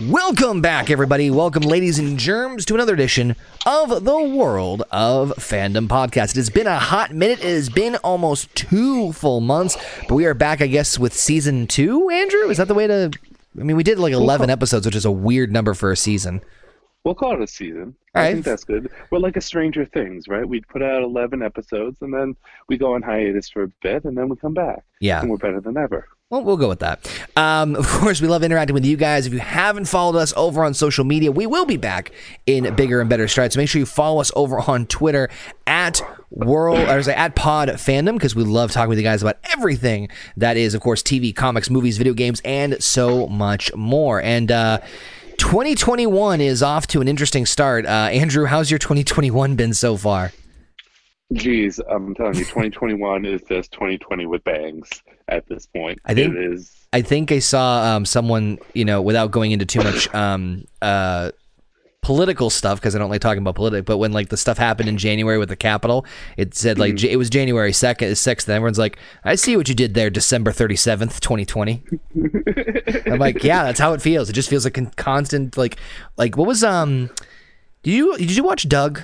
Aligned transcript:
Welcome 0.00 0.60
back, 0.60 0.90
everybody. 0.90 1.30
Welcome, 1.30 1.62
ladies 1.62 2.00
and 2.00 2.18
germs, 2.18 2.64
to 2.64 2.74
another 2.74 2.94
edition 2.94 3.36
of 3.64 4.04
the 4.04 4.18
World 4.20 4.82
of 4.90 5.32
Fandom 5.36 5.86
podcast. 5.86 6.30
It 6.30 6.36
has 6.36 6.50
been 6.50 6.66
a 6.66 6.80
hot 6.80 7.14
minute. 7.14 7.38
It 7.38 7.54
has 7.54 7.68
been 7.68 7.94
almost 7.96 8.52
two 8.56 9.12
full 9.12 9.40
months, 9.40 9.76
but 10.08 10.16
we 10.16 10.26
are 10.26 10.34
back, 10.34 10.60
I 10.60 10.66
guess, 10.66 10.98
with 10.98 11.14
season 11.14 11.68
two. 11.68 12.10
Andrew, 12.10 12.50
is 12.50 12.56
that 12.56 12.66
the 12.66 12.74
way 12.74 12.88
to? 12.88 13.12
I 13.56 13.62
mean, 13.62 13.76
we 13.76 13.84
did 13.84 14.00
like 14.00 14.12
eleven 14.12 14.50
episodes, 14.50 14.84
which 14.84 14.96
is 14.96 15.04
a 15.04 15.12
weird 15.12 15.52
number 15.52 15.74
for 15.74 15.92
a 15.92 15.96
season. 15.96 16.40
We'll 17.04 17.14
call 17.14 17.34
it 17.34 17.42
a 17.42 17.46
season. 17.46 17.94
All 18.16 18.22
I 18.22 18.24
right. 18.26 18.32
think 18.32 18.46
that's 18.46 18.64
good. 18.64 18.90
We're 19.12 19.18
like 19.18 19.36
a 19.36 19.40
Stranger 19.40 19.84
Things, 19.84 20.26
right? 20.26 20.48
We 20.48 20.62
put 20.62 20.82
out 20.82 21.02
11 21.02 21.42
episodes 21.42 21.98
and 22.00 22.14
then 22.14 22.34
we 22.66 22.78
go 22.78 22.94
on 22.94 23.02
hiatus 23.02 23.50
for 23.50 23.64
a 23.64 23.68
bit 23.82 24.04
and 24.04 24.16
then 24.16 24.30
we 24.30 24.36
come 24.36 24.54
back. 24.54 24.84
Yeah. 25.00 25.20
And 25.20 25.30
we're 25.30 25.36
better 25.36 25.60
than 25.60 25.76
ever. 25.76 26.08
Well, 26.30 26.42
we'll 26.42 26.56
go 26.56 26.68
with 26.68 26.80
that. 26.80 27.06
Um, 27.36 27.76
of 27.76 27.86
course, 27.86 28.20
we 28.20 28.28
love 28.28 28.42
interacting 28.42 28.74
with 28.74 28.86
you 28.86 28.96
guys. 28.96 29.26
If 29.26 29.32
you 29.32 29.40
haven't 29.40 29.84
followed 29.84 30.16
us 30.16 30.32
over 30.36 30.64
on 30.64 30.72
social 30.72 31.04
media, 31.04 31.30
we 31.30 31.46
will 31.46 31.66
be 31.66 31.76
back 31.76 32.12
in 32.46 32.74
bigger 32.74 33.00
and 33.00 33.10
better 33.10 33.28
strides. 33.28 33.54
So 33.54 33.60
make 33.60 33.68
sure 33.68 33.78
you 33.78 33.86
follow 33.86 34.20
us 34.20 34.32
over 34.34 34.58
on 34.58 34.86
Twitter 34.86 35.28
at 35.66 36.00
World 36.30 36.88
or 36.88 37.02
say 37.02 37.14
at 37.14 37.36
Pod 37.36 37.68
Fandom 37.68 38.14
because 38.14 38.34
we 38.34 38.42
love 38.42 38.72
talking 38.72 38.88
with 38.88 38.98
you 38.98 39.04
guys 39.04 39.20
about 39.22 39.36
everything 39.52 40.08
that 40.36 40.56
is, 40.56 40.74
of 40.74 40.80
course, 40.80 41.02
TV, 41.02 41.34
comics, 41.34 41.68
movies, 41.68 41.98
video 41.98 42.14
games, 42.14 42.40
and 42.44 42.82
so 42.82 43.26
much 43.26 43.74
more. 43.74 44.20
And 44.22 44.50
uh, 44.50 44.80
2021 45.36 46.40
is 46.40 46.62
off 46.62 46.86
to 46.88 47.02
an 47.02 47.06
interesting 47.06 47.44
start. 47.44 47.84
Uh, 47.84 48.08
Andrew, 48.10 48.46
how's 48.46 48.70
your 48.70 48.78
2021 48.78 49.56
been 49.56 49.74
so 49.74 49.96
far? 49.96 50.32
Geez, 51.34 51.80
I'm 51.88 52.14
telling 52.14 52.34
you, 52.34 52.44
2021 52.44 53.26
is 53.26 53.42
just 53.42 53.72
2020 53.72 54.26
with 54.26 54.42
bangs 54.42 54.90
at 55.28 55.46
this 55.48 55.66
point. 55.66 55.98
I 56.04 56.14
think- 56.14 56.34
it 56.34 56.52
is. 56.52 56.70
I 56.92 57.02
think 57.02 57.32
I 57.32 57.40
saw 57.40 57.96
um, 57.96 58.04
someone, 58.06 58.58
you 58.72 58.84
know, 58.84 59.02
without 59.02 59.32
going 59.32 59.50
into 59.50 59.66
too 59.66 59.80
much 59.82 60.14
um, 60.14 60.64
uh, 60.80 61.32
political 62.02 62.50
stuff 62.50 62.78
because 62.78 62.94
I 62.94 63.00
don't 63.00 63.10
like 63.10 63.20
talking 63.20 63.40
about 63.42 63.56
politics. 63.56 63.84
But 63.84 63.98
when 63.98 64.12
like 64.12 64.28
the 64.28 64.36
stuff 64.36 64.58
happened 64.58 64.88
in 64.88 64.96
January 64.96 65.36
with 65.36 65.48
the 65.48 65.56
Capitol, 65.56 66.06
it 66.36 66.54
said 66.54 66.78
like 66.78 66.94
J- 66.94 67.10
it 67.10 67.16
was 67.16 67.30
January 67.30 67.72
second, 67.72 68.16
sixth, 68.16 68.46
and 68.48 68.54
everyone's 68.54 68.78
like, 68.78 68.96
"I 69.24 69.34
see 69.34 69.56
what 69.56 69.68
you 69.68 69.74
did 69.74 69.94
there, 69.94 70.08
December 70.08 70.52
thirty 70.52 70.76
seventh, 70.76 71.20
twenty 71.20 71.44
twenty. 71.44 71.82
I'm 73.06 73.18
like, 73.18 73.42
yeah, 73.42 73.64
that's 73.64 73.80
how 73.80 73.92
it 73.94 74.00
feels. 74.00 74.30
It 74.30 74.34
just 74.34 74.48
feels 74.48 74.64
like 74.64 74.78
a 74.78 74.86
constant 74.94 75.56
like 75.56 75.78
like 76.16 76.36
what 76.36 76.46
was 76.46 76.62
um. 76.62 77.10
Did 77.82 77.94
you 77.94 78.16
did 78.18 78.36
you 78.36 78.44
watch 78.44 78.68
Doug? 78.68 79.02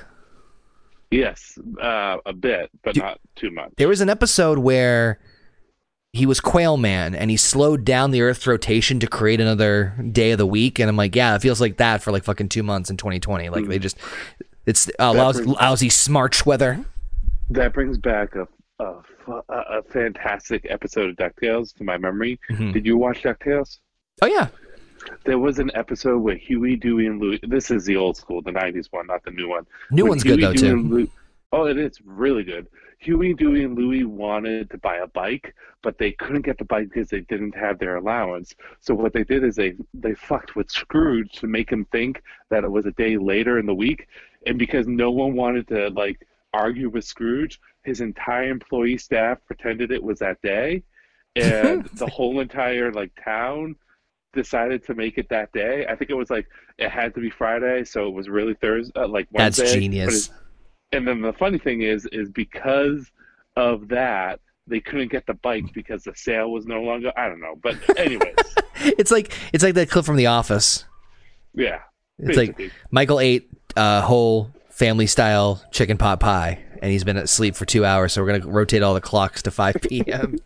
Yes, 1.11 1.59
uh, 1.83 2.19
a 2.25 2.33
bit, 2.33 2.71
but 2.85 2.95
not 2.97 3.19
too 3.35 3.51
much. 3.51 3.73
There 3.79 3.89
was 3.89 4.01
an 4.01 4.09
episode 4.09 4.59
where 4.59 5.19
he 6.13 6.27
was 6.27 6.41
Quail 6.41 6.77
Man 6.77 7.15
and 7.15 7.31
he 7.31 7.37
slowed 7.37 7.85
down 7.85 8.11
the 8.11 8.23
Earth's 8.23 8.47
rotation 8.47 8.99
to 9.01 9.07
create 9.07 9.41
another 9.41 9.95
day 10.11 10.33
of 10.33 10.39
the 10.39 10.47
week. 10.47 10.79
And 10.79 10.89
I'm 10.89 10.97
like, 10.97 11.15
yeah, 11.15 11.37
it 11.37 11.43
feels 11.43 11.61
like 11.61 11.77
that 11.77 12.03
for 12.03 12.11
like 12.11 12.25
fucking 12.25 12.49
two 12.49 12.63
months 12.63 12.91
in 12.91 12.97
2020. 12.97 13.49
Like 13.49 13.67
they 13.69 13.79
just, 13.79 13.97
it's 14.67 14.91
uh, 14.99 15.13
lousy, 15.13 15.45
brings- 15.45 15.59
lousy 15.59 15.89
smarch 15.89 16.45
weather. 16.45 16.85
That 17.51 17.73
brings 17.73 17.99
back 17.99 18.35
a, 18.35 18.47
a, 18.81 18.95
a, 19.49 19.83
fantastic 19.83 20.67
episode 20.69 21.11
of 21.11 21.17
DuckTales 21.17 21.75
to 21.77 21.85
my 21.85 21.97
memory. 21.99 22.39
Mhm. 22.51 22.73
Did 22.73 22.87
you 22.87 22.97
watch 22.97 23.23
DuckTales? 23.23 23.79
Oh 24.23 24.27
yeah, 24.27 24.49
There 25.25 25.39
was 25.39 25.59
an 25.59 25.71
episode 25.75 26.19
where 26.19 26.37
Huey, 26.37 26.77
Dewey, 26.77 27.07
and 27.07 27.21
Louie. 27.21 27.41
This 27.43 27.71
is 27.71 27.85
the 27.87 27.97
old 27.97 28.17
school, 28.17 28.43
the 28.43 28.53
'90s 28.53 28.87
one, 28.91 29.07
not 29.07 29.25
the 29.25 29.31
new 29.33 29.49
one. 29.49 29.67
new 29.91 30.05
When 30.05 30.11
one's 30.11 30.23
good 30.23 30.41
though 30.41 30.53
Dewey, 30.53 31.07
too. 31.07 31.11
Oh, 31.53 31.67
it 31.67 31.79
is 31.79 31.99
really 32.05 32.45
good. 32.45 32.67
Huey, 32.99 33.33
Dewey, 33.33 33.65
and 33.65 33.77
Louie 33.77 34.05
wanted 34.05 34.71
to 34.71 34.79
buy 34.79 34.97
a 34.97 35.07
bike, 35.07 35.55
but 35.83 35.97
they 35.97 36.13
couldn't 36.13 36.43
get 36.45 36.59
the 36.59 36.67
bike 36.67 36.91
because 36.93 37.09
they 37.09 37.21
didn't 37.21 37.57
have 37.57 37.79
their 37.79 37.97
allowance. 37.97 38.55
So 38.81 38.95
what 38.95 39.15
they 39.15 39.25
did 39.25 39.43
is 39.43 39.57
they 39.57 39.75
they 39.95 40.15
fucked 40.15 40.55
with 40.55 40.71
Scrooge 40.71 41.33
to 41.41 41.47
make 41.47 41.71
him 41.71 41.87
think 41.87 42.23
that 42.51 42.63
it 42.63 42.71
was 42.71 42.85
a 42.85 42.93
day 42.93 43.17
later 43.17 43.59
in 43.59 43.67
the 43.67 43.75
week, 43.75 44.07
and 44.47 44.59
because 44.59 44.87
no 44.87 45.11
one 45.11 45.35
wanted 45.35 45.67
to 45.69 45.89
like 45.91 46.27
argue 46.53 46.91
with 46.91 47.05
Scrooge, 47.05 47.59
his 47.85 48.03
entire 48.03 48.51
employee 48.51 48.99
staff 48.99 49.39
pretended 49.47 49.91
it 49.91 50.03
was 50.03 50.19
that 50.19 50.41
day, 50.43 50.83
and 51.37 51.85
the 51.95 52.07
whole 52.07 52.41
entire 52.41 52.93
like 52.93 53.13
town 53.25 53.77
decided 54.35 54.85
to 54.85 54.95
make 54.95 55.17
it 55.17 55.29
that 55.31 55.51
day. 55.53 55.87
I 55.87 55.97
think 55.97 56.11
it 56.11 56.17
was 56.17 56.29
like 56.29 56.47
it 56.77 56.91
had 56.91 57.15
to 57.15 57.21
be 57.21 57.31
Friday, 57.31 57.85
so 57.85 58.07
it 58.07 58.13
was 58.13 58.29
really 58.29 58.55
Thursday, 58.55 58.93
uh, 58.95 59.09
like 59.09 59.27
That's 59.33 59.59
Wednesday. 59.59 59.75
but 59.75 59.81
genius. 59.81 60.31
And 60.93 61.07
then 61.07 61.21
the 61.23 61.33
funny 61.33 61.59
thing 61.59 61.83
is, 61.83 62.07
is 62.13 62.31
because 62.31 63.11
of 63.57 63.89
that, 63.89 64.41
they 64.67 64.81
couldn't 64.81 65.11
get 65.11 65.27
the 65.27 65.35
bike 65.35 65.65
because 65.75 66.05
the 66.05 66.13
sale 66.15 66.51
was 66.51 66.67
no 66.67 66.81
longer. 66.83 67.13
I 67.17 67.29
don't 67.29 67.41
know, 67.41 67.57
but 67.63 67.77
anyways, 67.99 68.35
It's 68.83 69.11
like 69.11 69.33
it's 69.53 69.63
like 69.63 69.75
that 69.75 69.91
clip 69.91 70.05
from 70.05 70.17
The 70.17 70.27
Office. 70.27 70.85
yeah. 71.55 71.81
It's 72.19 72.37
like. 72.37 72.71
Michael 72.91 73.21
ate 73.21 73.51
a 73.77 74.01
whole 74.03 74.53
family 74.71 75.07
style 75.07 75.63
chicken 75.71 75.97
pot 75.97 76.21
pie 76.21 76.63
and 76.83 76.91
he's 76.91 77.05
been 77.05 77.17
asleep 77.17 77.55
for 77.55 77.65
two 77.65 77.85
hours. 77.85 78.13
So 78.13 78.23
we're 78.23 78.39
gonna 78.39 78.51
rotate 78.53 78.83
all 78.83 78.95
the 78.95 79.01
clocks 79.01 79.43
to 79.43 79.51
5 79.51 79.77
p.m. 79.83 80.37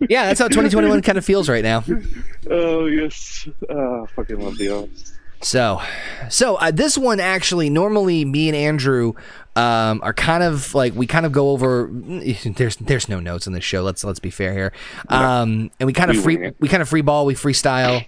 yeah, 0.00 0.26
that's 0.26 0.40
how 0.40 0.48
2021 0.48 1.02
kind 1.02 1.18
of 1.18 1.24
feels 1.24 1.48
right 1.48 1.62
now. 1.64 1.84
oh 2.50 2.86
yes, 2.86 3.48
oh, 3.68 4.06
fucking 4.16 4.40
love 4.40 4.58
the 4.58 4.68
office. 4.70 5.12
So, 5.42 5.82
so 6.30 6.54
uh, 6.56 6.70
this 6.70 6.96
one 6.96 7.18
actually, 7.18 7.68
normally 7.68 8.24
me 8.24 8.48
and 8.48 8.56
Andrew 8.56 9.14
um, 9.54 10.00
are 10.02 10.14
kind 10.14 10.42
of 10.42 10.74
like 10.74 10.94
we 10.94 11.06
kind 11.06 11.26
of 11.26 11.32
go 11.32 11.50
over. 11.50 11.90
There's 12.44 12.76
there's 12.76 13.08
no 13.08 13.20
notes 13.20 13.46
in 13.46 13.52
this 13.52 13.64
show. 13.64 13.82
Let's 13.82 14.02
let's 14.04 14.18
be 14.18 14.30
fair 14.30 14.52
here. 14.52 14.72
Um, 15.08 15.70
and 15.78 15.86
we 15.86 15.92
kind 15.92 16.10
of 16.10 16.22
free 16.22 16.52
we 16.58 16.68
kind 16.68 16.82
of 16.82 16.88
free 16.88 17.02
ball. 17.02 17.26
We 17.26 17.34
freestyle, 17.34 18.04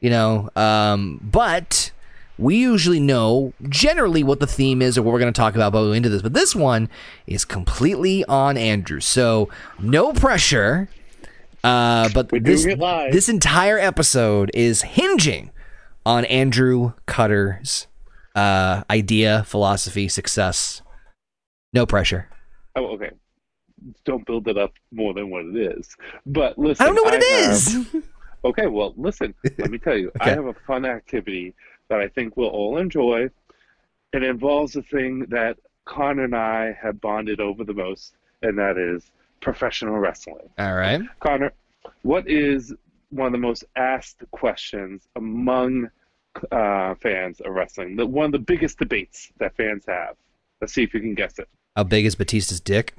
you 0.00 0.10
know. 0.10 0.50
Um, 0.54 1.20
but 1.22 1.90
we 2.38 2.56
usually 2.56 3.00
know 3.00 3.52
generally 3.68 4.22
what 4.22 4.40
the 4.40 4.46
theme 4.46 4.82
is 4.82 4.98
or 4.98 5.02
what 5.02 5.12
we're 5.12 5.20
going 5.20 5.32
to 5.32 5.38
talk 5.38 5.54
about. 5.54 5.72
But 5.72 5.82
go 5.82 5.92
into 5.92 6.08
this. 6.08 6.22
But 6.22 6.34
this 6.34 6.54
one 6.54 6.88
is 7.26 7.44
completely 7.44 8.24
on 8.26 8.56
Andrew. 8.56 9.00
So 9.00 9.48
no 9.80 10.12
pressure. 10.12 10.88
Uh, 11.64 12.10
but 12.12 12.28
this 12.28 12.62
doing 12.62 12.76
it 12.76 12.78
live. 12.78 13.12
this 13.12 13.28
entire 13.28 13.78
episode 13.78 14.50
is 14.52 14.82
hinging 14.82 15.50
on 16.04 16.24
Andrew 16.26 16.92
Cutter's 17.06 17.86
uh, 18.34 18.82
idea, 18.90 19.44
philosophy, 19.44 20.08
success. 20.08 20.82
No 21.74 21.84
pressure. 21.84 22.28
Oh, 22.76 22.86
okay. 22.94 23.10
Don't 24.04 24.24
build 24.24 24.48
it 24.48 24.56
up 24.56 24.72
more 24.92 25.12
than 25.12 25.28
what 25.28 25.44
it 25.44 25.56
is. 25.56 25.96
But 26.24 26.56
listen, 26.58 26.82
I 26.82 26.86
don't 26.86 26.94
know 26.96 27.02
what 27.02 27.14
it 27.14 27.22
have- 27.44 27.52
is. 27.52 27.86
Okay, 28.46 28.66
well, 28.66 28.92
listen, 28.98 29.32
let 29.56 29.70
me 29.70 29.78
tell 29.78 29.96
you. 29.96 30.12
I 30.20 30.28
have 30.28 30.44
a 30.44 30.52
fun 30.66 30.84
activity 30.84 31.54
that 31.88 31.98
I 31.98 32.08
think 32.08 32.36
we'll 32.36 32.50
all 32.50 32.76
enjoy. 32.76 33.30
It 34.12 34.22
involves 34.22 34.76
a 34.76 34.82
thing 34.82 35.20
that 35.30 35.56
Connor 35.86 36.24
and 36.24 36.36
I 36.36 36.76
have 36.78 37.00
bonded 37.00 37.40
over 37.40 37.64
the 37.64 37.72
most, 37.72 38.12
and 38.42 38.58
that 38.58 38.76
is 38.76 39.10
professional 39.40 39.96
wrestling. 39.98 40.46
All 40.58 40.74
right. 40.74 41.00
Connor, 41.20 41.54
what 42.02 42.28
is 42.28 42.74
one 43.08 43.28
of 43.28 43.32
the 43.32 43.38
most 43.38 43.64
asked 43.76 44.22
questions 44.30 45.08
among 45.16 45.88
uh, 46.52 46.94
fans 46.96 47.40
of 47.40 47.54
wrestling? 47.54 47.96
The, 47.96 48.04
one 48.04 48.26
of 48.26 48.32
the 48.32 48.38
biggest 48.40 48.78
debates 48.78 49.32
that 49.38 49.56
fans 49.56 49.84
have. 49.88 50.16
Let's 50.60 50.74
see 50.74 50.82
if 50.82 50.92
you 50.92 51.00
can 51.00 51.14
guess 51.14 51.38
it. 51.38 51.48
How 51.76 51.82
big 51.82 52.06
is 52.06 52.14
Batista's 52.14 52.60
dick? 52.60 52.94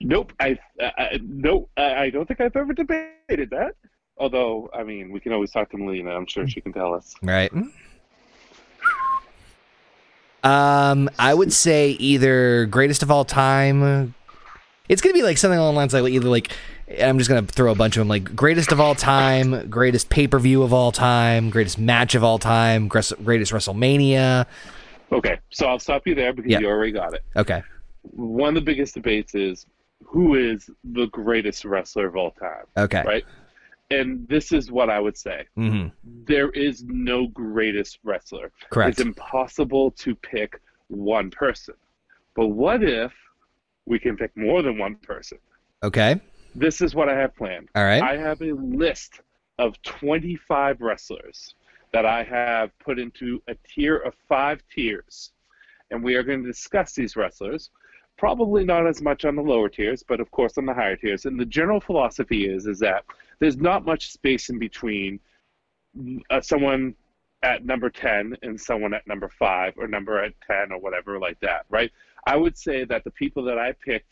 Nope. 0.00 0.32
I, 0.38 0.58
I 0.80 1.18
nope. 1.22 1.70
I, 1.76 1.94
I 1.94 2.10
don't 2.10 2.26
think 2.26 2.40
I've 2.40 2.54
ever 2.56 2.72
debated 2.74 3.50
that. 3.50 3.74
Although, 4.18 4.68
I 4.74 4.82
mean, 4.82 5.10
we 5.10 5.20
can 5.20 5.32
always 5.32 5.50
talk 5.50 5.70
to 5.70 5.78
Melina. 5.78 6.10
I'm 6.10 6.26
sure 6.26 6.46
she 6.46 6.60
can 6.60 6.72
tell 6.72 6.92
us. 6.92 7.14
Right. 7.22 7.52
Um, 10.44 11.08
I 11.18 11.34
would 11.34 11.52
say 11.52 11.90
either 11.92 12.66
greatest 12.66 13.02
of 13.02 13.10
all 13.10 13.24
time. 13.24 14.14
It's 14.88 15.02
gonna 15.02 15.14
be 15.14 15.22
like 15.22 15.38
something 15.38 15.58
along 15.58 15.74
the 15.74 15.78
lines 15.78 15.92
like 15.92 16.12
either 16.12 16.28
like 16.28 16.50
I'm 17.02 17.18
just 17.18 17.28
gonna 17.28 17.42
throw 17.42 17.70
a 17.70 17.74
bunch 17.74 17.96
of 17.96 18.00
them 18.00 18.08
like 18.08 18.34
greatest 18.34 18.72
of 18.72 18.80
all 18.80 18.94
time, 18.94 19.68
greatest 19.68 20.08
pay 20.08 20.26
per 20.26 20.38
view 20.38 20.62
of 20.62 20.72
all 20.72 20.92
time, 20.92 21.50
greatest 21.50 21.78
match 21.78 22.14
of 22.14 22.24
all 22.24 22.38
time, 22.38 22.88
greatest 22.88 23.14
WrestleMania. 23.22 24.46
Okay, 25.10 25.38
so 25.50 25.66
I'll 25.66 25.78
stop 25.78 26.06
you 26.06 26.14
there 26.14 26.32
because 26.32 26.50
Yeah. 26.50 26.60
you 26.60 26.66
already 26.68 26.92
got 26.92 27.14
it. 27.14 27.22
Okay. 27.36 27.62
One 28.02 28.50
of 28.50 28.54
the 28.56 28.60
biggest 28.60 28.94
debates 28.94 29.34
is 29.34 29.66
who 30.04 30.34
is 30.34 30.70
the 30.84 31.06
greatest 31.06 31.64
wrestler 31.64 32.06
of 32.06 32.16
all 32.16 32.30
time, 32.32 32.64
Okay. 32.76 33.02
right? 33.04 33.24
And 33.90 34.28
this 34.28 34.52
is 34.52 34.70
what 34.70 34.90
I 34.90 35.00
would 35.00 35.16
say. 35.16 35.46
Mm-hmm. 35.56 35.88
There 36.26 36.50
is 36.50 36.84
no 36.84 37.26
greatest 37.28 37.98
wrestler. 38.04 38.52
Correct. 38.70 38.90
It's 38.90 39.00
impossible 39.00 39.90
to 39.92 40.14
pick 40.14 40.60
one 40.88 41.30
person. 41.30 41.74
But 42.34 42.48
what 42.48 42.82
if 42.84 43.12
we 43.86 43.98
can 43.98 44.16
pick 44.16 44.36
more 44.36 44.62
than 44.62 44.76
one 44.78 44.96
person? 44.96 45.38
Okay. 45.82 46.20
This 46.54 46.80
is 46.82 46.94
what 46.94 47.08
I 47.08 47.16
have 47.16 47.34
planned. 47.34 47.68
All 47.74 47.84
right. 47.84 48.02
I 48.02 48.16
have 48.16 48.42
a 48.42 48.52
list 48.52 49.20
of 49.58 49.80
25 49.82 50.80
wrestlers 50.80 51.54
that 51.92 52.06
I 52.06 52.22
have 52.24 52.76
put 52.78 52.98
into 52.98 53.42
a 53.48 53.54
tier 53.66 53.96
of 53.96 54.14
five 54.28 54.62
tiers. 54.74 55.32
And 55.90 56.02
we 56.02 56.14
are 56.16 56.22
going 56.22 56.42
to 56.42 56.48
discuss 56.48 56.92
these 56.92 57.16
wrestlers. 57.16 57.70
Probably 58.18 58.64
not 58.64 58.86
as 58.86 59.00
much 59.00 59.24
on 59.24 59.36
the 59.36 59.42
lower 59.42 59.68
tiers, 59.68 60.02
but 60.06 60.20
of 60.20 60.30
course 60.30 60.58
on 60.58 60.66
the 60.66 60.74
higher 60.74 60.96
tiers. 60.96 61.24
And 61.24 61.38
the 61.38 61.46
general 61.46 61.80
philosophy 61.80 62.48
is 62.48 62.66
is 62.66 62.78
that 62.80 63.04
there's 63.38 63.56
not 63.56 63.86
much 63.86 64.12
space 64.12 64.50
in 64.50 64.58
between 64.58 65.20
uh, 66.30 66.40
someone 66.40 66.94
at 67.42 67.64
number 67.64 67.88
10 67.88 68.36
and 68.42 68.60
someone 68.60 68.92
at 68.92 69.06
number 69.06 69.28
5 69.28 69.74
or 69.76 69.86
number 69.86 70.22
at 70.22 70.32
10 70.46 70.72
or 70.72 70.80
whatever 70.80 71.18
like 71.18 71.38
that 71.40 71.64
right 71.68 71.92
i 72.26 72.36
would 72.36 72.56
say 72.58 72.84
that 72.84 73.04
the 73.04 73.10
people 73.12 73.44
that 73.44 73.58
i 73.58 73.72
picked 73.72 74.08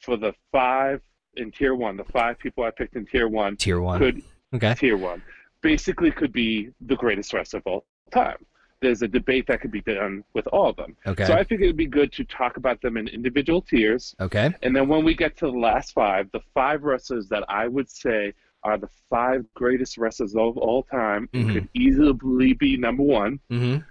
for 0.00 0.16
the 0.16 0.32
five 0.50 1.00
in 1.36 1.50
tier 1.50 1.74
1 1.74 1.96
the 1.96 2.04
five 2.04 2.38
people 2.38 2.64
i 2.64 2.70
picked 2.70 2.96
in 2.96 3.04
tier 3.04 3.28
1 3.28 3.56
Tier 3.56 3.80
one. 3.80 3.98
could 3.98 4.22
okay. 4.54 4.74
tier 4.74 4.96
1 4.96 5.22
basically 5.62 6.10
could 6.10 6.32
be 6.32 6.70
the 6.82 6.96
greatest 6.96 7.32
wrestler 7.32 7.58
of 7.60 7.66
all 7.66 7.84
time 8.12 8.36
there's 8.80 9.02
a 9.02 9.08
debate 9.08 9.46
that 9.46 9.60
could 9.60 9.70
be 9.70 9.80
done 9.82 10.24
with 10.34 10.46
all 10.48 10.68
of 10.70 10.76
them 10.76 10.96
Okay. 11.06 11.24
so 11.24 11.34
i 11.34 11.44
think 11.44 11.60
it 11.62 11.66
would 11.66 11.76
be 11.76 11.86
good 11.86 12.12
to 12.12 12.24
talk 12.24 12.56
about 12.56 12.80
them 12.82 12.96
in 12.96 13.06
individual 13.08 13.62
tiers 13.62 14.14
okay. 14.20 14.52
and 14.62 14.74
then 14.76 14.88
when 14.88 15.04
we 15.04 15.14
get 15.14 15.36
to 15.38 15.46
the 15.46 15.58
last 15.58 15.92
five, 15.92 16.28
the 16.32 16.40
five 16.52 16.82
wrestlers 16.82 17.28
that 17.28 17.44
I 17.48 17.68
would 17.68 17.88
say 17.88 18.34
are 18.64 18.76
the 18.78 18.88
five 19.08 19.44
greatest 19.54 19.98
wrestlers 19.98 20.34
of 20.36 20.56
all 20.58 20.82
time 20.84 21.28
and 21.32 21.46
Mhm. 21.48 21.52
could 21.54 21.68
easily 21.74 22.52
be 22.54 22.76
number 22.76 23.02
one, 23.04 23.38
Mm-hmm. 23.50 23.82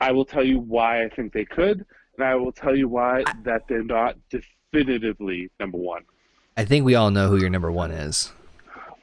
I 0.00 0.12
will 0.12 0.24
tell 0.24 0.44
you 0.44 0.60
why 0.60 1.02
I 1.04 1.08
think 1.08 1.32
they 1.32 1.44
could, 1.44 1.84
and 2.16 2.24
I 2.24 2.34
will 2.36 2.52
tell 2.52 2.74
you 2.76 2.88
why 2.88 3.24
that 3.42 3.66
they're 3.68 3.82
not 3.82 4.16
definitively 4.30 5.50
number 5.60 5.78
one. 5.78 6.02
I 6.56 6.64
think 6.64 6.84
we 6.84 6.94
all 6.94 7.10
know 7.10 7.28
who 7.28 7.36
your 7.38 7.50
number 7.50 7.70
one 7.72 7.90
is. 7.90 8.32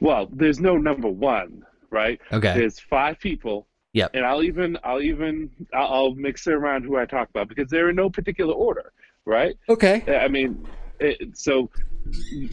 Well, 0.00 0.28
there's 0.32 0.60
no 0.60 0.76
number 0.76 1.08
one, 1.08 1.64
right? 1.90 2.20
Okay. 2.32 2.54
There's 2.58 2.78
five 2.78 3.18
people. 3.18 3.66
Yep. 3.92 4.10
And 4.14 4.26
I'll 4.26 4.42
even 4.42 4.78
I'll 4.84 5.00
even 5.02 5.50
I'll, 5.72 5.86
I'll 5.94 6.14
mix 6.14 6.46
it 6.46 6.52
around 6.52 6.84
who 6.84 6.96
I 6.98 7.06
talk 7.06 7.30
about 7.30 7.48
because 7.48 7.70
they're 7.70 7.88
in 7.90 7.96
no 7.96 8.10
particular 8.10 8.52
order, 8.52 8.92
right? 9.24 9.56
Okay. 9.68 10.02
I 10.16 10.28
mean, 10.28 10.66
it, 11.00 11.36
so 11.36 11.70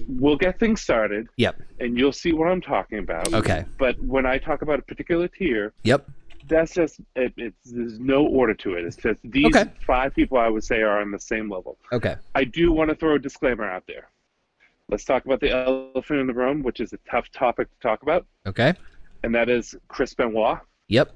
we'll 0.07 0.37
get 0.37 0.59
things 0.59 0.81
started. 0.81 1.27
Yep. 1.37 1.61
and 1.79 1.97
you'll 1.97 2.11
see 2.13 2.33
what 2.33 2.47
I'm 2.47 2.61
talking 2.61 2.99
about. 2.99 3.33
Okay. 3.33 3.65
But 3.77 3.99
when 3.99 4.25
I 4.25 4.37
talk 4.37 4.61
about 4.61 4.79
a 4.79 4.83
particular 4.83 5.27
tier, 5.27 5.73
Yep. 5.83 6.09
that's 6.47 6.73
just 6.73 7.01
it, 7.15 7.33
it's 7.37 7.71
there's 7.71 7.99
no 7.99 8.25
order 8.25 8.53
to 8.53 8.75
it. 8.75 8.85
It's 8.85 8.95
just 8.95 9.19
these 9.23 9.45
Okay. 9.47 9.69
five 9.85 10.15
people 10.15 10.37
I 10.37 10.47
would 10.47 10.63
say 10.63 10.81
are 10.81 11.01
on 11.01 11.11
the 11.11 11.19
same 11.19 11.49
level. 11.51 11.77
Okay. 11.91 12.15
I 12.35 12.45
do 12.45 12.71
want 12.71 12.89
to 12.89 12.95
throw 12.95 13.15
a 13.15 13.19
disclaimer 13.19 13.69
out 13.69 13.83
there. 13.87 14.07
Let's 14.89 15.05
talk 15.05 15.25
about 15.25 15.39
the 15.39 15.49
elephant 15.51 16.19
in 16.19 16.27
the 16.27 16.33
room, 16.33 16.61
which 16.63 16.79
is 16.79 16.93
a 16.93 16.97
tough 17.09 17.29
topic 17.31 17.69
to 17.69 17.79
talk 17.81 18.01
about, 18.03 18.25
Okay. 18.45 18.73
And 19.23 19.33
that 19.35 19.49
is 19.49 19.75
Chris 19.87 20.13
Benoit. 20.13 20.59
Yep. 20.89 21.11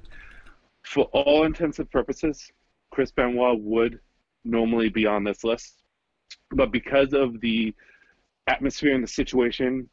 For 0.82 1.04
all 1.06 1.44
intents 1.44 1.78
and 1.78 1.90
purposes, 1.90 2.50
Chris 2.90 3.10
Benoit 3.12 3.60
would 3.60 4.00
normally 4.44 4.88
be 4.88 5.06
on 5.06 5.24
this 5.24 5.44
list, 5.44 5.82
but 6.52 6.72
because 6.72 7.12
of 7.12 7.40
the 7.40 7.74
atmosphere 8.46 8.94
and 8.94 9.04
the 9.04 9.08
situation 9.08 9.88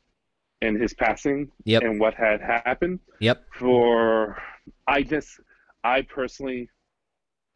and 0.61 0.79
his 0.81 0.93
passing 0.93 1.51
Yep. 1.65 1.83
and 1.83 1.99
what 1.99 2.13
had 2.13 2.39
happened, 2.41 2.99
Yep. 3.19 3.45
for 3.53 4.41
I 4.87 5.03
just 5.03 5.39
I 5.83 6.01
personally 6.03 6.69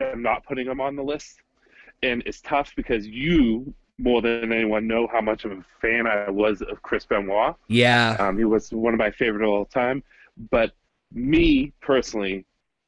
am 0.01 0.21
not 0.21 0.45
putting 0.45 0.67
him 0.67 0.81
on 0.81 0.95
the 0.95 1.03
list, 1.03 1.37
and 2.03 2.21
it's 2.25 2.41
tough 2.41 2.73
because 2.75 3.07
you 3.07 3.73
more 3.97 4.21
than 4.21 4.53
anyone 4.53 4.87
know 4.87 5.07
how 5.11 5.19
much 5.19 5.43
of 5.45 5.51
a 5.51 5.63
fan 5.81 6.07
I 6.07 6.29
was 6.29 6.61
of 6.61 6.81
Chris 6.83 7.05
Benoit. 7.05 7.55
Yeah. 7.67 8.15
Um, 8.19 8.37
he 8.37 8.45
was 8.45 8.71
one 8.71 8.93
of 8.93 8.97
my 8.97 9.11
favorite 9.11 9.43
of 9.43 9.49
all 9.49 9.65
time, 9.65 10.03
but 10.51 10.71
me 11.13 11.73
personally, 11.81 12.45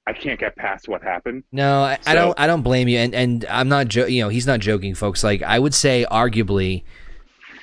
I 0.07 0.13
can't 0.13 0.39
get 0.39 0.55
past 0.55 0.87
what 0.87 1.03
happened. 1.03 1.43
No, 1.51 1.81
I, 1.83 1.97
I 2.05 2.15
don't. 2.15 2.39
I 2.39 2.47
don't 2.47 2.61
blame 2.63 2.87
you, 2.87 2.97
and 2.97 3.13
and 3.13 3.45
I'm 3.49 3.69
not. 3.69 3.87
Jo- 3.87 4.05
you 4.07 4.21
know, 4.23 4.29
he's 4.29 4.47
not 4.47 4.59
joking, 4.59 4.95
folks. 4.95 5.23
Like 5.23 5.41
I 5.43 5.59
would 5.59 5.73
say, 5.73 6.05
arguably, 6.11 6.83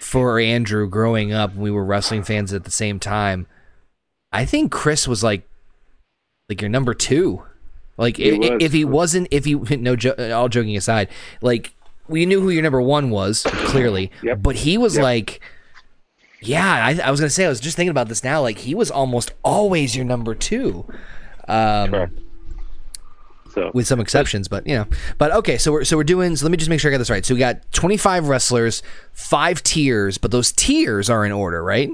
for 0.01 0.39
Andrew 0.39 0.89
growing 0.89 1.33
up, 1.33 1.55
we 1.57 1.71
were 1.71 1.85
wrestling 1.85 2.23
fans 2.23 2.53
at 2.53 2.65
the 2.65 2.71
same 2.71 2.99
time. 3.01 3.47
I 4.33 4.45
think 4.45 4.71
Chris 4.71 5.09
was 5.09 5.23
like, 5.25 5.49
like 6.49 6.61
your 6.61 6.69
number 6.71 6.95
two. 6.95 7.43
Like 7.97 8.17
He 8.19 8.31
i- 8.31 8.35
i- 8.35 8.39
was. 8.55 8.63
if 8.63 8.73
he 8.73 8.85
wasn't, 8.85 9.29
if 9.31 9.45
he 9.45 9.55
no, 9.77 9.97
jo- 9.97 10.33
all 10.35 10.49
joking 10.49 10.77
aside, 10.77 11.09
like 11.43 11.75
we 12.07 12.25
knew 12.25 12.41
who 12.41 12.51
your 12.51 12.63
number 12.63 12.81
one 12.81 13.11
was 13.11 13.43
clearly, 13.43 14.11
Yep. 14.23 14.43
but 14.43 14.57
he 14.57 14.79
was 14.79 14.95
Yep. 14.97 15.03
like. 15.03 15.41
Yeah, 16.41 16.67
I, 16.87 17.01
I 17.09 17.11
was 17.11 17.21
gonna 17.21 17.31
say. 17.31 17.45
I 17.47 17.49
was 17.49 17.61
just 17.61 17.77
thinking 17.77 17.91
about 17.91 18.09
this 18.09 18.23
now. 18.23 18.41
Like 18.41 18.59
he 18.59 18.75
was 18.75 18.91
almost 18.91 19.33
always 19.43 19.97
your 19.97 20.05
number 20.05 20.35
two. 20.35 20.87
Um. 21.49 22.11
So 23.55 23.71
with 23.75 23.87
some 23.87 23.99
exceptions, 23.99 24.47
but 24.47 24.67
you 24.67 24.75
know. 24.77 24.87
But 25.17 25.33
okay, 25.33 25.59
so 25.59 25.73
we're 25.73 25.85
so 25.85 25.97
we're 25.97 26.05
doing. 26.05 26.37
So 26.37 26.45
let 26.45 26.51
me 26.53 26.57
just 26.59 26.69
make 26.71 26.81
sure 26.81 26.91
I 26.91 26.93
got 26.93 26.99
this 26.99 27.11
right. 27.11 27.25
So 27.25 27.35
we 27.35 27.41
got 27.41 27.71
25 27.73 28.29
wrestlers, 28.29 28.83
five 29.13 29.63
tiers, 29.63 30.19
but 30.19 30.31
those 30.31 30.53
tiers 30.53 31.09
are 31.11 31.25
in 31.25 31.33
order, 31.33 31.65
right? 31.65 31.91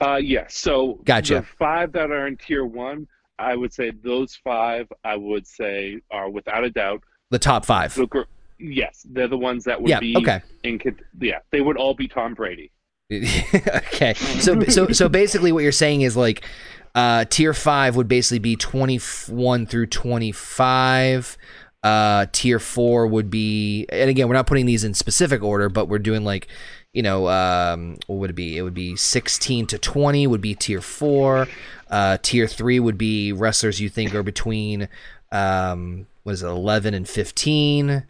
Uh, 0.00 0.16
yes. 0.16 0.56
So 0.58 0.98
Gotcha. 1.04 1.34
the 1.36 1.42
five 1.42 1.92
that 1.92 2.10
are 2.10 2.26
in 2.26 2.36
tier 2.36 2.64
one, 2.64 3.06
I 3.38 3.54
would 3.54 3.72
say 3.72 3.92
those 4.02 4.34
five, 4.42 4.90
I 5.04 5.16
would 5.16 5.46
say, 5.46 6.00
are 6.10 6.28
without 6.28 6.64
a 6.64 6.70
doubt. 6.70 7.02
The 7.30 7.38
top 7.38 7.64
five. 7.64 7.94
The, 7.94 8.06
gr- 8.06 8.20
yes, 8.58 9.06
they're 9.10 9.28
the 9.28 9.38
ones 9.38 9.64
that 9.64 9.80
would 9.80 9.88
Yeah, 9.90 10.00
be. 10.00 10.16
okay. 10.16 10.40
In, 10.64 10.80
yeah, 11.20 11.38
they 11.50 11.60
would 11.60 11.76
all 11.76 11.94
be 11.94 12.08
Tom 12.08 12.34
Brady. 12.34 12.70
okay. 13.12 14.14
So 14.14 14.60
so 14.64 14.88
so 14.88 15.08
basically, 15.08 15.52
what 15.52 15.62
you're 15.62 15.72
saying 15.72 16.02
is 16.02 16.16
like. 16.16 16.44
Uh, 16.94 17.26
tier 17.26 17.52
five 17.52 17.94
would 17.94 18.08
basically 18.08 18.38
be 18.38 18.56
21 18.56 19.66
through 19.66 19.84
25. 19.84 21.36
Uh, 21.82 22.24
tier 22.32 22.58
four 22.58 23.06
would 23.06 23.30
be, 23.30 23.84
and 23.90 24.08
again, 24.08 24.26
we're 24.26 24.34
not 24.34 24.46
putting 24.46 24.64
these 24.64 24.82
in 24.82 24.94
specific 24.94 25.42
order, 25.42 25.68
but 25.68 25.90
we're 25.90 25.98
doing 25.98 26.24
like, 26.24 26.48
you 26.94 27.02
know, 27.02 27.28
um, 27.28 27.98
what 28.06 28.16
would 28.16 28.30
it 28.30 28.32
be? 28.32 28.56
It 28.56 28.62
would 28.62 28.72
be 28.72 28.96
16 28.96 29.66
to 29.66 29.78
20 29.78 30.26
would 30.26 30.40
be 30.40 30.54
tier 30.54 30.80
four. 30.80 31.46
Uh, 31.90 32.16
tier 32.22 32.46
three 32.46 32.80
would 32.80 32.96
be 32.96 33.30
wrestlers 33.30 33.78
you 33.78 33.90
think 33.90 34.14
are 34.14 34.22
between, 34.22 34.88
um, 35.30 36.06
what 36.22 36.32
is 36.32 36.42
it, 36.42 36.46
11 36.46 36.94
and 36.94 37.06
15. 37.06 38.04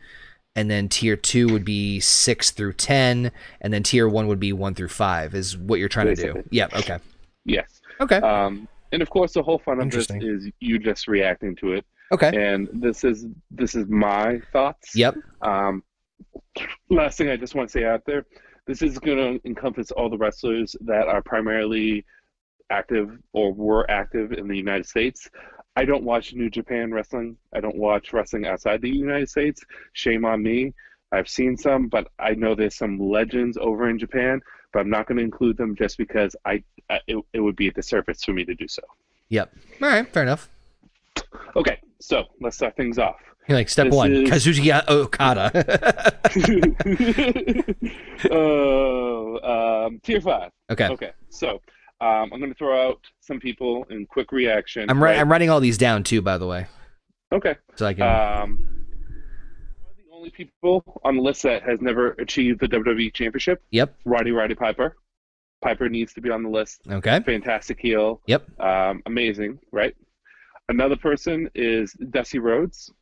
And 0.56 0.68
then 0.70 0.88
tier 0.88 1.16
two 1.16 1.48
would 1.52 1.64
be 1.64 2.00
six 2.00 2.50
through 2.50 2.72
10. 2.72 3.30
And 3.60 3.72
then 3.72 3.84
tier 3.84 4.08
one 4.08 4.26
would 4.26 4.40
be 4.40 4.52
one 4.52 4.74
through 4.74 4.88
five, 4.88 5.34
is 5.34 5.56
what 5.56 5.78
you're 5.78 5.88
trying 5.88 6.06
to 6.06 6.14
do. 6.14 6.32
Basically. 6.34 6.42
Yeah. 6.50 6.68
Okay. 6.74 6.98
Yes. 7.44 7.80
Okay. 8.00 8.16
Um, 8.16 8.66
and 8.92 9.02
of 9.02 9.10
course, 9.10 9.32
the 9.32 9.42
whole 9.42 9.58
fun 9.58 9.80
of 9.80 9.90
this 9.90 10.10
is 10.10 10.50
you 10.60 10.78
just 10.78 11.06
reacting 11.06 11.54
to 11.56 11.74
it. 11.74 11.84
Okay. 12.12 12.30
And 12.34 12.68
this 12.72 13.04
is 13.04 13.26
this 13.50 13.74
is 13.74 13.86
my 13.88 14.40
thoughts. 14.52 14.94
Yep. 14.94 15.16
Um, 15.42 15.82
last 16.90 17.18
thing 17.18 17.28
I 17.28 17.36
just 17.36 17.54
want 17.54 17.68
to 17.68 17.72
say 17.72 17.84
out 17.84 18.02
there, 18.06 18.24
this 18.66 18.82
is 18.82 18.98
going 18.98 19.18
to 19.18 19.48
encompass 19.48 19.90
all 19.90 20.08
the 20.08 20.18
wrestlers 20.18 20.76
that 20.82 21.08
are 21.08 21.22
primarily 21.22 22.04
active 22.70 23.18
or 23.32 23.52
were 23.52 23.88
active 23.90 24.32
in 24.32 24.48
the 24.48 24.56
United 24.56 24.86
States. 24.86 25.28
I 25.76 25.84
don't 25.84 26.04
watch 26.04 26.32
New 26.34 26.48
Japan 26.50 26.92
wrestling. 26.92 27.36
I 27.54 27.60
don't 27.60 27.76
watch 27.76 28.12
wrestling 28.12 28.46
outside 28.46 28.80
the 28.80 28.88
United 28.90 29.28
States. 29.28 29.62
Shame 29.92 30.24
on 30.24 30.42
me. 30.42 30.72
I've 31.12 31.28
seen 31.28 31.56
some, 31.56 31.88
but 31.88 32.08
I 32.18 32.32
know 32.34 32.54
there's 32.54 32.74
some 32.74 32.98
legends 32.98 33.58
over 33.60 33.88
in 33.88 33.98
Japan. 33.98 34.40
But 34.72 34.80
I'm 34.80 34.90
not 34.90 35.06
going 35.06 35.18
to 35.18 35.24
include 35.24 35.56
them 35.56 35.76
just 35.76 35.96
because 35.96 36.34
I, 36.44 36.62
I 36.90 37.00
it, 37.06 37.22
it 37.32 37.40
would 37.40 37.56
be 37.56 37.68
a 37.68 37.72
disservice 37.72 38.24
for 38.24 38.32
me 38.32 38.44
to 38.44 38.54
do 38.54 38.66
so. 38.66 38.82
Yep. 39.28 39.54
All 39.82 39.88
right. 39.88 40.08
Fair 40.08 40.22
enough. 40.22 40.50
Okay, 41.54 41.80
so 42.00 42.24
let's 42.40 42.56
start 42.56 42.76
things 42.76 42.98
off. 42.98 43.16
You're 43.48 43.56
like 43.56 43.68
step 43.68 43.86
This 43.86 43.94
one, 43.94 44.12
is- 44.12 44.30
Kazuchika 44.30 44.88
Okada. 44.88 45.50
oh, 48.30 49.86
um, 49.86 50.00
tier 50.00 50.20
five. 50.20 50.50
okay. 50.70 50.88
Okay, 50.88 51.12
so 51.30 51.60
um, 52.00 52.30
I'm 52.32 52.38
going 52.40 52.52
to 52.52 52.54
throw 52.58 52.88
out 52.90 53.00
some 53.20 53.40
people 53.40 53.84
in 53.90 54.06
quick 54.06 54.32
reaction. 54.32 54.88
I'm, 54.90 55.02
ri- 55.02 55.10
right? 55.10 55.18
I'm 55.18 55.30
writing 55.30 55.50
all 55.50 55.60
these 55.60 55.78
down 55.78 56.02
too, 56.02 56.20
by 56.22 56.36
the 56.38 56.46
way, 56.46 56.66
Okay. 57.32 57.56
so 57.74 57.86
I 57.86 57.94
can. 57.94 58.02
Um, 58.42 58.84
the 59.96 60.14
only 60.14 60.30
people 60.30 60.82
on 61.04 61.16
the 61.16 61.22
list 61.22 61.42
that 61.44 61.62
has 61.62 61.80
never 61.80 62.10
achieved 62.12 62.60
the 62.60 62.68
WWE 62.68 63.12
Championship, 63.14 63.62
yep. 63.70 63.94
Roddy 64.04 64.32
Roddy 64.32 64.54
Piper. 64.54 64.96
Piper 65.62 65.88
needs 65.88 66.12
to 66.14 66.20
be 66.20 66.30
on 66.30 66.42
the 66.42 66.50
list. 66.50 66.82
Okay. 66.90 67.18
Fantastic 67.24 67.80
heel. 67.80 68.20
Yep. 68.26 68.60
Um, 68.60 69.02
amazing, 69.06 69.58
right? 69.72 69.96
Another 70.68 70.96
person 70.96 71.48
is 71.54 71.92
Dusty 72.10 72.38
Rhodes. 72.38 72.92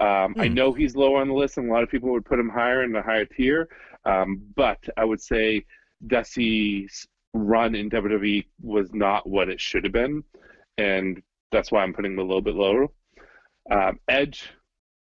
Um, 0.00 0.34
I 0.38 0.48
Hmm. 0.48 0.54
know 0.54 0.72
he's 0.72 0.96
low 0.96 1.14
on 1.16 1.28
the 1.28 1.34
list, 1.34 1.58
and 1.58 1.68
a 1.68 1.72
lot 1.72 1.82
of 1.84 1.90
people 1.90 2.10
would 2.10 2.24
put 2.24 2.40
him 2.40 2.48
higher 2.48 2.82
in 2.82 2.92
the 2.92 3.02
higher 3.02 3.24
tier. 3.26 3.68
Um, 4.04 4.40
but 4.56 4.78
I 4.96 5.04
would 5.04 5.20
say 5.20 5.64
Dusty's 6.06 7.06
run 7.34 7.74
in 7.74 7.90
WWE 7.90 8.44
was 8.60 8.92
not 8.92 9.28
what 9.28 9.48
it 9.48 9.60
should 9.60 9.84
have 9.84 9.92
been, 9.92 10.22
and 10.78 11.22
that's 11.50 11.70
why 11.72 11.82
I'm 11.82 11.92
putting 11.92 12.12
him 12.12 12.18
a 12.18 12.22
little 12.22 12.42
bit 12.42 12.54
lower. 12.54 12.86
Um, 13.70 13.98
Edge, 14.08 14.50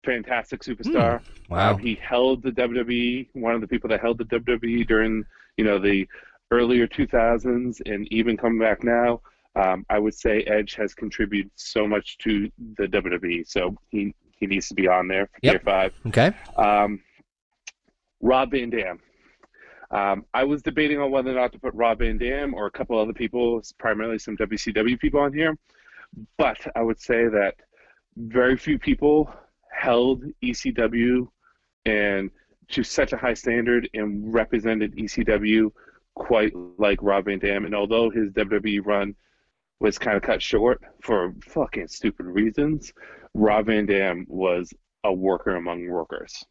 fantastic 0.05 0.62
superstar. 0.62 1.22
Wow. 1.50 1.74
Um, 1.74 1.79
he 1.79 1.96
held 1.96 2.44
the 2.44 2.51
WWE, 2.51 3.29
one 3.34 3.53
of 3.55 3.62
the 3.62 3.67
people 3.67 3.89
that 3.89 4.01
held 4.01 4.17
the 4.17 4.25
WWE 4.25 4.88
during, 4.88 5.25
you 5.58 5.63
know, 5.65 5.79
the 5.79 6.08
earlier 6.51 6.88
2000s, 6.88 7.82
and 7.86 8.12
even 8.12 8.38
coming 8.38 8.60
back 8.60 8.84
now. 8.84 9.22
Um, 9.58 9.86
I 9.89 10.00
would 10.00 10.13
say 10.13 10.41
Edge 10.44 10.75
has 10.75 10.94
contributed 10.94 11.50
so 11.55 11.88
much 11.88 12.17
to 12.20 12.51
the 12.77 12.88
WWE, 12.88 13.48
so 13.48 13.77
he 13.89 14.13
he 14.38 14.48
needs 14.48 14.67
to 14.67 14.74
be 14.74 14.86
on 14.88 15.08
there 15.08 15.27
for 15.27 15.39
Yep. 15.44 15.53
tier 15.53 15.60
five. 15.63 15.94
Okay. 16.08 16.32
Um, 16.58 17.00
Rob 18.22 18.51
Van 18.51 18.70
Dam. 18.70 19.00
Um, 19.96 20.25
I 20.34 20.44
was 20.44 20.62
debating 20.62 21.00
on 21.00 21.10
whether 21.10 21.32
or 21.32 21.36
not 21.36 21.54
to 21.54 21.60
put 21.60 21.74
Rob 21.74 22.00
Van 22.00 22.18
Dam 22.18 22.54
or 22.54 22.66
a 22.66 22.72
couple 22.72 23.00
other 23.00 23.14
people, 23.14 23.62
primarily 23.78 24.20
some 24.20 24.36
WCW 24.36 25.00
people 25.00 25.22
on 25.22 25.32
here. 25.32 25.58
but 26.38 26.58
I 26.75 26.82
would 26.82 27.00
say 27.00 27.30
that 27.30 27.56
very 28.18 28.58
few 28.58 28.78
people 28.78 29.34
held 29.72 30.25
ECW 30.44 31.30
and 31.86 32.30
to 32.70 32.84
such 32.84 33.14
a 33.14 33.18
high 33.18 33.36
standard 33.36 33.90
and 33.94 34.34
represented 34.34 34.98
ECW 34.98 35.72
quite 36.14 36.52
like 36.78 37.00
Rob 37.02 37.25
Van 37.25 37.40
Dam. 37.40 37.64
And 37.64 37.74
although 37.74 38.10
his 38.10 38.32
WWE 38.32 38.86
run 38.86 39.16
was 39.80 39.98
kind 39.98 40.18
of 40.18 40.24
cut 40.24 40.42
short 40.42 40.82
for 41.02 41.34
fucking 41.42 41.88
stupid 41.88 42.25
reasons, 42.25 42.92
Rob 43.34 43.68
Van 43.68 43.86
Dam 43.86 44.25
was 44.28 44.74
a 45.06 45.14
worker 45.14 45.56
among 45.56 45.88
workers. 45.88 46.44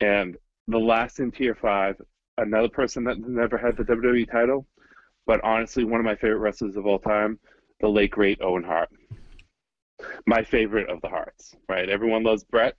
And 0.00 0.36
the 0.66 0.78
last 0.78 1.18
in 1.18 1.30
tier 1.30 1.54
five, 1.54 1.96
another 2.38 2.68
person 2.68 3.04
that 3.04 3.18
never 3.18 3.58
had 3.58 3.76
the 3.76 3.84
WWE 3.84 4.30
title, 4.30 4.66
but 5.26 5.42
honestly, 5.44 5.84
one 5.84 6.00
of 6.00 6.06
my 6.06 6.14
favorite 6.16 6.38
wrestlers 6.38 6.76
of 6.76 6.86
all 6.86 6.98
time, 6.98 7.38
the 7.80 7.88
late 7.88 8.10
great 8.10 8.40
Owen 8.40 8.62
Hart. 8.64 8.88
My 10.26 10.42
favorite 10.42 10.88
of 10.88 11.00
the 11.02 11.08
Hearts, 11.08 11.54
right? 11.68 11.88
Everyone 11.88 12.22
loves 12.22 12.44
Bret. 12.44 12.76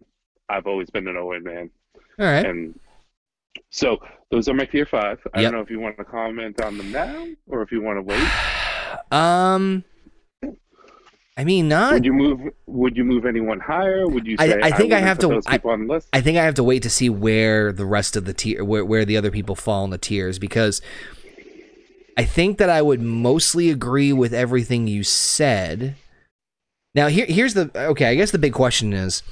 I've 0.50 0.68
always 0.68 0.90
been 0.90 1.08
an 1.08 1.18
Owen 1.18 1.44
man. 1.44 1.70
All 2.20 2.26
right. 2.26 2.46
And 2.46 2.80
so 3.70 3.98
those 4.32 4.48
are 4.50 4.54
my 4.54 4.66
tier 4.66 4.86
five. 4.86 5.20
I 5.34 5.42
Yep. 5.42 5.52
don't 5.52 5.60
know 5.60 5.64
if 5.64 5.70
you 5.70 5.80
want 5.80 5.98
to 5.98 6.06
comment 6.06 6.62
on 6.62 6.78
them 6.78 6.92
now 6.92 7.28
or 7.48 7.62
if 7.62 7.72
you 7.72 7.82
want 7.82 7.98
to 7.98 8.02
wait. 8.02 8.28
Um, 9.12 9.84
I 11.40 11.46
mean, 11.46 11.70
not. 11.70 11.94
Would 11.94 12.04
you 12.04 12.12
move? 12.12 12.42
Would 12.66 12.98
you 12.98 13.06
move 13.06 13.26
anyone 13.26 13.62
higher? 13.62 14.06
Would 14.06 14.28
you 14.28 14.36
I- 14.40 14.48
say 14.50 14.60
I 14.62 14.72
think 14.72 14.92
I 14.92 14.98
wouldn't 15.00 15.04
have 15.04 15.20
to- 15.20 15.42
I- 15.48 15.62
on 15.64 15.88
the 15.88 15.94
list. 15.94 16.10
I 16.12 16.20
think 16.20 16.38
I 16.38 16.44
have 16.44 16.56
to 16.56 16.64
wait 16.66 16.84
to 16.84 16.90
see 16.90 17.10
where 17.10 17.72
the 17.72 17.86
rest 17.86 18.18
of 18.18 18.26
the 18.26 18.34
tier, 18.34 18.62
where, 18.62 18.84
where 18.84 19.06
the 19.06 19.16
other 19.16 19.32
people 19.32 19.56
fall 19.56 19.86
in 19.86 19.90
the 19.90 19.98
tiers, 19.98 20.38
because 20.38 20.82
I 22.18 22.26
think 22.26 22.58
that 22.58 22.70
I 22.70 22.82
would 22.82 23.00
mostly 23.02 23.70
agree 23.70 24.12
with 24.12 24.34
everything 24.34 24.86
you 24.88 25.04
said. 25.06 25.96
Now, 26.94 27.08
here, 27.08 27.26
here's 27.30 27.54
the 27.54 27.72
okay. 27.74 28.08
I 28.08 28.16
guess 28.16 28.32
the 28.32 28.38
big 28.38 28.52
question 28.52 28.92
is, 28.92 29.24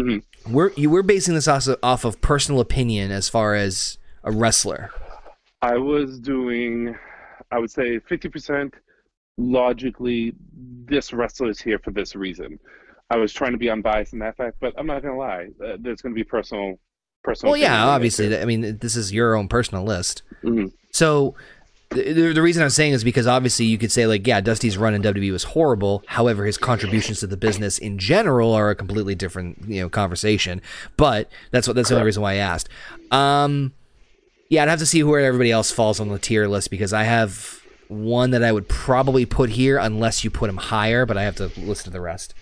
Mhm. 0.00 0.22
we're 0.48 0.70
you 0.76 0.88
we're 0.88 1.02
basing 1.02 1.34
this 1.34 1.46
off 1.46 1.66
of, 1.66 1.78
off 1.82 2.06
of 2.06 2.22
personal 2.22 2.58
opinion 2.62 3.10
as 3.10 3.28
far 3.28 3.54
as 3.54 3.98
a 4.22 4.32
wrestler. 4.32 4.88
I 5.60 5.76
was 5.76 6.18
doing, 6.20 6.96
I 7.50 7.58
would 7.58 7.70
say, 7.70 7.98
fifty 7.98 8.30
percent 8.30 8.72
logically. 9.36 10.34
This 10.86 11.12
wrestler 11.12 11.48
is 11.48 11.60
here 11.60 11.78
for 11.78 11.90
this 11.90 12.14
reason. 12.14 12.58
I 13.10 13.16
was 13.16 13.32
trying 13.32 13.52
to 13.52 13.58
be 13.58 13.70
unbiased 13.70 14.12
in 14.12 14.18
that 14.20 14.36
fact, 14.36 14.56
but 14.60 14.74
I'm 14.78 14.86
not 14.86 15.02
gonna 15.02 15.16
lie. 15.16 15.48
Uh, 15.64 15.76
there's 15.78 16.02
gonna 16.02 16.14
be 16.14 16.24
personal, 16.24 16.78
personal. 17.22 17.52
Well, 17.52 17.60
yeah, 17.60 17.66
opinion 17.66 17.80
in 17.80 17.86
there, 17.86 17.94
obviously. 17.94 18.38
I 18.40 18.44
mean, 18.44 18.78
this 18.78 18.96
is 18.96 19.12
your 19.12 19.34
own 19.34 19.48
personal 19.48 19.84
list. 19.84 20.22
Mhm. 20.42 20.72
So 20.92 21.34
the, 21.90 22.32
the 22.32 22.42
reason 22.42 22.62
I'm 22.62 22.70
saying 22.70 22.92
is 22.92 23.04
because 23.04 23.26
obviously 23.26 23.66
you 23.66 23.78
could 23.78 23.92
say 23.92 24.06
like, 24.06 24.26
yeah, 24.26 24.40
Dusty's 24.40 24.76
run 24.76 24.94
in 24.94 25.02
WWE 25.02 25.32
was 25.32 25.44
horrible. 25.44 26.02
However, 26.06 26.44
his 26.44 26.58
contributions 26.58 27.20
to 27.20 27.26
the 27.26 27.36
business 27.36 27.78
in 27.78 27.98
general 27.98 28.52
are 28.52 28.70
a 28.70 28.74
completely 28.74 29.14
different 29.14 29.64
you 29.68 29.82
know 29.82 29.88
conversation. 29.88 30.60
But 30.96 31.30
that's 31.50 31.66
what 31.66 31.76
that's 31.76 31.88
the 31.88 31.94
only 31.96 32.06
reason 32.06 32.22
why 32.22 32.32
I 32.32 32.36
asked. 32.36 32.68
Um, 33.10 33.72
yeah, 34.48 34.62
I'd 34.62 34.68
have 34.68 34.78
to 34.80 34.86
see 34.86 35.02
where 35.02 35.20
everybody 35.24 35.50
else 35.50 35.70
falls 35.70 36.00
on 36.00 36.08
the 36.08 36.18
tier 36.18 36.46
list 36.46 36.70
because 36.70 36.92
I 36.92 37.04
have 37.04 37.60
one 37.94 38.30
that 38.32 38.42
I 38.42 38.52
would 38.52 38.68
probably 38.68 39.24
put 39.26 39.50
here 39.50 39.78
unless 39.78 40.24
you 40.24 40.30
put 40.30 40.50
him 40.50 40.56
higher, 40.56 41.06
but 41.06 41.16
I 41.16 41.22
have 41.22 41.36
to 41.36 41.50
listen 41.56 41.84
to 41.84 41.90
the 41.90 42.00
rest. 42.00 42.34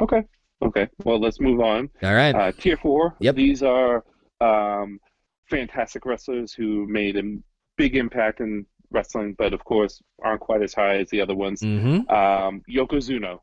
Okay. 0.00 0.22
Okay. 0.62 0.88
Well, 1.04 1.18
let's 1.20 1.40
move 1.40 1.60
on. 1.60 1.90
All 2.02 2.14
right. 2.14 2.34
Uh, 2.34 2.52
tier 2.52 2.76
four. 2.76 3.14
Yep. 3.20 3.34
These 3.36 3.62
are 3.62 4.04
um, 4.40 4.98
fantastic 5.50 6.04
wrestlers 6.06 6.52
who 6.52 6.86
made 6.88 7.16
a 7.16 7.22
big 7.76 7.96
impact 7.96 8.40
in 8.40 8.66
wrestling, 8.90 9.34
but 9.38 9.52
of 9.52 9.64
course 9.64 10.00
aren't 10.22 10.40
quite 10.40 10.62
as 10.62 10.72
high 10.74 10.98
as 10.98 11.10
the 11.10 11.20
other 11.20 11.34
ones. 11.34 11.60
mm-hmm. 11.60 12.08
Um, 12.14 12.62
Yokozuna. 12.70 13.38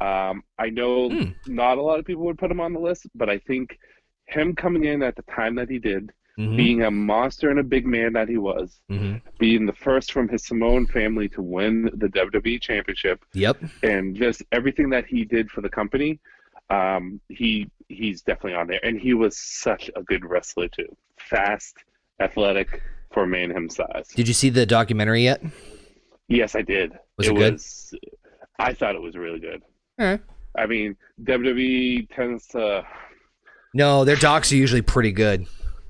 Um, 0.00 0.42
I 0.58 0.70
know 0.70 1.08
Hmm. 1.10 1.30
not 1.46 1.78
a 1.78 1.82
lot 1.82 1.98
of 2.00 2.04
people 2.04 2.24
would 2.24 2.38
put 2.38 2.50
him 2.50 2.60
on 2.60 2.72
the 2.72 2.80
list, 2.80 3.06
but 3.14 3.28
I 3.30 3.38
think 3.38 3.78
him 4.26 4.54
coming 4.54 4.84
in 4.84 5.02
at 5.02 5.14
the 5.14 5.22
time 5.22 5.54
that 5.56 5.68
he 5.70 5.78
did, 5.78 6.10
Mm-hmm. 6.38 6.56
being 6.56 6.82
a 6.82 6.90
monster 6.90 7.50
and 7.50 7.58
a 7.58 7.62
big 7.62 7.86
man 7.86 8.14
that 8.14 8.26
he 8.26 8.38
was, 8.38 8.80
mm-hmm. 8.90 9.18
being 9.38 9.66
the 9.66 9.72
first 9.74 10.12
from 10.12 10.28
his 10.30 10.46
Samoan 10.46 10.86
family 10.86 11.28
to 11.28 11.42
win 11.42 11.90
the 11.94 12.08
WWE 12.08 12.58
Championship, 12.58 13.22
Yep. 13.34 13.58
and 13.82 14.16
just 14.16 14.42
everything 14.50 14.88
that 14.90 15.04
he 15.04 15.26
did 15.26 15.50
for 15.50 15.60
the 15.60 15.68
company, 15.68 16.20
um, 16.70 17.20
he 17.28 17.70
he's 17.88 18.22
definitely 18.22 18.54
on 18.54 18.66
there. 18.66 18.80
And 18.82 18.98
he 18.98 19.12
was 19.12 19.36
such 19.36 19.90
a 19.94 20.02
good 20.02 20.24
wrestler 20.24 20.68
too, 20.68 20.96
fast, 21.18 21.76
athletic 22.18 22.80
for 23.12 23.24
a 23.24 23.26
man 23.26 23.50
him 23.50 23.68
size. 23.68 24.08
Did 24.14 24.26
you 24.26 24.32
see 24.34 24.48
the 24.48 24.64
documentary 24.64 25.24
yet? 25.24 25.42
Yes, 26.28 26.54
I 26.54 26.62
did. 26.62 26.92
Was 27.18 27.28
it 27.28 27.36
good? 27.36 27.52
Was, 27.52 27.94
I 28.58 28.72
thought 28.72 28.94
it 28.94 29.02
was 29.02 29.16
really 29.16 29.38
good. 29.38 29.62
All 29.98 30.06
right. 30.06 30.20
I 30.56 30.64
mean, 30.66 30.96
WWE 31.22 32.08
tends 32.14 32.46
to, 32.48 32.86
No, 33.74 34.04
their 34.06 34.16
docs 34.16 34.50
are 34.52 34.56
usually 34.56 34.82
pretty 34.82 35.12
good. 35.12 35.46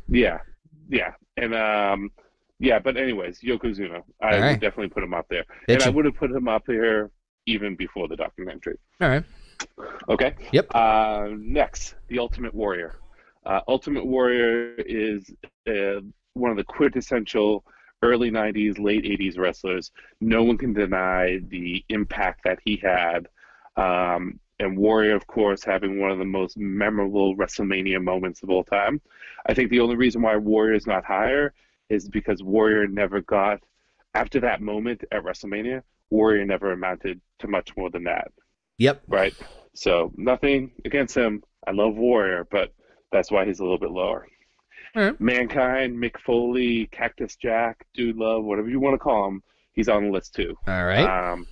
Yeah, 0.08 0.38
yeah, 0.88 1.12
and 1.36 1.54
um, 1.54 2.10
yeah. 2.58 2.78
But 2.78 2.96
anyways, 2.96 3.40
Yokozuna, 3.40 4.02
I 4.20 4.26
right. 4.26 4.50
would 4.52 4.60
definitely 4.60 4.88
put 4.88 5.02
him 5.02 5.14
up 5.14 5.26
there, 5.28 5.44
and 5.68 5.82
I 5.82 5.88
would 5.88 6.04
have 6.04 6.14
put 6.14 6.30
him 6.30 6.48
up 6.48 6.64
there 6.66 7.10
even 7.46 7.76
before 7.76 8.08
the 8.08 8.16
documentary. 8.16 8.78
All 9.00 9.08
right. 9.08 9.24
Okay. 10.08 10.34
Yep. 10.52 10.74
Uh, 10.74 11.28
next, 11.36 11.94
the 12.08 12.18
Ultimate 12.18 12.54
Warrior. 12.54 12.96
Uh, 13.44 13.60
Ultimate 13.68 14.06
Warrior 14.06 14.74
is 14.78 15.30
uh, 15.68 16.00
one 16.34 16.50
of 16.50 16.56
the 16.56 16.64
quintessential 16.64 17.64
early 18.02 18.30
90s, 18.30 18.78
late 18.78 19.04
80s 19.04 19.38
wrestlers. 19.38 19.92
No 20.20 20.42
one 20.42 20.58
can 20.58 20.72
deny 20.72 21.40
the 21.48 21.84
impact 21.88 22.42
that 22.44 22.58
he 22.64 22.76
had. 22.76 23.28
Um, 23.76 24.38
and 24.62 24.78
Warrior, 24.78 25.14
of 25.14 25.26
course, 25.26 25.64
having 25.64 26.00
one 26.00 26.10
of 26.10 26.18
the 26.18 26.24
most 26.24 26.56
memorable 26.56 27.36
WrestleMania 27.36 28.02
moments 28.02 28.42
of 28.42 28.50
all 28.50 28.64
time. 28.64 29.00
I 29.46 29.54
think 29.54 29.70
the 29.70 29.80
only 29.80 29.96
reason 29.96 30.22
why 30.22 30.36
Warrior 30.36 30.74
is 30.74 30.86
not 30.86 31.04
higher 31.04 31.52
is 31.88 32.08
because 32.08 32.42
Warrior 32.42 32.86
never 32.86 33.20
got, 33.20 33.60
after 34.14 34.40
that 34.40 34.60
moment 34.60 35.02
at 35.10 35.24
WrestleMania, 35.24 35.82
Warrior 36.10 36.44
never 36.44 36.72
amounted 36.72 37.20
to 37.40 37.48
much 37.48 37.76
more 37.76 37.90
than 37.90 38.04
that 38.04 38.30
Yep. 38.78 39.02
right? 39.08 39.34
So 39.74 40.12
nothing 40.16 40.70
against 40.84 41.14
him. 41.16 41.42
I 41.66 41.72
love 41.72 41.96
Warrior, 41.96 42.46
but 42.50 42.72
that's 43.10 43.30
why 43.30 43.44
he's 43.44 43.60
a 43.60 43.62
little 43.62 43.78
bit 43.78 43.90
lower. 43.90 44.26
Alright. 44.96 45.20
Mankind, 45.20 45.96
Mick 45.96 46.18
Foley, 46.20 46.86
Cactus 46.92 47.36
Jack, 47.36 47.86
Dude 47.94 48.16
Love, 48.16 48.44
whatever 48.44 48.68
you 48.68 48.78
want 48.78 48.94
to 48.94 48.98
call 48.98 49.26
him, 49.28 49.42
he's 49.72 49.88
on 49.88 50.04
the 50.04 50.10
list 50.10 50.34
too. 50.34 50.54
All 50.68 50.84
right. 50.84 51.32
Um, 51.32 51.46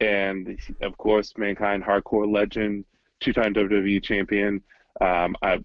and 0.00 0.58
of 0.82 0.96
course, 0.98 1.32
Mankind, 1.36 1.82
hardcore 1.82 2.30
legend, 2.30 2.84
two-time 3.20 3.54
WWE 3.54 4.02
champion. 4.02 4.62
Um, 5.00 5.36
I, 5.42 5.60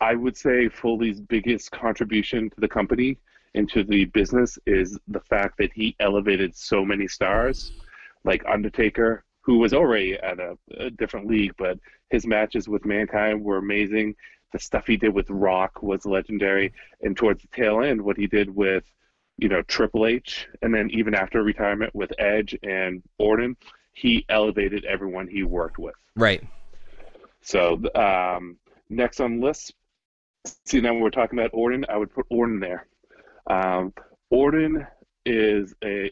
I 0.00 0.14
would 0.14 0.36
say 0.36 0.68
Foley's 0.68 1.20
biggest 1.20 1.70
contribution 1.70 2.50
to 2.50 2.60
the 2.60 2.68
company 2.68 3.18
and 3.54 3.68
to 3.70 3.84
the 3.84 4.06
business 4.06 4.58
is 4.66 4.98
the 5.08 5.20
fact 5.20 5.58
that 5.58 5.72
he 5.72 5.96
elevated 6.00 6.56
so 6.56 6.84
many 6.84 7.08
stars, 7.08 7.72
like 8.24 8.44
Undertaker, 8.46 9.24
who 9.42 9.58
was 9.58 9.72
already 9.72 10.14
at 10.14 10.38
a, 10.38 10.56
a 10.78 10.90
different 10.90 11.26
league, 11.26 11.52
but 11.58 11.78
his 12.10 12.26
matches 12.26 12.68
with 12.68 12.84
Mankind 12.84 13.42
were 13.42 13.56
amazing. 13.58 14.14
The 14.52 14.58
stuff 14.58 14.86
he 14.86 14.96
did 14.96 15.14
with 15.14 15.30
Rock 15.30 15.82
was 15.82 16.04
legendary, 16.04 16.72
and 17.02 17.16
towards 17.16 17.42
the 17.42 17.48
tail 17.48 17.82
end, 17.82 18.00
what 18.00 18.16
he 18.16 18.26
did 18.26 18.54
with 18.54 18.84
you 19.40 19.48
know 19.48 19.62
Triple 19.62 20.06
H, 20.06 20.46
and 20.62 20.74
then 20.74 20.90
even 20.90 21.14
after 21.14 21.42
retirement 21.42 21.94
with 21.94 22.12
Edge 22.18 22.56
and 22.62 23.02
Orton, 23.18 23.56
he 23.92 24.24
elevated 24.28 24.84
everyone 24.84 25.26
he 25.28 25.42
worked 25.42 25.78
with. 25.78 25.94
right. 26.16 26.42
So 27.42 27.80
um, 27.94 28.58
next 28.90 29.18
on 29.18 29.40
the 29.40 29.46
list, 29.46 29.72
see 30.66 30.80
now 30.80 30.92
when 30.92 31.02
we're 31.02 31.10
talking 31.10 31.38
about 31.38 31.52
Orton, 31.54 31.86
I 31.88 31.96
would 31.96 32.12
put 32.12 32.26
Orton 32.28 32.60
there. 32.60 32.86
Um, 33.46 33.94
Orton 34.28 34.86
is 35.24 35.74
a 35.82 36.10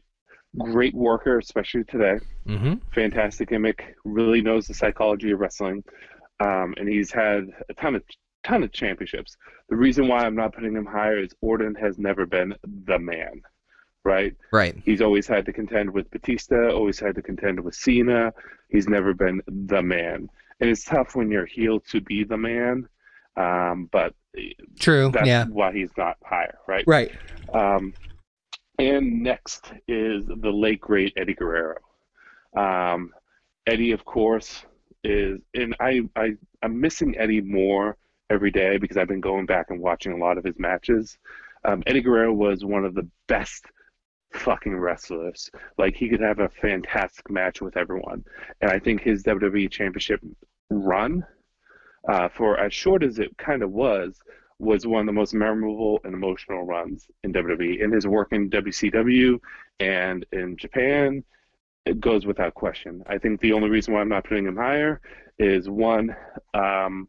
great 0.59 0.95
worker, 0.95 1.39
especially 1.39 1.85
today. 1.85 2.19
Mm-hmm. 2.47 2.75
Fantastic 2.95 3.51
gimmick, 3.51 3.95
really 4.05 4.41
knows 4.41 4.67
the 4.67 4.75
psychology 4.75 5.31
of 5.31 5.41
wrestling, 5.41 5.85
um, 6.41 6.75
and 6.79 6.89
he's 6.89 7.13
had 7.13 7.49
a 7.69 7.75
ton 7.75 7.95
of 7.95 8.03
ton 8.45 8.63
of 8.63 8.73
championships. 8.73 9.37
The 9.69 9.77
reason 9.77 10.09
why 10.09 10.25
I'm 10.25 10.35
not 10.35 10.55
putting 10.55 10.75
him 10.75 10.87
higher 10.87 11.19
is 11.19 11.35
Orton 11.41 11.75
has 11.77 11.99
never 11.99 12.27
been 12.27 12.55
the 12.85 12.99
man, 12.99 13.43
right? 14.05 14.35
Right. 14.53 14.77
He's 14.85 15.01
always 15.01 15.27
had 15.27 15.45
to 15.47 15.53
contend 15.53 15.91
with 15.93 16.11
Batista, 16.11 16.71
always 16.71 16.99
had 16.99 17.15
to 17.17 17.23
contend 17.23 17.61
with 17.61 17.75
Cena. 17.75 18.33
He's 18.69 18.89
never 18.89 19.15
been 19.15 19.43
the 19.47 19.83
man. 19.83 20.29
And 20.61 20.71
it's 20.71 20.85
tough 20.85 21.15
when 21.15 21.31
you're 21.31 21.47
heel 21.47 21.81
to 21.91 22.01
be 22.01 22.25
the 22.25 22.37
man, 22.37 22.89
um, 23.37 23.89
but 23.93 24.15
True. 24.79 25.11
that's 25.13 25.27
yeah. 25.27 25.45
why 25.47 25.73
he's 25.73 25.91
not 25.97 26.17
higher, 26.25 26.59
right? 26.67 26.85
Right. 26.87 27.13
Um, 27.53 27.95
and 28.79 29.23
next 29.23 29.73
is 29.87 30.25
the 30.27 30.51
late 30.51 30.81
great 30.81 31.13
Eddie 31.17 31.35
Guerrero. 31.35 31.77
Um, 32.57 33.13
Eddie, 33.67 33.93
of 33.93 34.05
course, 34.05 34.65
is, 35.05 35.41
and 35.55 35.77
I, 35.81 36.03
I, 36.17 36.35
I'm 36.63 36.81
missing 36.81 37.17
Eddie 37.19 37.41
more 37.41 37.97
every 38.31 38.51
day 38.51 38.79
because 38.79 38.97
I've 38.97 39.09
been 39.09 39.21
going 39.21 39.47
back 39.47 39.71
and 39.71 39.81
watching 39.81 40.13
a 40.13 40.17
lot 40.17 40.39
of 40.39 40.45
his 40.45 40.59
matches. 40.59 41.19
Um, 41.65 41.83
Eddie 41.87 42.03
Guerrero 42.03 42.33
was 42.33 42.65
one 42.65 42.85
of 42.85 42.95
the 42.95 43.09
best 43.27 43.67
fucking 44.33 44.77
wrestlers. 44.77 45.51
Like 45.77 45.97
he 45.97 46.09
could 46.09 46.21
have 46.21 46.39
a 46.39 46.49
fantastic 46.49 47.31
match 47.31 47.61
with 47.61 47.77
everyone, 47.77 48.25
and 48.61 48.71
I 48.71 48.79
think 48.79 49.01
his 49.01 49.23
WWE 49.23 49.71
Championship 49.71 50.21
run, 50.71 51.25
uh, 52.09 52.29
for 52.29 52.59
as 52.59 52.73
short 52.73 53.03
as 53.03 53.19
it 53.19 53.37
kind 53.39 53.63
of 53.63 53.71
was, 53.71 54.19
was 54.59 54.87
one 54.87 55.01
of 55.01 55.07
the 55.07 55.13
most 55.13 55.35
memorable 55.35 56.01
and 56.05 56.15
emotional 56.15 56.65
runs 56.65 57.07
in 57.23 57.33
WWE. 57.33 57.81
In 57.81 57.93
his 57.93 58.07
work 58.07 58.29
in 58.33 58.51
WCW 58.51 59.39
and 59.81 60.27
in 60.33 60.57
Japan, 60.57 61.23
it 61.87 62.01
goes 62.01 62.27
without 62.27 62.55
question. 62.55 63.03
I 63.07 63.19
think 63.19 63.41
the 63.41 63.53
only 63.53 63.71
reason 63.71 63.95
why 63.95 64.01
I'm 64.01 64.09
not 64.09 64.25
putting 64.25 64.47
him 64.47 64.57
higher 64.57 65.01
is 65.39 65.69
one, 65.69 66.15
um, 66.55 67.09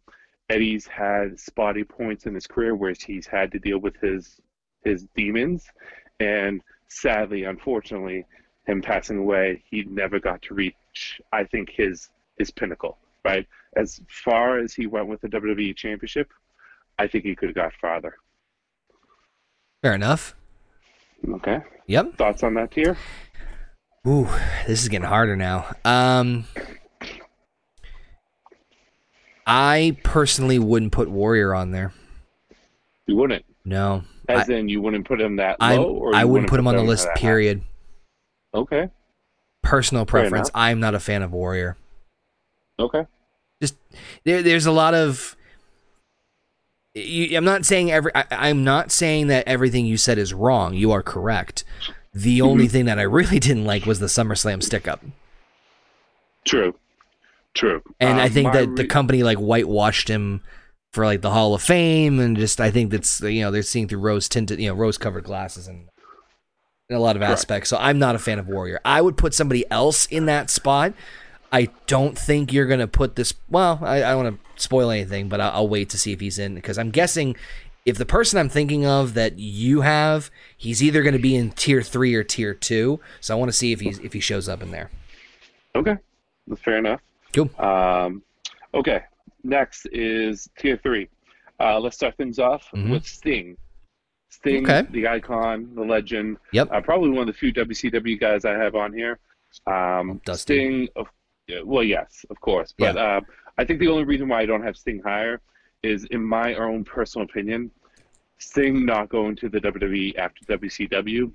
Eddie's 0.49 0.87
had 0.87 1.39
spotty 1.39 1.83
points 1.83 2.25
in 2.25 2.33
his 2.33 2.47
career 2.47 2.75
where 2.75 2.93
he's 2.93 3.27
had 3.27 3.51
to 3.51 3.59
deal 3.59 3.77
with 3.77 3.95
his 3.97 4.39
his 4.83 5.05
demons, 5.15 5.65
and 6.19 6.61
sadly, 6.87 7.43
unfortunately, 7.43 8.25
him 8.65 8.81
passing 8.81 9.17
away, 9.17 9.63
he 9.69 9.83
never 9.83 10.19
got 10.19 10.41
to 10.43 10.53
reach. 10.53 11.21
I 11.31 11.43
think 11.43 11.69
his 11.69 12.09
his 12.37 12.51
pinnacle. 12.51 12.97
Right, 13.25 13.45
as 13.75 14.01
far 14.07 14.59
as 14.59 14.73
he 14.73 14.87
went 14.87 15.07
with 15.07 15.21
the 15.21 15.27
WWE 15.27 15.75
Championship, 15.75 16.29
I 16.97 17.07
think 17.07 17.25
he 17.25 17.35
could 17.35 17.49
have 17.49 17.55
got 17.55 17.73
farther. 17.73 18.15
Fair 19.81 19.93
enough. 19.93 20.35
Okay. 21.27 21.59
Yep. 21.87 22.17
Thoughts 22.17 22.43
on 22.43 22.53
that 22.55 22.71
tier? 22.71 22.97
Ooh, 24.07 24.27
this 24.67 24.81
is 24.81 24.87
getting 24.87 25.07
harder 25.07 25.35
now. 25.35 25.75
Um, 25.83 26.45
I 29.49 29.97
personally 30.03 30.59
wouldn't 30.59 30.91
put 30.91 31.09
Warrior 31.09 31.53
on 31.55 31.71
there. 31.71 31.91
You 33.07 33.15
wouldn't. 33.15 33.43
No, 33.65 34.03
As 34.27 34.49
I, 34.49 34.53
in, 34.53 34.69
you 34.69 34.81
wouldn't 34.81 35.07
put 35.07 35.19
him 35.19 35.35
that 35.37 35.57
I, 35.59 35.75
low, 35.77 35.85
or 35.85 36.15
I 36.15 36.23
wouldn't 36.25 36.49
put 36.49 36.59
him 36.59 36.67
on 36.67 36.75
the 36.75 36.83
list. 36.83 37.05
that 37.05 37.17
high? 37.17 37.21
Period. 37.21 37.61
Okay. 38.53 38.89
Personal 39.61 40.05
preference. 40.05 40.49
I'm 40.55 40.79
not 40.79 40.95
a 40.95 40.99
fan 40.99 41.21
of 41.21 41.31
Warrior. 41.33 41.75
Okay. 42.79 43.05
Just 43.61 43.75
there, 44.23 44.41
there's 44.41 44.65
a 44.65 44.71
lot 44.71 44.93
of. 44.93 45.35
You, 46.95 47.37
I'm 47.37 47.43
not 47.45 47.65
saying 47.65 47.91
every. 47.91 48.11
I, 48.15 48.25
I'm 48.31 48.63
not 48.63 48.91
saying 48.91 49.27
that 49.27 49.47
everything 49.47 49.85
you 49.85 49.97
said 49.97 50.17
is 50.17 50.33
wrong. 50.33 50.73
You 50.73 50.91
are 50.91 51.03
correct. 51.03 51.63
The 52.13 52.41
only 52.41 52.65
Mm-hmm. 52.65 52.71
thing 52.71 52.85
that 52.85 52.97
I 52.99 53.03
really 53.03 53.39
didn't 53.39 53.65
like 53.65 53.85
was 53.85 53.99
the 53.99 54.07
SummerSlam 54.07 54.63
stick 54.63 54.87
up, 54.87 55.03
True. 56.45 56.73
True. 57.55 57.81
and 57.99 58.19
I 58.19 58.25
Um, 58.25 58.31
think 58.31 58.53
my 58.53 58.65
that 58.65 58.75
the 58.75 58.85
company 58.85 59.23
like 59.23 59.37
whitewashed 59.37 60.07
him 60.07 60.41
for 60.93 61.05
like 61.05 61.21
the 61.21 61.31
Hall 61.31 61.53
of 61.53 61.61
Fame, 61.61 62.19
and 62.19 62.37
just 62.37 62.61
I 62.61 62.71
think 62.71 62.91
that's 62.91 63.21
you 63.21 63.41
know 63.41 63.51
they're 63.51 63.61
seeing 63.63 63.87
through 63.87 63.99
rose 63.99 64.29
tinted, 64.29 64.59
you 64.59 64.69
know, 64.69 64.75
rose 64.75 64.97
covered 64.97 65.23
glasses, 65.23 65.67
and 65.67 65.87
in 66.89 66.95
a 66.95 66.99
lot 66.99 67.15
of 67.15 67.21
aspects. 67.21 67.69
So 67.69 67.77
I'm 67.77 67.99
not 67.99 68.15
a 68.15 68.19
fan 68.19 68.39
of 68.39 68.47
Warrior. 68.47 68.79
I 68.85 69.01
would 69.01 69.17
put 69.17 69.33
somebody 69.33 69.69
else 69.69 70.05
in 70.07 70.25
that 70.25 70.49
spot. 70.49 70.93
I 71.51 71.69
don't 71.87 72.17
think 72.17 72.53
you're 72.53 72.67
gonna 72.67 72.87
put 72.87 73.15
this. 73.15 73.33
Well, 73.49 73.79
I, 73.81 73.97
I 73.97 74.11
don't 74.11 74.23
want 74.23 74.43
to 74.55 74.63
spoil 74.63 74.89
anything, 74.91 75.29
but 75.29 75.41
I'll, 75.41 75.51
I'll 75.51 75.67
wait 75.67 75.89
to 75.89 75.97
see 75.97 76.13
if 76.13 76.19
he's 76.19 76.39
in 76.39 76.55
because 76.55 76.77
I'm 76.77 76.91
guessing 76.91 77.35
if 77.85 77.97
the 77.97 78.05
person 78.05 78.37
I'm 78.39 78.49
thinking 78.49 78.85
of 78.85 79.15
that 79.15 79.39
you 79.39 79.81
have, 79.81 80.29
he's 80.57 80.83
either 80.83 81.01
going 81.01 81.13
to 81.13 81.19
be 81.19 81.35
in 81.35 81.51
tier 81.51 81.81
three 81.81 82.13
or 82.13 82.23
tier 82.23 82.53
two. 82.53 82.99
So 83.19 83.35
I 83.35 83.39
want 83.39 83.49
to 83.49 83.57
see 83.57 83.71
if 83.71 83.79
he's 83.79 83.97
if 83.99 84.13
he 84.13 84.19
shows 84.19 84.47
up 84.49 84.61
in 84.61 84.71
there. 84.71 84.89
Okay. 85.75 85.97
That's 86.47 86.61
fair 86.61 86.77
enough. 86.77 87.01
Cool. 87.33 87.49
Um, 87.63 88.23
okay. 88.73 89.01
Next 89.43 89.85
is 89.91 90.49
tier 90.57 90.77
three. 90.77 91.09
Uh, 91.59 91.79
let's 91.79 91.95
start 91.95 92.15
things 92.17 92.39
off 92.39 92.69
Mhm. 92.73 92.91
with 92.91 93.05
Sting. 93.05 93.57
Sting, 94.29 94.63
Okay. 94.63 94.87
the 94.91 95.07
icon, 95.07 95.73
the 95.75 95.81
legend. 95.83 96.37
Yep. 96.53 96.69
Uh, 96.71 96.81
probably 96.81 97.09
one 97.09 97.19
of 97.21 97.27
the 97.27 97.33
few 97.33 97.51
WCW 97.51 98.17
guys 98.17 98.45
I 98.45 98.53
have 98.53 98.75
on 98.75 98.93
here. 98.93 99.19
Um, 99.65 100.21
Dusty. 100.25 100.41
Sting, 100.55 100.89
of, 100.95 101.07
well, 101.65 101.83
yes, 101.83 102.25
of 102.29 102.39
course. 102.39 102.73
But 102.77 102.95
uh, 102.95 103.21
I 103.57 103.65
think 103.65 103.79
the 103.79 103.87
only 103.87 104.03
reason 104.03 104.27
why 104.29 104.41
I 104.41 104.45
don't 104.45 104.61
have 104.63 104.77
Sting 104.77 105.01
higher 105.03 105.41
is, 105.83 106.05
in 106.05 106.23
my 106.23 106.53
own 106.55 106.83
personal 106.83 107.25
opinion, 107.27 107.71
Sting 108.37 108.85
not 108.85 109.09
going 109.09 109.35
to 109.37 109.49
the 109.49 109.59
WWE 109.59 110.15
after 110.17 110.45
WCW 110.45 111.31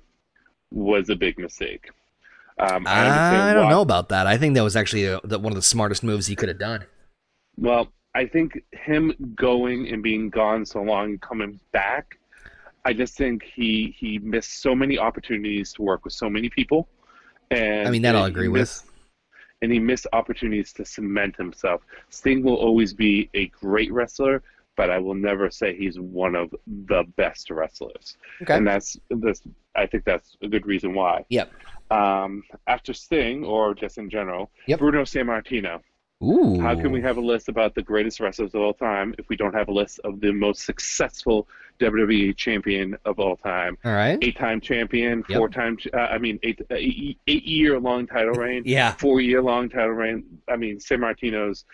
was 0.71 1.09
a 1.09 1.15
big 1.15 1.37
mistake. 1.37 1.89
Um, 2.57 2.87
I, 2.87 3.49
I 3.49 3.53
don't 3.53 3.65
why- 3.65 3.69
know 3.69 3.81
about 3.81 4.09
that. 4.09 4.27
I 4.27 4.37
think 4.37 4.55
that 4.55 4.63
was 4.63 4.75
actually 4.75 5.07
uh 5.07 5.19
the, 5.23 5.37
one 5.39 5.51
of 5.51 5.55
the 5.57 5.61
smartest 5.61 6.03
moves 6.03 6.27
he 6.27 6.35
could 6.35 6.49
have 6.49 6.59
done. 6.59 6.85
Well, 7.57 7.89
I 8.13 8.25
think 8.25 8.61
him 8.71 9.13
going 9.35 9.89
and 9.89 10.01
being 10.01 10.29
gone 10.29 10.65
so 10.65 10.81
long 10.81 11.05
and 11.11 11.21
coming 11.21 11.59
back, 11.73 12.17
I 12.85 12.93
just 12.93 13.17
think 13.17 13.43
he 13.43 13.95
he 13.97 14.19
missed 14.19 14.61
so 14.61 14.73
many 14.73 14.97
opportunities 14.97 15.73
to 15.73 15.81
work 15.81 16.05
with 16.05 16.13
so 16.13 16.29
many 16.29 16.49
people. 16.49 16.87
And 17.51 17.87
I 17.87 17.91
mean, 17.91 18.01
that 18.03 18.15
I'll 18.15 18.25
agree 18.25 18.47
with. 18.47 18.61
missed- 18.61 18.85
And 19.61 19.71
he 19.71 19.79
missed 19.79 20.07
opportunities 20.13 20.71
to 20.73 20.85
cement 20.85 21.35
himself. 21.37 21.81
Sting 22.09 22.43
will 22.43 22.55
always 22.55 22.93
be 22.93 23.29
a 23.33 23.47
great 23.47 23.91
wrestler, 23.91 24.43
but 24.77 24.89
I 24.89 24.97
will 24.99 25.15
never 25.15 25.49
say 25.49 25.75
he's 25.75 25.99
one 25.99 26.35
of 26.35 26.53
the 26.87 27.03
best 27.15 27.49
wrestlers. 27.49 28.17
Okay. 28.41 28.55
And 28.55 28.67
that's 28.67 28.97
that's 29.09 29.41
I 29.75 29.85
think 29.85 30.03
that's 30.05 30.35
a 30.41 30.47
good 30.47 30.65
reason 30.65 30.93
why. 30.93 31.25
Yep. 31.29 31.51
Um, 31.91 32.43
after 32.67 32.93
Sting, 32.93 33.43
or 33.43 33.73
just 33.75 33.97
in 33.97 34.09
general, 34.09 34.49
Yep. 34.67 34.79
Bruno 34.79 35.03
Sammartino. 35.03 35.81
Ooh. 36.23 36.59
How 36.61 36.73
can 36.75 36.91
we 36.91 37.01
have 37.01 37.17
a 37.17 37.21
list 37.21 37.49
about 37.49 37.75
the 37.75 37.81
greatest 37.83 38.19
wrestlers 38.21 38.55
of 38.55 38.61
all 38.61 38.73
time 38.73 39.13
if 39.17 39.27
we 39.27 39.35
don't 39.35 39.53
have 39.53 39.67
a 39.67 39.71
list 39.73 39.99
of 40.05 40.21
the 40.21 40.31
most 40.31 40.63
successful 40.65 41.47
WWE 41.79 42.35
champion 42.37 42.95
of 43.03 43.19
all 43.19 43.35
time? 43.35 43.77
All 43.83 43.91
right. 43.91 44.17
Eight-time 44.21 44.61
champion, 44.61 45.23
Yep. 45.29 45.37
four-time, 45.37 45.77
uh, 45.93 45.97
I 45.97 46.17
mean, 46.17 46.39
eight, 46.43 46.61
uh, 46.71 46.75
eight- 46.77 47.19
eight-year-long 47.27 48.07
title 48.07 48.33
reign, 48.41 48.63
Yeah. 48.65 48.93
four-year-long 48.93 49.67
title 49.69 49.89
reign. 49.91 50.23
I 50.47 50.55
mean, 50.55 50.77
Sammartino's 50.79 51.65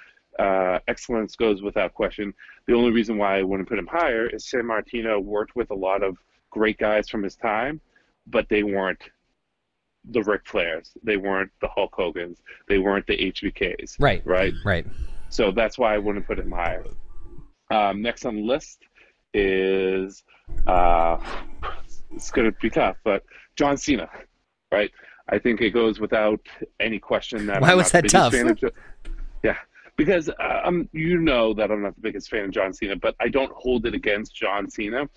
uh, 0.42 0.80
excellence 0.88 1.36
goes 1.36 1.62
without 1.62 1.94
question. 1.94 2.34
The 2.68 2.74
only 2.74 2.92
reason 2.92 3.18
why 3.18 3.38
I 3.38 3.44
wouldn't 3.44 3.70
put 3.70 3.78
him 3.78 3.88
higher 3.88 4.28
is 4.28 4.46
Sammartino 4.46 5.22
worked 5.22 5.56
with 5.56 5.70
a 5.72 5.76
lot 5.76 6.02
of 6.02 6.18
great 6.50 6.78
guys 6.78 7.10
from 7.10 7.22
his 7.24 7.36
time, 7.36 7.80
but 8.28 8.48
they 8.50 8.64
weren't 8.64 9.02
the 10.06 10.24
Ric 10.24 10.44
Flairs. 10.46 10.90
They 11.04 11.18
weren't 11.18 11.52
the 11.62 11.68
Hulk 11.68 11.94
Hogan's. 11.94 12.40
They 12.68 12.80
weren't 12.80 13.06
the 13.06 13.18
HBKs. 13.32 13.98
Right. 14.00 14.26
Right. 14.26 14.54
Right. 14.66 14.86
So 15.30 15.52
that's 15.52 15.78
why 15.78 15.94
I 15.94 16.00
wouldn't 16.00 16.26
put 16.26 16.40
him 16.40 16.52
higher. 16.52 16.86
Um, 17.70 18.02
next 18.02 18.26
on 18.26 18.36
the 18.36 18.42
list 18.42 18.80
is 19.34 20.24
uh, 20.68 21.18
it's 22.12 22.32
going 22.32 22.52
to 22.52 22.58
be 22.60 22.70
tough, 22.70 22.98
but 23.04 23.24
John 23.56 23.78
Cena, 23.78 24.10
right? 24.72 24.92
I 25.30 25.38
think 25.38 25.62
it 25.62 25.70
goes 25.70 26.00
without 26.00 26.42
any 26.80 27.00
question 27.00 27.46
that 27.46 27.62
Why 27.62 27.72
I'm 27.72 27.78
was 27.78 27.92
that 27.92 28.10
tough? 28.10 28.34
of 28.34 28.60
yeah, 29.44 29.58
because 30.04 30.30
uh, 30.30 30.62
um, 30.64 30.90
you 30.94 31.20
know 31.20 31.54
that 31.54 31.70
I'm 31.70 31.84
not 31.84 31.94
the 31.94 32.02
biggest 32.02 32.28
fan 32.28 32.46
of 32.46 32.52
John 32.52 32.74
Cena, 32.74 32.96
but 32.96 33.16
I 33.20 33.28
don't 33.28 33.52
hold 33.52 33.86
it 33.86 33.94
against 33.94 34.34
John 34.34 34.68
Cena. 34.68 35.08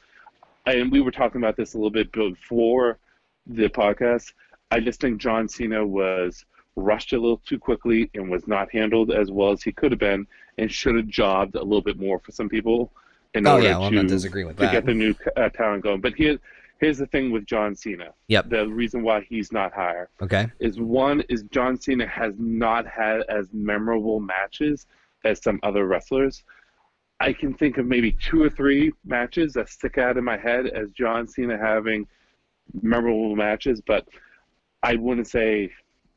And 0.66 0.92
we 0.92 1.00
were 1.00 1.10
talking 1.10 1.40
about 1.40 1.56
this 1.56 1.72
a 1.72 1.78
little 1.78 1.90
bit 1.90 2.12
before 2.12 2.98
the 3.46 3.70
podcast. 3.70 4.34
I 4.70 4.80
just 4.80 5.00
think 5.00 5.22
John 5.22 5.48
Cena 5.48 5.86
was 5.86 6.44
rushed 6.76 7.14
a 7.14 7.18
little 7.18 7.40
too 7.46 7.58
quickly 7.58 8.10
and 8.12 8.30
was 8.30 8.46
not 8.46 8.70
handled 8.72 9.10
as 9.10 9.30
well 9.30 9.52
as 9.52 9.62
he 9.62 9.72
could 9.72 9.90
have 9.90 10.00
been, 10.00 10.26
and 10.58 10.70
should 10.70 10.96
have 10.96 11.08
jobbed 11.08 11.54
a 11.54 11.62
little 11.62 11.80
bit 11.80 11.98
more 11.98 12.18
for 12.18 12.32
some 12.32 12.50
people 12.50 12.92
in 13.32 13.46
Oh 13.46 13.54
order 13.54 13.64
yeah. 13.64 13.78
Well, 13.78 13.88
to 13.88 13.96
not 13.96 14.08
disagreeing 14.08 14.48
with 14.48 14.58
to 14.58 14.70
get 14.70 14.84
the 14.84 14.92
new 14.92 15.14
uh, 15.34 15.48
talent 15.48 15.82
going. 15.82 16.02
But 16.02 16.14
here, 16.14 16.38
here's 16.78 16.98
the 16.98 17.06
thing 17.06 17.30
with 17.30 17.46
John 17.46 17.74
Cena. 17.74 18.12
Yep. 18.28 18.50
The 18.50 18.68
reason 18.68 19.02
why 19.02 19.22
he's 19.28 19.52
not 19.52 19.72
higher 19.72 20.08
Okay. 20.20 20.50
is 20.58 20.78
one 20.80 21.22
is 21.28 21.44
John 21.50 21.78
Cena 21.80 22.06
has 22.06 22.34
not 22.38 22.86
had 22.86 23.22
as 23.28 23.48
memorable 23.52 24.20
matches 24.20 24.86
as 25.24 25.42
some 25.42 25.58
other 25.62 25.86
wrestlers. 25.86 26.44
I 27.20 27.32
can 27.32 27.54
think 27.54 27.78
of 27.78 27.86
maybe 27.86 28.12
two 28.12 28.42
or 28.42 28.50
three 28.50 28.92
matches 29.04 29.54
that 29.54 29.68
stick 29.68 29.98
out 29.98 30.16
in 30.16 30.24
my 30.24 30.36
head 30.36 30.66
as 30.66 30.90
John 30.90 31.26
Cena 31.28 31.56
having 31.56 32.06
memorable 32.82 33.36
matches, 33.36 33.80
but 33.80 34.06
I 34.82 34.96
wouldn't 34.96 35.28
say 35.28 35.70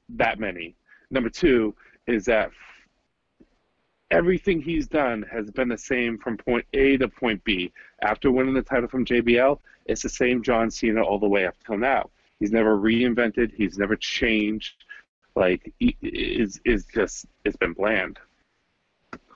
that 0.10 0.40
many. 0.40 0.76
Number 1.12 1.30
two 1.30 1.76
is 2.08 2.26
that 2.26 2.50
everything 4.12 4.62
he's 4.62 4.88
done 4.88 5.24
has 5.32 5.52
been 5.52 5.68
the 5.70 5.78
same 5.78 6.18
from 6.18 6.38
point 6.38 6.66
A 6.74 6.98
to 6.98 7.08
point 7.08 7.44
B. 7.44 7.72
After 8.02 8.32
winning 8.32 8.54
the 8.54 8.62
title 8.62 8.90
from 8.90 9.06
JBL, 9.06 9.60
it's 9.88 10.04
the 10.04 10.10
same 10.10 10.44
John 10.44 10.70
Cena 10.70 11.02
all 11.02 11.20
the 11.20 11.28
way 11.28 11.46
up 11.46 11.56
till 11.66 11.78
now. 11.78 12.10
He's 12.40 12.52
never 12.52 12.78
reinvented. 12.78 13.54
He's 13.56 13.78
never 13.78 13.96
changed. 13.96 14.84
Like 15.36 15.74
is 15.80 16.60
is 16.66 16.86
just 16.94 17.26
it's 17.46 17.58
been 17.58 17.74
bland. 17.74 18.20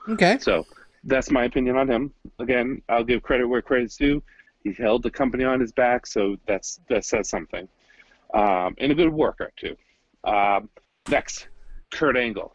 Okay. 0.08 0.38
So 0.40 0.66
that's 1.04 1.30
my 1.30 1.44
opinion 1.44 1.76
on 1.76 1.88
him. 1.88 2.12
Again, 2.38 2.82
I'll 2.88 3.04
give 3.04 3.22
credit 3.22 3.46
where 3.46 3.62
credit's 3.62 3.96
due. 3.96 4.22
He 4.62 4.72
held 4.72 5.02
the 5.02 5.10
company 5.10 5.44
on 5.44 5.60
his 5.60 5.72
back, 5.72 6.06
so 6.06 6.36
that's 6.46 6.80
that 6.88 7.04
says 7.04 7.28
something. 7.28 7.68
Um, 8.34 8.74
and 8.78 8.92
a 8.92 8.94
good 8.94 9.12
worker 9.12 9.52
too. 9.56 9.76
Um, 10.24 10.68
next, 11.08 11.48
Kurt 11.90 12.16
Angle, 12.16 12.54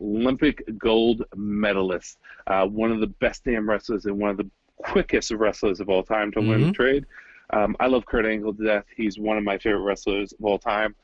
Olympic 0.00 0.62
gold 0.78 1.24
medalist, 1.34 2.18
uh, 2.46 2.66
one 2.66 2.92
of 2.92 3.00
the 3.00 3.06
best 3.06 3.44
damn 3.44 3.68
wrestlers 3.68 4.06
and 4.06 4.18
one 4.18 4.30
of 4.30 4.36
the 4.36 4.50
quickest 4.78 5.30
wrestlers 5.32 5.80
of 5.80 5.88
all 5.88 6.02
time 6.02 6.30
to 6.32 6.40
win 6.40 6.60
Mhm. 6.60 6.66
the 6.68 6.72
trade. 6.72 7.06
Um, 7.50 7.76
I 7.80 7.86
love 7.86 8.04
Kurt 8.06 8.26
Angle 8.26 8.54
to 8.54 8.64
death. 8.64 8.84
He's 8.96 9.18
one 9.18 9.38
of 9.38 9.44
my 9.44 9.58
favorite 9.58 9.82
wrestlers 9.82 10.32
of 10.32 10.44
all 10.44 10.58
time. 10.58 10.94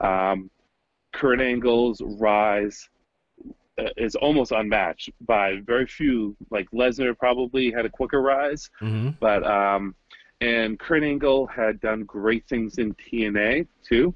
Um, 0.00 0.50
Kurt 1.12 1.40
Angle's 1.40 2.00
rise 2.02 2.88
uh, 3.78 3.88
is 3.96 4.14
almost 4.14 4.52
unmatched 4.52 5.10
by 5.26 5.60
very 5.66 5.86
few. 5.86 6.36
Like 6.50 6.70
Lesnar 6.70 7.18
probably 7.18 7.72
had 7.72 7.84
a 7.84 7.88
quicker 7.90 8.22
rise, 8.22 8.70
Mm-hmm. 8.80 9.10
but 9.20 9.44
um, 9.44 9.94
and 10.40 10.78
Kurt 10.78 11.02
Angle 11.02 11.46
had 11.48 11.80
done 11.80 12.04
great 12.04 12.46
things 12.46 12.78
in 12.78 12.94
TNA 12.94 13.66
too. 13.82 14.14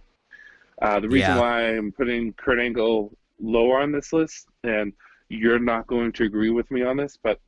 Uh, 0.83 1.01
the 1.01 1.09
reason 1.09 1.35
Yeah. 1.35 1.41
why 1.41 1.63
I'm 1.77 1.91
putting 1.91 2.33
Kurt 2.35 2.61
Angle 2.61 3.17
lower 3.41 3.81
on 3.81 3.91
this 3.91 4.13
list, 4.13 4.47
and 4.63 4.93
you're 5.29 5.59
not 5.59 5.87
going 5.89 6.13
to 6.13 6.25
agree 6.25 6.51
with 6.51 6.71
me 6.71 6.83
on 6.83 6.97
this, 6.97 7.17
but 7.21 7.41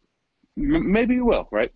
m- 0.59 0.91
maybe 0.93 1.15
he 1.15 1.21
will, 1.21 1.49
right? 1.51 1.73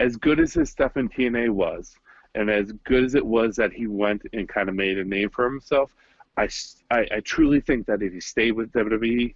As 0.00 0.16
good 0.16 0.40
as 0.40 0.54
his 0.54 0.70
stuff 0.70 0.96
in 0.96 1.08
TNA 1.08 1.50
was, 1.50 1.96
and 2.34 2.50
as 2.50 2.72
good 2.84 3.04
as 3.04 3.14
it 3.14 3.24
was 3.24 3.56
that 3.56 3.72
he 3.72 3.86
went 3.86 4.22
and 4.32 4.48
kind 4.48 4.68
of 4.68 4.74
made 4.74 4.98
a 4.98 5.04
name 5.04 5.30
for 5.30 5.44
himself, 5.44 5.90
I 6.36 6.48
I 6.90 7.20
truly 7.24 7.60
think 7.60 7.86
that 7.86 8.02
if 8.02 8.12
he 8.12 8.20
stayed 8.20 8.52
with 8.52 8.72
WWE, 8.72 9.34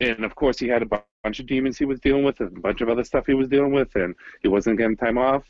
and 0.00 0.24
of 0.24 0.34
course 0.34 0.58
he 0.58 0.68
had 0.68 0.82
a 0.82 1.04
bunch 1.22 1.38
of 1.38 1.46
demons 1.46 1.78
he 1.78 1.84
was 1.84 2.00
dealing 2.00 2.24
with, 2.24 2.40
and 2.40 2.56
a 2.56 2.60
bunch 2.60 2.80
of 2.80 2.88
other 2.88 3.04
stuff 3.04 3.26
he 3.26 3.34
was 3.34 3.48
dealing 3.48 3.72
with, 3.72 3.94
and 3.94 4.14
he 4.40 4.48
wasn't 4.48 4.78
getting 4.78 4.96
time 4.96 5.18
off, 5.18 5.44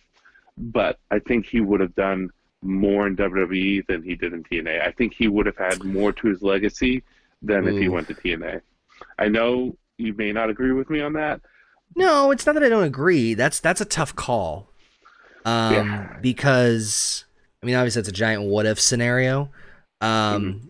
but 0.58 0.98
I 1.10 1.20
think 1.20 1.46
he 1.46 1.60
would 1.60 1.80
have 1.80 1.94
done 1.94 2.30
more 2.62 3.06
in 3.06 3.16
WWE 3.16 3.86
than 3.86 4.02
he 4.02 4.14
did 4.14 4.32
in 4.32 4.42
TNA. 4.44 4.82
I 4.82 4.92
think 4.92 5.14
he 5.14 5.28
would 5.28 5.46
have 5.46 5.56
had 5.56 5.82
more 5.84 6.12
to 6.12 6.28
his 6.28 6.42
legacy 6.42 7.02
than 7.40 7.66
if 7.66 7.76
he 7.76 7.88
went 7.88 8.08
to 8.08 8.14
TNA. 8.14 8.60
I 9.18 9.28
know 9.28 9.76
you 9.98 10.14
may 10.14 10.32
not 10.32 10.50
agree 10.50 10.72
with 10.72 10.90
me 10.90 11.00
on 11.00 11.12
that. 11.14 11.40
No, 11.96 12.30
it's 12.30 12.46
not 12.46 12.54
that 12.54 12.62
I 12.64 12.68
don't 12.68 12.84
agree. 12.84 13.34
That's 13.34 13.60
that's 13.60 13.80
a 13.80 13.84
tough 13.84 14.14
call. 14.16 14.68
Um, 15.44 15.72
Yeah. 15.72 16.06
because 16.20 17.24
I 17.62 17.66
mean, 17.66 17.74
obviously, 17.74 18.00
it's 18.00 18.08
a 18.08 18.12
giant 18.12 18.42
what 18.44 18.66
if 18.66 18.80
scenario. 18.80 19.50
Um, 20.00 20.54
Mm-hmm. 20.54 20.68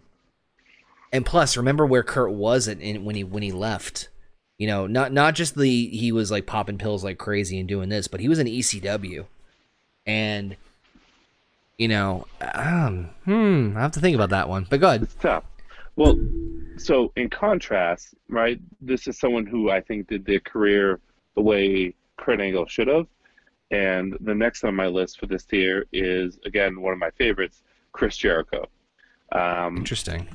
and 1.13 1.27
plus, 1.27 1.57
remember 1.57 1.87
where 1.87 2.03
Kurt 2.03 2.33
was 2.33 2.69
at 2.69 2.81
in, 2.81 3.05
when 3.05 3.15
he 3.17 3.25
when 3.25 3.43
he 3.43 3.53
left. 3.53 4.09
You 4.59 4.67
know, 4.67 4.87
not 4.87 5.13
not 5.13 5.35
just 5.35 5.57
the 5.57 5.89
he 5.89 6.13
was 6.13 6.31
like 6.31 6.47
popping 6.47 6.79
pills 6.79 7.03
like 7.03 7.19
crazy 7.19 7.59
and 7.59 7.69
doing 7.69 7.89
this, 7.89 8.07
but 8.09 8.21
he 8.21 8.29
was 8.29 8.39
in 8.39 8.47
ECW, 8.47 9.27
and 10.07 10.57
you 11.79 11.89
know, 11.89 12.27
um, 12.55 13.11
hmm, 13.25 13.73
I 13.77 13.81
have 13.81 13.93
to 13.93 14.01
think 14.01 14.15
about 14.15 14.31
that 14.31 14.49
one. 14.49 14.67
But 14.71 14.81
go 14.81 14.89
ahead. 14.89 15.03
It's 15.03 15.15
tough. 15.15 15.45
Well, 15.97 16.17
so 16.77 17.13
in 17.17 17.29
contrast, 17.29 18.15
right, 18.29 18.61
this 18.81 19.07
is 19.09 19.19
someone 19.19 19.47
who 19.47 19.71
I 19.71 19.81
think 19.81 20.07
did 20.09 20.25
their 20.25 20.41
career 20.41 21.01
the 21.37 21.42
way 21.42 21.95
Kurt 22.18 22.40
Angle 22.40 22.66
should 22.66 22.88
have. 22.88 23.07
And 23.71 24.16
the 24.21 24.35
next 24.35 24.64
on 24.64 24.75
my 24.75 24.87
list 24.87 25.18
for 25.18 25.27
this 25.27 25.45
tier 25.45 25.87
is, 25.92 26.38
again, 26.45 26.81
one 26.81 26.92
of 26.92 26.99
my 26.99 27.11
favorites, 27.11 27.62
Chris 27.92 28.16
Jericho. 28.16 28.66
Um, 29.33 29.79
Interesting. 29.79 30.29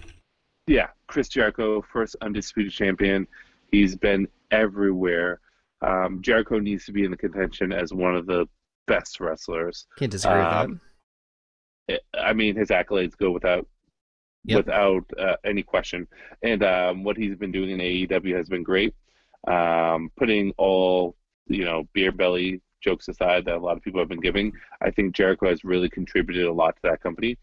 yeah, 0.65 0.87
Chris 1.07 1.27
Jericho, 1.29 1.83
first 1.93 2.15
undisputed 2.21 2.73
champion. 2.73 3.27
He's 3.71 3.95
been 3.95 4.27
everywhere. 4.49 5.39
Um, 5.85 6.21
Jericho 6.21 6.57
needs 6.57 6.85
to 6.85 6.91
be 6.91 7.03
in 7.05 7.11
the 7.11 7.17
contention 7.17 7.71
as 7.71 7.93
one 7.93 8.15
of 8.15 8.25
the 8.25 8.47
best 8.87 9.19
wrestlers. 9.19 9.85
Can't 9.99 10.11
disagree 10.11 10.39
with 10.39 10.49
that. 10.49 10.65
Um, 10.65 10.81
I 12.19 12.33
mean, 12.33 12.55
his 12.55 12.69
accolades 12.69 13.15
go 13.17 13.31
without 13.31 13.67
Yep. 14.45 14.57
without 14.65 15.03
uh, 15.19 15.35
any 15.43 15.61
question. 15.61 16.07
And 16.41 16.63
um, 16.63 17.03
what 17.03 17.17
he's 17.17 17.35
been 17.35 17.51
doing 17.51 17.69
in 17.71 17.79
AEW 17.79 18.33
has 18.37 18.47
been 18.47 18.63
great. 18.63 18.95
Um, 19.47 20.11
putting 20.17 20.53
all 20.57 21.15
you 21.47 21.63
know 21.63 21.87
beer 21.93 22.11
belly 22.11 22.61
jokes 22.81 23.07
aside 23.07 23.45
that 23.45 23.55
a 23.55 23.59
lot 23.59 23.77
of 23.77 23.83
people 23.83 23.99
have 23.99 24.09
been 24.09 24.19
giving, 24.19 24.53
I 24.81 24.91
think 24.91 25.15
Jericho 25.15 25.47
has 25.49 25.63
really 25.63 25.89
contributed 25.89 26.45
a 26.45 26.53
lot 26.53 26.75
to 26.75 26.81
that 26.83 27.01
company. 27.01 27.37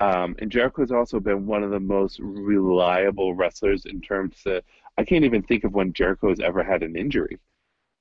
Um, 0.00 0.36
and 0.38 0.50
Jericho 0.52 0.82
has 0.82 0.92
also 0.92 1.20
been 1.20 1.46
one 1.46 1.62
of 1.62 1.70
the 1.70 1.80
most 1.80 2.18
reliable 2.20 3.34
wrestlers 3.34 3.86
in 3.86 4.00
terms 4.00 4.36
of. 4.46 4.62
I 4.98 5.04
can't 5.04 5.24
even 5.24 5.42
think 5.42 5.64
of 5.64 5.74
when 5.74 5.92
Jericho 5.92 6.30
has 6.30 6.40
ever 6.40 6.62
had 6.62 6.82
an 6.82 6.96
injury, 6.96 7.38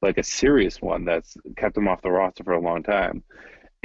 like 0.02 0.17
a 0.17 0.24
serious 0.24 0.82
one 0.82 1.04
that's 1.04 1.36
kept 1.58 1.78
him 1.78 1.88
off 1.89 2.02
the 2.02 2.12
roster 2.12 2.43
for 2.43 2.54
a 2.54 2.60
long 2.60 2.84
time. 2.84 3.24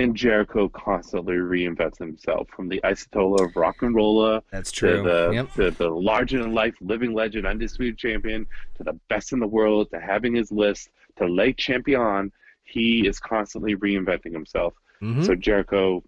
And 0.01 0.17
Jericho 0.17 0.69
constantly 0.71 1.35
reinvents 1.37 1.99
himself 1.99 2.49
from 2.57 2.69
the 2.69 2.81
Ayatollah 2.85 3.49
of 3.51 3.55
Rock 3.57 3.83
and 3.83 3.95
Rolla 3.95 4.43
That's 4.51 4.73
to 4.73 4.79
true. 4.79 5.03
the 5.03 5.31
Yep. 5.35 5.53
to 5.55 5.71
the 5.73 5.89
larger 5.91 6.43
than 6.43 6.55
life 6.55 6.75
living 6.81 7.13
legend, 7.13 7.47
undisputed 7.47 7.99
champion, 7.99 8.47
to 8.77 8.83
the 8.85 8.95
best 9.11 9.33
in 9.33 9.41
the 9.41 9.47
world, 9.47 9.91
to 9.91 10.01
having 10.01 10.35
his 10.35 10.51
list, 10.51 10.89
to 11.19 11.27
late 11.27 11.59
champion. 11.59 12.33
He 12.65 13.07
is 13.07 13.19
constantly 13.21 13.77
reinventing 13.77 14.33
himself. 14.33 14.73
Mhm. 15.03 15.25
So 15.27 15.35
Jericho, 15.35 16.03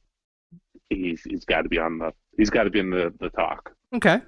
he's 0.89 1.23
he's 1.25 1.45
got 1.45 1.63
to 1.63 1.69
be 1.69 1.79
on 1.79 1.99
the 1.99 2.13
he's 2.39 2.51
got 2.51 2.65
to 2.65 2.71
be 2.71 2.79
in 2.79 2.89
the 2.89 3.13
the 3.21 3.29
talk. 3.31 3.75
Okay. 3.93 4.21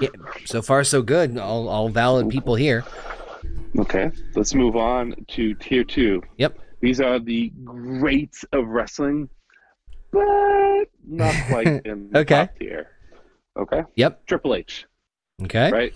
Yeah, 0.00 0.08
so 0.44 0.60
far 0.60 0.84
so 0.84 1.00
good. 1.00 1.38
All 1.38 1.68
all 1.68 1.88
valid 1.88 2.28
people 2.28 2.54
here. 2.54 2.84
Okay, 3.78 4.10
let's 4.34 4.54
move 4.54 4.76
on 4.76 5.14
to 5.28 5.54
tier 5.54 5.84
two. 5.84 6.22
Yep. 6.36 6.58
These 6.84 7.00
are 7.00 7.18
the 7.18 7.50
greats 7.64 8.44
of 8.52 8.66
wrestling, 8.68 9.30
but 10.12 10.84
not 11.08 11.34
quite 11.48 11.66
in 11.86 12.10
the 12.10 12.18
Okay. 12.18 12.44
top 12.44 12.58
tier. 12.58 12.90
Okay, 13.56 13.82
Yep. 13.94 14.26
Triple 14.26 14.54
H. 14.54 14.84
Okay. 15.44 15.70
right? 15.70 15.94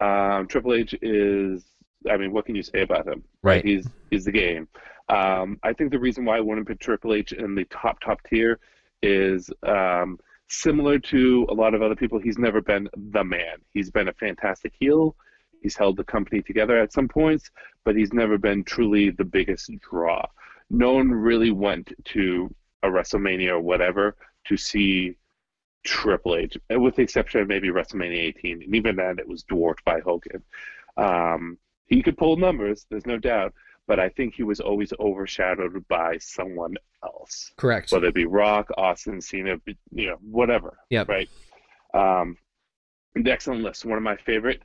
Um, 0.00 0.46
Triple 0.48 0.72
H 0.72 0.94
is, 1.02 1.66
I 2.10 2.16
mean, 2.16 2.32
what 2.32 2.46
can 2.46 2.54
you 2.54 2.62
say 2.62 2.80
about 2.80 3.06
him? 3.06 3.22
Right. 3.42 3.62
He's 3.62 3.86
he's 4.10 4.24
the 4.24 4.32
game. 4.32 4.68
Um, 5.10 5.58
I 5.62 5.74
think 5.74 5.90
the 5.90 5.98
reason 5.98 6.24
why 6.24 6.38
I 6.38 6.40
wouldn't 6.40 6.66
put 6.66 6.80
Triple 6.80 7.12
H 7.12 7.32
in 7.32 7.54
the 7.54 7.64
top 7.66 8.00
top 8.00 8.22
tier 8.26 8.58
is 9.02 9.50
um, 9.64 10.18
similar 10.48 10.98
to 10.98 11.46
a 11.50 11.54
lot 11.54 11.74
of 11.74 11.82
other 11.82 11.94
people. 11.94 12.18
He's 12.18 12.38
never 12.38 12.62
been 12.62 12.88
the 13.12 13.22
man. 13.22 13.58
He's 13.74 13.90
been 13.90 14.08
a 14.08 14.14
fantastic 14.14 14.72
heel. 14.80 15.14
He's 15.66 15.76
held 15.76 15.96
the 15.96 16.04
company 16.04 16.42
together 16.42 16.78
at 16.78 16.92
some 16.92 17.08
points, 17.08 17.50
but 17.84 17.96
he's 17.96 18.12
never 18.12 18.38
been 18.38 18.62
truly 18.62 19.10
the 19.10 19.24
biggest 19.24 19.68
draw. 19.80 20.24
No 20.70 20.92
one 20.92 21.10
really 21.10 21.50
went 21.50 21.92
to 22.04 22.54
a 22.84 22.86
WrestleMania 22.86 23.50
or 23.50 23.60
whatever 23.60 24.14
to 24.44 24.56
see 24.56 25.16
Triple 25.84 26.36
H, 26.36 26.56
with 26.70 26.94
the 26.94 27.02
exception 27.02 27.40
of 27.40 27.48
maybe 27.48 27.70
WrestleMania 27.70 28.16
18, 28.16 28.62
and 28.62 28.76
even 28.76 28.94
then 28.94 29.18
it 29.18 29.26
was 29.26 29.42
dwarfed 29.42 29.84
by 29.84 29.98
Hogan. 29.98 30.40
Um, 30.96 31.58
he 31.86 32.00
could 32.00 32.16
pull 32.16 32.36
numbers, 32.36 32.86
there's 32.88 33.04
no 33.04 33.18
doubt, 33.18 33.52
but 33.88 33.98
I 33.98 34.08
think 34.10 34.36
he 34.36 34.44
was 34.44 34.60
always 34.60 34.92
overshadowed 35.00 35.84
by 35.88 36.18
someone 36.18 36.76
else, 37.02 37.50
Correct. 37.56 37.90
whether 37.90 38.06
it 38.06 38.14
be 38.14 38.26
Rock, 38.26 38.70
Austin, 38.76 39.20
Cena, 39.20 39.56
you 39.90 40.10
know, 40.10 40.18
whatever. 40.22 40.78
Yeah. 40.90 41.06
Right. 41.08 41.28
Um, 41.92 42.36
an 43.16 43.26
excellent 43.26 43.62
list. 43.62 43.84
One 43.84 43.96
of 43.96 44.04
my 44.04 44.16
favorite, 44.16 44.62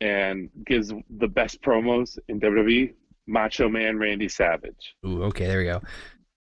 and 0.00 0.48
gives 0.66 0.92
the 1.18 1.28
best 1.28 1.60
promos 1.62 2.18
in 2.28 2.40
WWE. 2.40 2.94
Macho 3.26 3.68
Man 3.68 3.98
Randy 3.98 4.28
Savage. 4.28 4.94
Ooh, 5.06 5.24
okay, 5.24 5.46
there 5.46 5.58
we 5.58 5.64
go. 5.64 5.82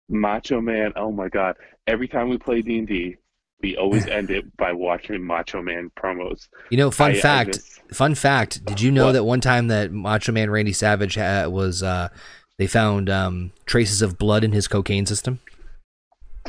Macho 0.10 0.60
Man, 0.62 0.92
oh 0.96 1.12
my 1.12 1.30
god! 1.30 1.56
Every 1.88 2.08
time 2.08 2.30
we 2.30 2.38
play 2.38 2.62
D 2.62 2.80
and 2.80 2.88
D, 2.88 3.18
we 3.62 3.78
always 3.78 4.08
end 4.18 4.32
it 4.32 4.56
by 4.58 4.74
watching 4.74 5.24
Macho 5.24 5.62
Man 5.62 5.92
promos. 5.98 6.48
You 6.72 6.78
know, 6.78 6.90
fun 6.92 7.12
I- 7.12 7.16
I 7.18 7.20
fact. 7.22 7.54
just- 7.54 7.82
fun 7.94 8.16
fact. 8.16 8.66
Did 8.66 8.82
you 8.82 8.92
know 8.92 9.06
What? 9.08 9.12
that 9.14 9.24
one 9.26 9.42
time 9.42 9.68
that 9.68 9.92
Macho 9.92 10.32
Man 10.32 10.50
Randy 10.50 10.74
Savage 10.74 11.16
ha- 11.16 11.48
was 11.48 11.84
uh, 11.84 12.10
they 12.58 12.66
found 12.68 13.10
um, 13.10 13.52
traces 13.66 14.02
of 14.02 14.18
blood 14.18 14.44
in 14.44 14.52
his 14.54 14.68
cocaine 14.68 15.06
system? 15.06 15.40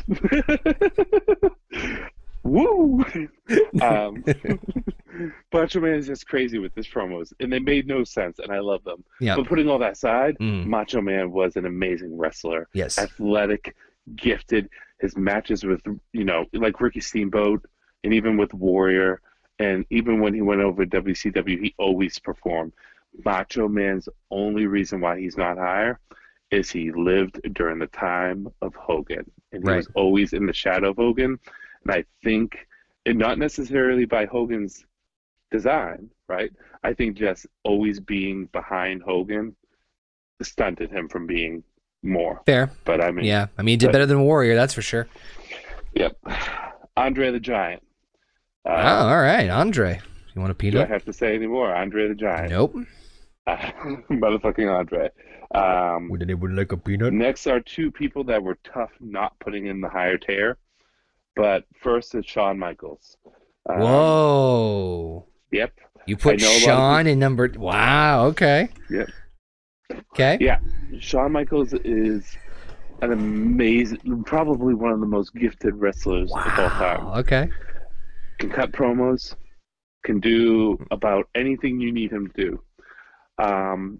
Woo! 2.43 3.03
um, 3.81 4.23
Macho 5.53 5.79
Man 5.79 5.93
is 5.95 6.07
just 6.07 6.27
crazy 6.27 6.59
with 6.59 6.73
his 6.75 6.87
promos, 6.87 7.31
and 7.39 7.51
they 7.51 7.59
made 7.59 7.87
no 7.87 8.03
sense, 8.03 8.39
and 8.39 8.51
I 8.51 8.59
love 8.59 8.83
them. 8.83 9.03
Yeah. 9.19 9.35
But 9.35 9.47
putting 9.47 9.69
all 9.69 9.79
that 9.79 9.93
aside, 9.93 10.37
Mm. 10.39 10.65
Macho 10.65 11.01
Man 11.01 11.31
was 11.31 11.55
an 11.55 11.65
amazing 11.65 12.17
wrestler, 12.17 12.67
Yes. 12.73 12.97
athletic, 12.97 13.75
gifted. 14.15 14.69
His 14.99 15.15
matches 15.17 15.63
with, 15.63 15.81
you 16.13 16.23
know, 16.23 16.45
like 16.53 16.79
Ricky 16.81 16.99
Steamboat, 17.01 17.65
and 18.03 18.13
even 18.13 18.37
with 18.37 18.53
Warrior, 18.53 19.21
and 19.59 19.85
even 19.89 20.19
when 20.19 20.33
he 20.33 20.41
went 20.41 20.61
over 20.61 20.85
to 20.85 21.01
WCW, 21.01 21.61
he 21.61 21.75
always 21.77 22.17
performed. 22.19 22.73
Macho 23.23 23.67
Man's 23.67 24.09
only 24.31 24.65
reason 24.65 24.99
why 25.01 25.19
he's 25.19 25.37
not 25.37 25.57
higher 25.57 25.99
is 26.51 26.71
he 26.71 26.91
lived 26.91 27.39
during 27.53 27.79
the 27.79 27.87
time 27.87 28.47
of 28.61 28.73
Hogan, 28.75 29.29
and 29.51 29.63
he 29.63 29.69
Right. 29.69 29.77
was 29.77 29.87
always 29.93 30.33
in 30.33 30.45
the 30.47 30.53
shadow 30.53 30.89
of 30.91 30.97
Hogan. 30.97 31.37
And 31.85 31.93
I 31.93 32.05
think, 32.23 32.57
and 33.05 33.17
not 33.17 33.37
necessarily 33.37 34.05
by 34.05 34.25
Hogan's 34.25 34.85
design, 35.51 36.09
right? 36.27 36.51
I 36.83 36.93
think 36.93 37.17
just 37.17 37.45
always 37.63 37.99
being 37.99 38.45
behind 38.47 39.01
Hogan 39.03 39.55
stunted 40.41 40.91
him 40.91 41.07
from 41.07 41.25
being 41.27 41.63
more. 42.01 42.41
Fair. 42.45 42.69
But 42.85 43.01
I 43.01 43.11
mean, 43.11 43.25
Yeah. 43.25 43.47
I 43.57 43.61
mean, 43.61 43.73
he 43.73 43.77
did 43.77 43.87
but- 43.87 43.93
better 43.93 44.05
than 44.05 44.21
Warrior, 44.23 44.55
that's 44.55 44.73
for 44.73 44.81
sure. 44.81 45.07
yep. 45.93 46.17
Andre 46.97 47.31
the 47.31 47.39
Giant. 47.39 47.81
Uh, 48.65 48.69
oh, 48.71 49.07
all 49.09 49.21
right. 49.21 49.49
Andre. 49.49 49.99
You 50.35 50.41
want 50.41 50.51
a 50.51 50.53
do 50.53 50.67
I 50.67 50.71
peanut? 50.71 50.89
have 50.89 51.05
to 51.05 51.13
say 51.13 51.35
anymore? 51.35 51.73
Andre 51.73 52.07
the 52.07 52.15
Giant. 52.15 52.49
Nope. 52.49 52.75
motherfucking 53.47 54.71
Andre. 54.73 55.09
Um, 55.53 56.09
Would 56.09 56.21
anyone 56.23 56.55
like 56.55 56.71
a 56.71 56.77
peanut? 56.77 57.13
next 57.13 57.45
are 57.47 57.59
two 57.59 57.91
people 57.91 58.23
that 58.25 58.41
were 58.41 58.57
tough 58.63 58.91
not 58.99 59.37
putting 59.39 59.67
in 59.67 59.81
the 59.81 59.89
higher 59.89 60.17
tier. 60.17 60.57
But 61.35 61.65
first 61.81 62.15
is 62.15 62.25
Shawn 62.25 62.59
Michaels. 62.59 63.17
Um, 63.69 63.79
Whoa. 63.79 65.25
Yep. 65.51 65.73
You 66.05 66.17
put 66.17 66.41
I 66.41 66.45
know 66.45 66.49
a 66.49 66.51
lot 66.51 66.57
of 66.57 66.61
Shawn 66.61 67.07
in 67.07 67.19
number. 67.19 67.49
Wow. 67.55 68.25
Okay. 68.27 68.69
Yep. 68.89 69.09
Okay. 70.11 70.37
Yeah. 70.39 70.59
Shawn 70.99 71.31
Michaels 71.31 71.73
is 71.73 72.37
an 73.01 73.11
amazing, 73.11 74.23
probably 74.25 74.73
one 74.73 74.91
of 74.91 74.99
the 74.99 75.05
most 75.05 75.33
gifted 75.33 75.75
wrestlers 75.75 76.31
of 76.31 76.59
all 76.59 76.69
time. 76.69 77.07
Okay. 77.19 77.49
Can 78.39 78.49
cut 78.49 78.71
promos, 78.71 79.35
can 80.03 80.19
do 80.19 80.77
about 80.91 81.27
anything 81.35 81.79
you 81.79 81.91
need 81.91 82.11
him 82.11 82.27
to 82.27 82.33
do. 82.33 83.43
Um, 83.43 83.99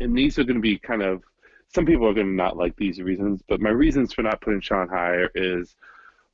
and 0.00 0.16
these 0.16 0.38
are 0.38 0.44
going 0.44 0.56
to 0.56 0.62
be 0.62 0.78
kind 0.78 1.02
of, 1.02 1.22
some 1.68 1.84
people 1.84 2.06
are 2.08 2.14
going 2.14 2.26
to 2.26 2.32
not 2.32 2.56
like 2.56 2.76
these 2.76 3.00
reasons, 3.00 3.42
but 3.48 3.60
my 3.60 3.70
reasons 3.70 4.12
for 4.12 4.22
not 4.22 4.40
putting 4.40 4.60
Shawn 4.60 4.88
higher 4.88 5.30
is 5.34 5.76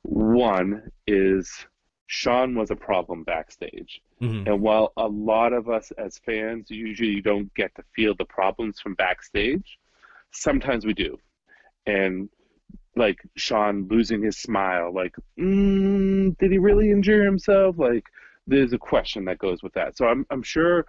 one 0.03 0.91
is 1.05 1.65
Shawn 2.07 2.55
was 2.55 2.71
a 2.71 2.75
problem 2.75 3.23
backstage. 3.23 4.01
Mhm. 4.21 4.47
And 4.47 4.61
while 4.61 4.93
a 4.97 5.07
lot 5.07 5.53
of 5.53 5.69
us 5.69 5.91
as 5.91 6.17
fans 6.19 6.71
usually 6.71 7.21
don't 7.21 7.53
get 7.53 7.75
to 7.75 7.83
feel 7.95 8.15
the 8.15 8.25
problems 8.25 8.79
from 8.79 8.95
backstage, 8.95 9.77
sometimes 10.31 10.85
we 10.85 10.93
do. 10.93 11.19
And 11.85 12.29
like 12.95 13.19
Shawn 13.35 13.87
losing 13.89 14.23
his 14.23 14.37
smile, 14.37 14.91
like, 14.93 15.15
mm, 15.37 16.35
did 16.37 16.51
he 16.51 16.57
really 16.57 16.89
injure 16.91 17.23
himself? 17.23 17.77
Like, 17.77 18.05
there's 18.47 18.73
a 18.73 18.77
question 18.77 19.25
that 19.25 19.37
goes 19.37 19.61
with 19.61 19.73
that. 19.73 19.97
So 19.97 20.07
I'm 20.07 20.25
I'm 20.29 20.41
sure 20.43 20.85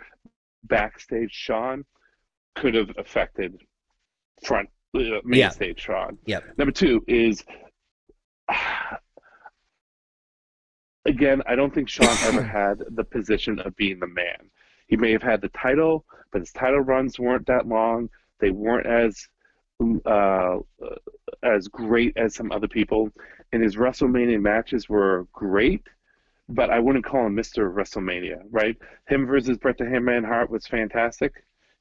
backstage 0.64 1.32
Shawn 1.32 1.84
could 2.54 2.74
have 2.74 2.90
affected 2.96 3.60
front 4.44 4.68
uh, 4.94 5.20
main 5.24 5.40
Yeah. 5.40 5.48
stage 5.50 5.80
Shawn. 5.80 6.18
Yep. 6.26 6.58
Number 6.58 6.72
two 6.72 7.04
is 7.08 7.44
again, 11.04 11.42
I 11.46 11.54
don't 11.54 11.74
think 11.74 11.88
Shawn 11.88 12.16
ever 12.24 12.42
had 12.58 12.82
the 12.90 13.04
position 13.04 13.58
of 13.60 13.76
being 13.76 13.98
the 14.00 14.06
man. 14.06 14.50
He 14.86 14.96
may 14.96 15.12
have 15.12 15.22
had 15.22 15.40
the 15.40 15.50
title, 15.50 16.04
but 16.32 16.40
his 16.40 16.52
title 16.52 16.80
runs 16.80 17.18
weren't 17.18 17.46
that 17.46 17.66
long. 17.68 18.08
They 18.40 18.50
weren't 18.50 18.86
as 18.86 19.28
uh, 20.06 20.58
as 21.42 21.68
great 21.68 22.16
as 22.16 22.34
some 22.34 22.50
other 22.50 22.68
people, 22.68 23.10
and 23.52 23.62
his 23.62 23.76
WrestleMania 23.76 24.40
matches 24.40 24.88
were 24.88 25.26
great, 25.32 25.82
but 26.48 26.70
I 26.70 26.80
wouldn't 26.80 27.04
call 27.04 27.26
him 27.26 27.36
Mr. 27.36 27.72
WrestleMania, 27.72 28.42
right? 28.50 28.76
Him 29.08 29.26
versus 29.26 29.58
Bret 29.58 29.78
the 29.78 29.84
Hitman 29.84 30.26
Hart 30.26 30.50
was 30.50 30.66
fantastic. 30.66 31.32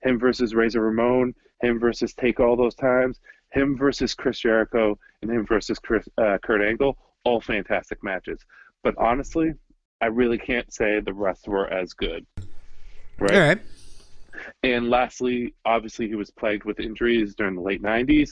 Him 0.03 0.19
versus 0.19 0.53
Razor 0.53 0.81
Ramon, 0.81 1.33
him 1.61 1.79
versus 1.79 2.13
Take 2.13 2.39
all 2.39 2.55
those 2.55 2.75
times, 2.75 3.19
him 3.51 3.77
versus 3.77 4.13
Chris 4.13 4.39
Jericho, 4.39 4.97
and 5.21 5.31
him 5.31 5.45
versus 5.45 5.79
Chris, 5.79 6.07
uh, 6.17 6.37
Kurt 6.43 6.61
Angle, 6.61 6.97
all 7.23 7.41
fantastic 7.41 8.03
matches. 8.03 8.39
But 8.83 8.95
honestly, 8.97 9.53
I 10.01 10.07
really 10.07 10.37
can't 10.37 10.71
say 10.71 10.99
the 10.99 11.13
rest 11.13 11.47
were 11.47 11.67
as 11.67 11.93
good. 11.93 12.25
Right? 13.19 13.33
All 13.33 13.39
right. 13.39 13.59
And 14.63 14.89
lastly, 14.89 15.55
obviously, 15.65 16.07
he 16.07 16.15
was 16.15 16.29
plagued 16.29 16.63
with 16.63 16.79
injuries 16.79 17.35
during 17.35 17.55
the 17.55 17.61
late 17.61 17.81
90s. 17.81 18.31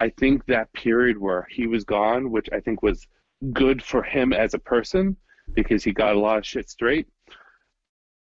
I 0.00 0.10
think 0.10 0.44
that 0.46 0.72
period 0.72 1.16
where 1.18 1.46
he 1.50 1.66
was 1.66 1.84
gone, 1.84 2.30
which 2.30 2.48
I 2.52 2.60
think 2.60 2.82
was 2.82 3.06
good 3.52 3.82
for 3.82 4.02
him 4.02 4.32
as 4.32 4.54
a 4.54 4.58
person 4.58 5.16
because 5.54 5.84
he 5.84 5.92
got 5.92 6.16
a 6.16 6.18
lot 6.18 6.38
of 6.38 6.46
shit 6.46 6.68
straight. 6.68 7.06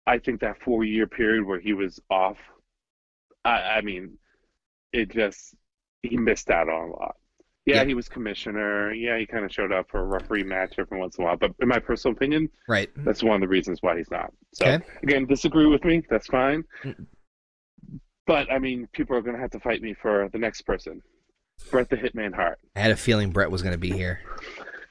I 0.06 0.18
think 0.18 0.40
that 0.40 0.60
four 0.62 0.84
year 0.84 1.06
period 1.06 1.44
where 1.44 1.60
he 1.60 1.72
was 1.72 2.00
off, 2.10 2.38
I, 3.44 3.76
I 3.76 3.80
mean, 3.82 4.18
it 4.92 5.10
just, 5.10 5.54
he 6.02 6.16
missed 6.16 6.50
out 6.50 6.68
on 6.68 6.88
a 6.88 6.92
lot. 6.92 7.16
Yeah, 7.66 7.76
Yeah. 7.76 7.84
he 7.84 7.94
was 7.94 8.08
commissioner. 8.08 8.92
Yeah, 8.92 9.18
he 9.18 9.26
kind 9.26 9.44
of 9.44 9.52
showed 9.52 9.70
up 9.72 9.90
for 9.90 10.00
a 10.00 10.04
referee 10.04 10.44
match 10.44 10.74
every 10.78 10.98
once 10.98 11.18
in 11.18 11.24
a 11.24 11.26
while. 11.26 11.36
But 11.36 11.52
in 11.60 11.68
my 11.68 11.78
personal 11.78 12.16
opinion, 12.16 12.48
Right. 12.68 12.90
that's 12.96 13.22
one 13.22 13.34
of 13.34 13.40
the 13.42 13.48
reasons 13.48 13.82
why 13.82 13.98
he's 13.98 14.10
not. 14.10 14.32
So 14.54 14.66
Okay. 14.66 14.84
again, 15.02 15.26
disagree 15.26 15.66
with 15.66 15.84
me. 15.84 16.02
That's 16.08 16.26
fine. 16.26 16.64
Mm. 16.82 17.06
But 18.26 18.50
I 18.50 18.58
mean, 18.58 18.88
people 18.92 19.16
are 19.16 19.20
going 19.22 19.34
to 19.36 19.40
have 19.42 19.50
to 19.50 19.60
fight 19.60 19.82
me 19.82 19.94
for 19.94 20.28
the 20.32 20.38
next 20.38 20.62
person, 20.62 21.02
Bret 21.70 21.88
the 21.90 21.96
Hitman 21.96 22.34
Hart. 22.34 22.58
I 22.76 22.80
had 22.80 22.92
a 22.92 22.96
feeling 22.96 23.30
Bret 23.30 23.50
was 23.50 23.62
going 23.62 23.72
to 23.74 23.78
be 23.78 23.90
here. 23.90 24.20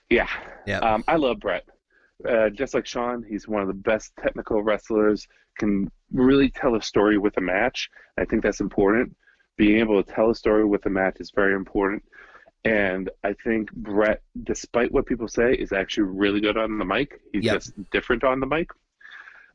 Yeah, 0.10 0.28
Yeah. 0.65 0.80
um, 0.80 1.04
I 1.08 1.15
love 1.15 1.39
Bret. 1.39 1.65
Uh, 2.28 2.50
just 2.50 2.74
like 2.74 2.86
Shawn, 2.86 3.24
he's 3.24 3.48
one 3.48 3.62
of 3.62 3.67
the 3.67 3.74
best 3.74 4.13
technical 4.22 4.62
wrestlers. 4.62 5.28
Can 5.58 5.89
really 6.12 6.50
tell 6.50 6.76
a 6.76 6.82
story 6.82 7.17
with 7.17 7.36
a 7.38 7.41
match. 7.41 7.89
I 8.17 8.26
think 8.26 8.43
that's 8.43 8.60
important. 8.62 9.15
Being 9.60 9.80
able 9.82 10.02
to 10.02 10.10
tell 10.13 10.30
a 10.30 10.36
story 10.36 10.63
with 10.63 10.86
a 10.86 10.89
match 10.89 11.17
is 11.19 11.32
very 11.32 11.54
important. 11.54 12.02
And 12.63 13.10
I 13.26 13.34
think 13.43 13.69
Bret, 13.74 14.22
despite 14.43 14.89
what 14.93 15.06
people 15.06 15.28
say, 15.28 15.54
is 15.54 15.74
actually 15.74 16.04
really 16.04 16.39
good 16.39 16.56
on 16.56 16.78
the 16.78 16.86
mic. 16.86 17.19
He's 17.34 17.43
Yep. 17.43 17.54
just 17.56 17.91
different 17.91 18.24
on 18.24 18.39
the 18.39 18.45
mic. 18.45 18.69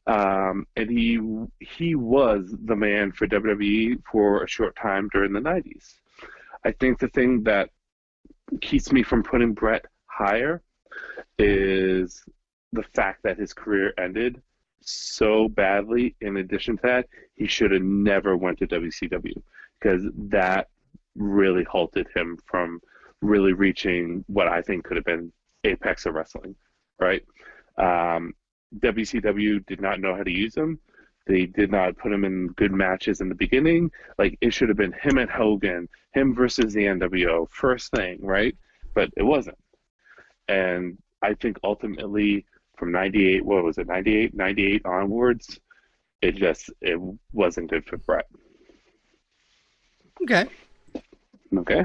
Um, 0.06 0.66
and 0.76 0.90
he 0.90 1.18
he 1.60 1.94
was 1.94 2.54
the 2.66 2.76
man 2.76 3.12
for 3.12 3.26
WWE 3.26 4.02
for 4.12 4.44
a 4.44 4.48
short 4.48 4.76
time 4.76 5.08
during 5.10 5.32
the 5.32 5.40
'90s. 5.40 5.94
I 6.66 6.72
think 6.72 6.98
the 6.98 7.08
thing 7.08 7.42
that 7.44 7.70
keeps 8.60 8.92
me 8.92 9.02
from 9.02 9.22
putting 9.22 9.54
Bret 9.54 9.86
higher 10.04 10.62
is 11.38 12.22
the 12.74 12.82
fact 12.82 13.22
that 13.22 13.38
his 13.38 13.54
career 13.54 13.94
ended 13.96 14.42
so 14.82 15.48
badly. 15.48 16.14
In 16.20 16.36
addition 16.36 16.76
to 16.76 16.82
that, 16.82 17.08
he 17.36 17.46
should 17.46 17.70
have 17.70 17.80
never 17.82 18.36
went 18.36 18.58
to 18.58 18.66
WCW 18.66 19.42
because 19.80 20.02
that 20.16 20.68
really 21.14 21.64
halted 21.64 22.06
him 22.14 22.38
from 22.46 22.80
really 23.20 23.52
reaching 23.52 24.24
what 24.26 24.48
I 24.48 24.62
think 24.62 24.84
could 24.84 24.96
have 24.96 25.04
been 25.04 25.32
apex 25.64 26.06
of 26.06 26.14
wrestling. 26.14 26.54
Right? 27.00 27.22
Um, 27.78 28.34
WCW 28.78 29.64
did 29.66 29.80
not 29.80 30.00
know 30.00 30.14
how 30.14 30.22
to 30.22 30.30
use 30.30 30.56
him. 30.56 30.78
They 31.26 31.46
did 31.46 31.70
not 31.70 31.96
put 31.96 32.12
him 32.12 32.24
in 32.24 32.48
good 32.48 32.72
matches 32.72 33.20
in 33.20 33.28
the 33.28 33.34
beginning. 33.34 33.90
Like 34.18 34.36
it 34.40 34.52
should 34.52 34.68
have 34.68 34.76
been 34.76 34.94
him 35.00 35.18
and 35.18 35.30
Hogan, 35.30 35.88
him 36.12 36.34
versus 36.34 36.74
the 36.74 36.84
NWO, 36.84 37.48
first 37.50 37.90
thing, 37.92 38.18
right? 38.20 38.54
But 38.94 39.10
it 39.16 39.22
wasn't. 39.22 39.58
And 40.48 40.98
I 41.22 41.34
think 41.34 41.58
ultimately 41.64 42.44
from 42.76 42.92
98, 42.92 43.44
what 43.44 43.64
was 43.64 43.78
it, 43.78 43.86
98, 43.86 44.34
98 44.34 44.82
onwards, 44.84 45.58
it 46.20 46.36
just, 46.36 46.70
it 46.80 47.00
wasn't 47.32 47.70
good 47.70 47.86
for 47.86 47.96
Bret. 47.98 48.26
Okay. 50.24 50.46
Okay. 51.56 51.84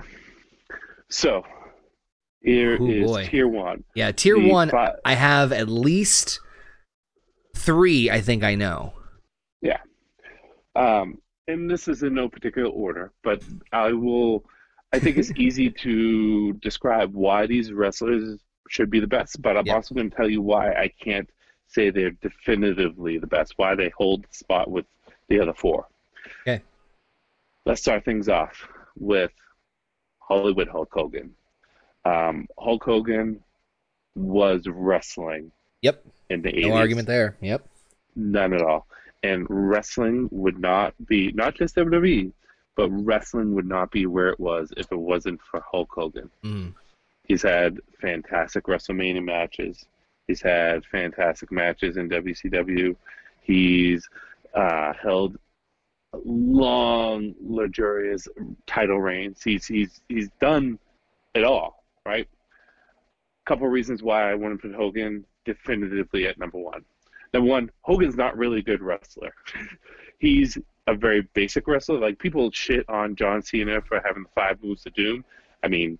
So 1.09 1.43
here 2.41 2.73
is 2.75 2.79
Ooh, 2.81 3.05
boy. 3.05 3.25
tier 3.27 3.47
one. 3.47 3.83
Yeah. 3.95 4.11
Tier 4.11 4.35
The 4.39 4.49
one, 4.49 4.69
fi- 4.69 4.95
I 5.05 5.13
have 5.13 5.51
at 5.51 5.69
least 5.69 6.39
three. 7.55 8.09
I 8.09 8.21
think 8.21 8.43
I 8.43 8.55
know. 8.55 8.93
Yeah. 9.61 9.79
Um, 10.75 11.19
and 11.47 11.69
this 11.69 11.87
is 11.87 12.03
in 12.03 12.13
no 12.13 12.29
particular 12.29 12.69
order, 12.69 13.11
but 13.23 13.43
I 13.71 13.91
will. 13.93 14.45
I 14.93 14.99
think 14.99 15.17
it's 15.17 15.31
easy 15.37 15.69
to 15.69 16.53
describe 16.53 17.13
why 17.13 17.45
these 17.45 17.71
wrestlers 17.73 18.39
should 18.69 18.89
be 18.89 18.99
the 18.99 19.07
best, 19.07 19.41
but 19.41 19.57
I'm 19.57 19.65
Yeah. 19.65 19.73
also 19.75 19.93
going 19.95 20.09
to 20.09 20.15
tell 20.15 20.29
you 20.29 20.41
why 20.41 20.71
I 20.73 20.87
can't 21.03 21.29
say 21.67 21.89
they're 21.89 22.11
definitively 22.11 23.17
the 23.17 23.27
best. 23.27 23.53
Why 23.57 23.75
they 23.75 23.89
hold 23.97 24.23
the 24.23 24.33
spot 24.35 24.69
with 24.71 24.85
the 25.27 25.39
other 25.39 25.53
four. 25.53 25.87
Okay. 26.41 26.63
Let's 27.69 27.81
start 27.81 28.03
things 28.03 28.29
off 28.29 28.67
with 28.97 29.29
Hollywood 30.17 30.69
Hulk 30.69 30.89
Hogan. 30.91 31.35
Um, 32.03 32.47
Hulk 32.57 32.83
Hogan 32.83 33.41
was 34.15 34.63
wrestling 34.67 35.51
Yep. 35.83 36.03
in 36.31 36.41
the 36.41 36.49
80s. 36.49 36.67
No 36.67 36.73
argument 36.73 37.07
there. 37.07 37.37
Yep. 37.41 37.69
None 38.15 38.53
at 38.53 38.63
all. 38.63 38.87
And 39.21 39.45
wrestling 39.51 40.29
would 40.31 40.57
not 40.57 40.95
be, 41.05 41.31
not 41.33 41.53
just 41.53 41.75
WWE, 41.75 42.31
but 42.75 42.89
wrestling 42.89 43.53
would 43.53 43.67
not 43.67 43.91
be 43.91 44.07
where 44.07 44.29
it 44.29 44.39
was 44.39 44.73
if 44.75 44.91
it 44.91 44.97
wasn't 44.97 45.39
for 45.39 45.61
Hulk 45.61 45.91
Hogan. 45.91 46.31
Mm. 46.43 46.73
He's 47.25 47.43
had 47.43 47.77
fantastic 48.01 48.63
WrestleMania 48.63 49.23
matches. 49.23 49.85
He's 50.25 50.41
had 50.41 50.83
fantastic 50.85 51.51
matches 51.51 51.97
in 51.97 52.09
WCW. 52.09 52.95
He's 53.43 54.09
uh, 54.55 54.93
held 54.99 55.37
long, 56.13 57.35
luxurious 57.41 58.27
title 58.65 58.99
reigns. 58.99 59.43
He's 59.43 59.65
he's 59.65 60.01
he's 60.09 60.29
done 60.41 60.79
it 61.35 61.43
all, 61.43 61.83
right? 62.05 62.27
Couple 63.45 63.67
reasons 63.67 64.03
why 64.03 64.29
I 64.29 64.35
want 64.35 64.59
to 64.59 64.67
put 64.67 64.75
Hogan 64.75 65.25
definitively 65.45 66.27
at 66.27 66.37
number 66.37 66.57
one. 66.59 66.83
Number 67.33 67.49
one, 67.49 67.71
Hogan's 67.81 68.15
not 68.15 68.37
really 68.37 68.59
a 68.59 68.63
good 68.63 68.81
wrestler. 68.81 69.33
he's 70.19 70.57
a 70.87 70.95
very 70.95 71.21
basic 71.33 71.67
wrestler. 71.67 71.99
Like 71.99 72.19
people 72.19 72.51
shit 72.51 72.87
on 72.89 73.15
John 73.15 73.41
Cena 73.41 73.81
for 73.81 74.01
having 74.03 74.23
the 74.23 74.29
five 74.35 74.61
moves 74.63 74.85
of 74.85 74.93
doom. 74.93 75.23
I 75.63 75.67
mean, 75.67 75.97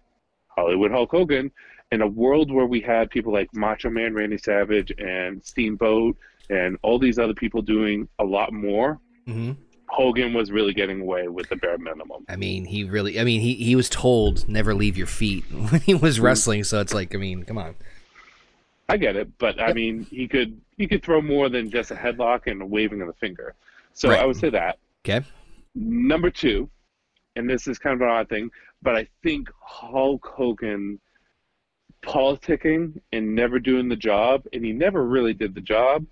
Hollywood 0.48 0.92
Hulk 0.92 1.12
Hogan. 1.12 1.52
In 1.92 2.04
a 2.04 2.08
world 2.08 2.52
where 2.52 2.68
we 2.68 2.82
had 2.82 3.10
people 3.10 3.34
like 3.34 3.52
Macho 3.52 3.90
Man 3.90 4.14
Randy 4.14 4.38
Savage 4.38 4.92
and 5.00 5.44
Steamboat 5.44 6.16
and 6.52 6.78
all 6.84 7.00
these 7.00 7.18
other 7.18 7.34
people 7.34 7.64
doing 7.64 8.08
a 8.20 8.24
lot 8.24 8.54
more, 8.54 9.00
hmm 9.26 9.54
Hogan 9.90 10.34
was 10.34 10.52
really 10.52 10.74
getting 10.74 11.02
away 11.02 11.28
with 11.28 11.50
the 11.50 11.56
bare 11.56 11.78
minimum. 11.78 12.26
I 12.30 12.36
mean, 12.36 12.66
he 12.66 12.84
really. 12.84 13.20
I 13.20 13.24
mean, 13.24 13.42
he 13.42 13.56
he 13.56 13.76
was 13.76 13.90
told 13.90 14.48
never 14.48 14.74
leave 14.74 14.98
your 14.98 15.08
feet 15.08 15.44
when 15.52 15.82
he 15.82 15.94
was 15.94 16.18
hmm. 16.18 16.24
wrestling. 16.24 16.64
So 16.64 16.80
it's 16.80 16.94
like, 16.94 17.14
I 17.14 17.18
mean, 17.18 17.44
come 17.44 17.58
on. 17.58 17.76
I 18.88 18.98
get 18.98 19.16
it, 19.16 19.38
but 19.38 19.62
I 19.62 19.74
mean, 19.74 20.08
he 20.10 20.28
could 20.28 20.60
he 20.78 20.88
could 20.88 21.04
throw 21.04 21.22
more 21.22 21.50
than 21.50 21.70
just 21.70 21.92
a 21.92 21.96
headlock 21.96 22.48
and 22.48 22.62
a 22.62 22.66
waving 22.66 23.02
of 23.02 23.08
the 23.08 23.14
finger. 23.14 23.54
So 23.94 24.10
Right. 24.10 24.20
I 24.20 24.26
would 24.26 24.38
say 24.38 24.50
that. 24.50 24.80
Okay. 25.06 25.26
Number 25.76 26.32
two, 26.32 26.70
and 27.36 27.48
this 27.48 27.68
is 27.68 27.78
kind 27.78 27.94
of 27.94 28.02
an 28.02 28.10
odd 28.10 28.30
thing, 28.30 28.50
but 28.82 28.96
I 28.96 29.08
think 29.22 29.50
Hulk 29.60 30.26
Hogan 30.26 31.00
politicking 32.02 33.00
and 33.12 33.36
never 33.36 33.60
doing 33.60 33.90
the 33.90 33.96
job, 33.96 34.46
and 34.54 34.66
he 34.66 34.72
never 34.72 35.06
really 35.06 35.34
did 35.34 35.54
the 35.54 35.62
job, 35.62 36.06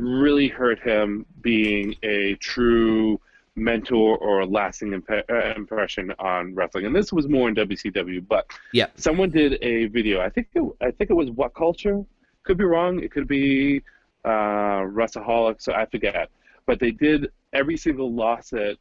really 0.00 0.48
hurt 0.48 0.78
him 0.80 1.26
being 1.40 1.94
a 2.02 2.34
true 2.36 3.20
mentor 3.56 4.16
or 4.18 4.46
lasting 4.46 4.92
imp- 4.92 5.10
uh, 5.10 5.54
impression 5.56 6.12
on 6.18 6.54
wrestling. 6.54 6.86
And 6.86 6.94
this 6.94 7.12
was 7.12 7.28
more 7.28 7.48
in 7.48 7.54
WCW, 7.54 8.26
but 8.26 8.46
Yeah. 8.72 8.86
someone 8.94 9.30
did 9.30 9.58
a 9.62 9.86
video. 9.86 10.20
I 10.20 10.30
think 10.30 10.48
it, 10.54 10.62
I 10.80 10.90
think 10.92 11.10
it 11.10 11.14
was 11.14 11.30
WhatCulture. 11.30 12.06
Could 12.44 12.56
be 12.58 12.64
wrong. 12.64 13.02
It 13.02 13.10
could 13.10 13.26
be 13.28 13.82
uh, 14.24 14.82
Wrestleaholic. 14.86 15.60
So 15.60 15.72
I 15.72 15.86
forget. 15.86 16.30
But 16.66 16.78
they 16.78 16.90
did 16.92 17.30
every 17.52 17.76
single 17.76 18.12
loss 18.14 18.50
that 18.50 18.76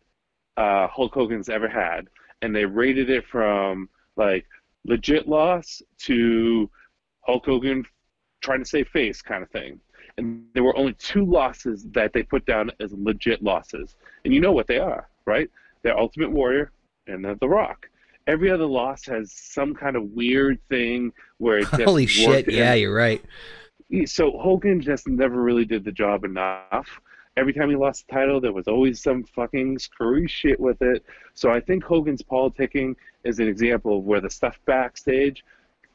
uh, 0.57 0.87
Hulk 0.87 1.13
Hogan's 1.13 1.49
ever 1.49 1.67
had, 1.67 2.07
and 2.41 2.55
they 2.55 2.65
rated 2.65 3.09
it 3.09 3.25
from 3.25 3.89
like 4.15 4.45
legit 4.85 5.27
loss 5.27 5.81
to 5.99 6.69
Hulk 7.21 7.45
Hogan 7.45 7.83
trying 8.41 8.59
to 8.59 8.65
save 8.65 8.87
face 8.89 9.21
kind 9.21 9.41
of 9.43 9.49
thing. 9.49 9.79
And 10.19 10.45
there 10.53 10.63
were 10.63 10.75
only 10.75 10.93
two 10.93 11.25
losses 11.25 11.85
that 11.91 12.11
they 12.11 12.23
put 12.23 12.45
down 12.45 12.71
as 12.81 12.91
legit 12.93 13.41
losses. 13.41 13.95
And 14.25 14.33
you 14.33 14.41
know 14.41 14.51
what 14.51 14.67
they 14.67 14.77
are, 14.77 15.07
right? 15.25 15.49
They're 15.81 15.97
Ultimate 15.97 16.31
Warrior 16.31 16.71
and 17.07 17.23
they're 17.23 17.35
The 17.35 17.47
Rock. 17.47 17.89
Every 18.27 18.51
other 18.51 18.65
loss 18.65 19.05
has 19.05 19.31
some 19.31 19.73
kind 19.73 19.95
of 19.95 20.03
weird 20.11 20.59
thing 20.67 21.13
where 21.37 21.59
it 21.59 21.69
just 21.69 21.83
Holy 21.83 22.05
shit! 22.05 22.51
Yeah, 22.51 22.73
in- 22.73 22.81
you're 22.81 22.93
right. 22.93 23.23
so 24.05 24.37
Hogan 24.37 24.81
just 24.81 25.07
never 25.07 25.41
really 25.41 25.65
did 25.65 25.85
the 25.85 25.91
job 25.91 26.25
enough. 26.25 26.87
Every 27.37 27.53
time 27.53 27.69
he 27.69 27.77
lost 27.77 28.05
the 28.07 28.13
title, 28.13 28.41
there 28.41 28.51
was 28.51 28.67
always 28.67 29.01
some 29.01 29.23
fucking 29.23 29.79
screwy 29.79 30.27
shit 30.27 30.59
with 30.59 30.81
it. 30.81 31.03
So 31.33 31.49
I 31.49 31.61
think 31.61 31.83
Hogan's 31.83 32.21
politicking 32.21 32.95
is 33.23 33.39
an 33.39 33.47
example 33.47 33.99
of 33.99 34.03
where 34.03 34.19
the 34.19 34.29
stuff 34.29 34.59
backstage 34.65 35.45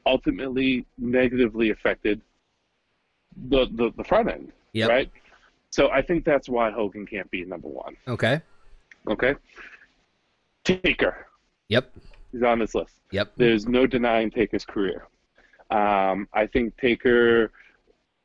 ultimately 0.06 0.86
negatively 0.98 1.70
affected 1.70 2.20
the 3.48 3.66
the, 3.72 3.90
the 3.96 4.04
front 4.04 4.28
end, 4.30 4.52
Yep. 4.72 4.88
right? 4.88 5.10
So 5.70 5.90
I 5.90 6.02
think 6.02 6.24
that's 6.24 6.48
why 6.48 6.70
Hogan 6.70 7.06
can't 7.06 7.30
be 7.30 7.44
number 7.44 7.68
one. 7.68 7.96
Okay. 8.06 8.40
Okay, 9.08 9.34
Taker, 10.64 11.26
Yep. 11.68 11.92
he's 12.32 12.42
on 12.42 12.58
this 12.58 12.74
list. 12.74 12.94
Yep. 13.10 13.32
There's 13.36 13.66
no 13.66 13.86
denying 13.86 14.30
Taker's 14.30 14.64
career. 14.64 15.06
Um, 15.70 16.26
I 16.32 16.46
think 16.46 16.76
Taker 16.78 17.50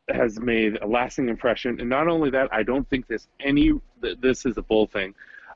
has 0.10 0.40
made 0.40 0.78
a 0.82 0.88
lasting 0.88 1.28
impression, 1.30 1.80
and 1.80 1.90
not 1.90 2.08
only 2.08 2.30
that, 2.30 2.48
I 2.54 2.64
don't 2.64 2.90
think 2.90 3.08
there's 3.08 3.28
any. 3.40 3.74
This 4.22 4.46
is 4.46 4.58
a 4.58 4.62
bull 4.62 4.88
thing. 4.88 5.14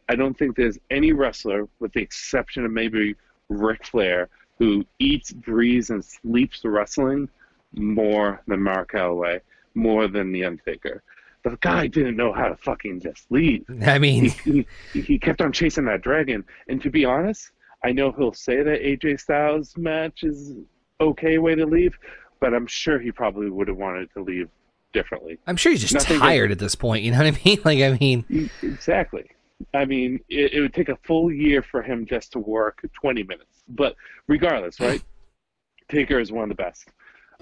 I 0.10 0.16
don't 0.16 0.38
think 0.38 0.58
there's 0.58 0.78
any 0.92 1.14
wrestler, 1.14 1.68
with 1.80 1.94
the 1.94 2.02
exception 2.02 2.66
of 2.66 2.72
maybe 2.72 3.16
Ric 3.50 3.86
Flair, 3.86 4.28
who 4.60 4.86
eats, 5.00 5.32
breathes, 5.32 5.90
and 5.90 6.04
sleeps 6.04 6.62
wrestling 6.66 7.30
more 7.74 8.42
than 8.48 8.62
Mark 8.62 8.92
Calloway, 8.92 9.42
more 9.76 10.08
than 10.08 10.32
The 10.32 10.46
Undertaker. 10.46 11.04
The 11.44 11.58
guy 11.60 11.88
didn't 11.88 12.16
know 12.16 12.32
how 12.32 12.48
to 12.48 12.56
fucking 12.56 13.02
just 13.02 13.30
leave 13.30 13.66
I 13.86 14.00
mean, 14.00 14.30
he, 14.30 14.66
he, 14.94 15.02
he 15.02 15.20
kept 15.20 15.42
on 15.42 15.52
chasing 15.52 15.86
that 15.86 16.02
dragon. 16.02 16.46
And 16.70 16.82
to 16.82 16.90
be 16.90 17.04
honest, 17.04 17.52
I 17.84 17.92
know 17.92 18.14
he'll 18.14 18.34
say 18.34 18.64
that 18.64 18.82
AJ 18.82 19.20
Styles 19.20 19.76
match 19.76 20.24
is 20.24 20.54
okay 21.02 21.38
way 21.40 21.56
to 21.56 21.66
leave, 21.66 21.98
but 22.40 22.54
I'm 22.54 22.68
sure 22.68 22.98
he 22.98 23.12
probably 23.12 23.50
would 23.50 23.68
have 23.68 23.76
wanted 23.76 24.10
to 24.14 24.24
leave 24.24 24.50
differently. 24.94 25.38
I'm 25.46 25.58
sure 25.58 25.74
he's 25.74 25.82
just 25.82 25.94
Nothing 25.94 26.20
tired 26.20 26.52
at 26.52 26.60
this 26.60 26.76
point. 26.76 27.04
You 27.04 27.12
know 27.12 27.18
what 27.18 27.28
I 27.28 27.40
mean? 27.44 27.60
Like, 27.66 27.80
I 27.80 27.98
mean, 28.00 28.50
Exactly. 28.62 29.26
I 29.74 29.86
mean, 29.86 30.20
it, 30.30 30.54
it 30.54 30.62
would 30.62 30.74
take 30.74 30.90
a 30.90 30.98
full 31.04 31.32
year 31.32 31.62
for 31.62 31.82
him 31.82 32.06
just 32.06 32.32
to 32.34 32.40
work 32.40 32.82
20 32.94 33.24
minutes. 33.24 33.64
But 33.68 33.96
regardless, 34.28 34.80
right? 34.80 35.04
Taker 35.90 36.20
is 36.20 36.32
one 36.32 36.44
of 36.44 36.50
the 36.50 36.56
best. 36.56 36.90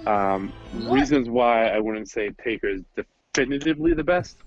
Um, 0.05 0.51
reasons 0.73 1.29
why 1.29 1.67
I 1.67 1.79
wouldn't 1.79 2.09
say 2.09 2.31
Taker 2.43 2.67
is 2.67 2.81
definitively 2.95 3.93
the 3.93 4.03
best. 4.03 4.37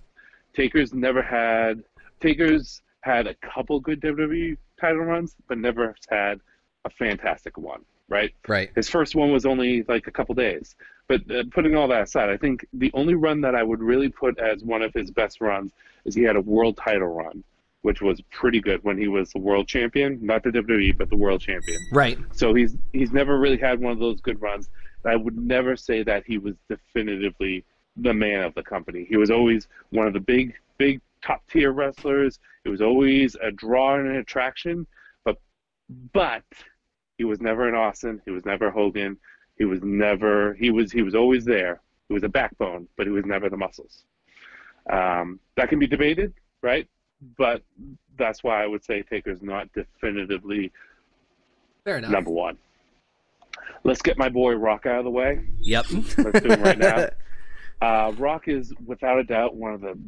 Taker's 0.55 0.93
never 0.93 1.23
had 1.23 1.83
Taker's 2.21 2.83
had 3.01 3.27
a 3.27 3.35
couple 3.35 3.81
good 3.81 4.01
WWE 4.01 4.57
title 4.81 5.03
runs, 5.03 5.37
but 5.49 5.59
never 5.59 5.95
had 6.09 6.41
a 6.85 6.91
fantastic 6.91 7.59
one. 7.59 7.85
Right? 8.09 8.35
right. 8.47 8.71
His 8.75 8.89
first 8.89 9.15
one 9.15 9.33
was 9.33 9.47
only 9.47 9.83
like 9.89 10.07
a 10.07 10.11
couple 10.11 10.35
days. 10.35 10.77
But 11.09 11.23
uh, 11.31 11.45
putting 11.51 11.75
all 11.75 11.89
that 11.89 12.03
aside, 12.03 12.31
I 12.31 12.37
think 12.37 12.67
the 12.73 12.91
only 12.95 13.15
run 13.15 13.41
that 13.43 13.55
I 13.55 13.63
would 13.63 13.81
really 13.81 14.09
put 14.09 14.39
as 14.39 14.63
one 14.63 14.83
of 14.83 14.93
his 14.93 15.11
best 15.11 15.41
runs 15.41 15.73
is 16.05 16.15
he 16.15 16.23
had 16.23 16.37
a 16.37 16.41
world 16.41 16.77
title 16.77 17.09
run, 17.09 17.43
which 17.83 18.01
was 18.01 18.21
pretty 18.31 18.61
good 18.61 18.83
when 18.85 18.99
he 18.99 19.09
was 19.09 19.31
the 19.33 19.39
world 19.39 19.69
champion, 19.69 20.19
not 20.23 20.43
the 20.43 20.51
WWE, 20.51 20.97
but 20.97 21.11
the 21.11 21.17
world 21.17 21.41
champion. 21.41 21.79
Right. 21.93 22.19
So 22.33 22.55
he's 22.55 22.77
he's 22.93 23.13
never 23.13 23.39
really 23.39 23.59
had 23.59 23.81
one 23.81 23.93
of 23.93 23.99
those 23.99 24.21
good 24.21 24.41
runs. 24.41 24.69
I 25.07 25.17
would 25.17 25.37
never 25.37 25.77
say 25.77 26.03
that 26.03 26.25
he 26.27 26.39
was 26.39 26.55
definitively 26.69 27.65
the 27.97 28.15
man 28.15 28.43
of 28.43 28.55
the 28.55 28.63
company. 28.63 29.05
He 29.09 29.17
was 29.17 29.31
always 29.31 29.69
one 29.91 30.07
of 30.07 30.13
the 30.13 30.21
big 30.21 30.55
big 30.79 31.01
top 31.23 31.43
tier 31.49 31.73
wrestlers. 31.73 32.39
It 32.65 32.69
was 32.69 32.83
always 32.83 33.37
a 33.43 33.51
draw 33.51 33.97
and 33.97 34.09
an 34.09 34.17
attraction, 34.17 34.87
but 35.25 35.39
but 36.13 36.43
he 37.19 37.25
was 37.25 37.41
never 37.41 37.69
an 37.69 37.75
Austin. 37.75 38.21
He 38.25 38.31
was 38.31 38.45
never 38.45 38.71
Hogan. 38.71 39.17
He 39.59 39.65
was 39.65 39.81
never 39.83 40.55
he 40.55 40.71
was 40.71 40.91
he 40.91 41.03
was 41.03 41.15
always 41.15 41.45
there. 41.45 41.81
He 42.09 42.15
was 42.15 42.25
a 42.25 42.29
backbone, 42.29 42.89
but 42.97 43.07
he 43.07 43.13
was 43.13 43.25
never 43.25 43.49
the 43.49 43.57
muscles. 43.57 44.05
Um, 44.91 45.41
that 45.57 45.69
can 45.69 45.79
be 45.79 45.87
debated, 45.87 46.35
right? 46.63 46.87
But 47.39 47.63
that's 48.19 48.45
why 48.45 48.63
I 48.63 48.67
would 48.67 48.85
say 48.85 49.03
Taker's 49.03 49.41
not 49.41 49.73
definitively 49.73 50.71
Fair 51.85 51.99
enough. 51.99 52.11
number 52.11 52.31
one. 52.31 52.59
Let's 53.85 54.03
get 54.03 54.19
my 54.19 54.29
boy 54.29 54.55
Rock 54.55 54.87
out 54.87 54.99
of 54.99 55.05
the 55.05 55.11
way. 55.11 55.41
Yep. 55.61 55.87
Let's 55.93 56.41
do 56.41 56.51
him 56.51 56.63
right 56.63 56.79
now. 56.79 57.09
Uh, 57.83 58.13
Rock 58.17 58.49
is 58.49 58.73
without 58.87 59.19
a 59.19 59.25
doubt 59.25 59.57
one 59.57 59.75
of 59.75 59.81
the 59.83 59.99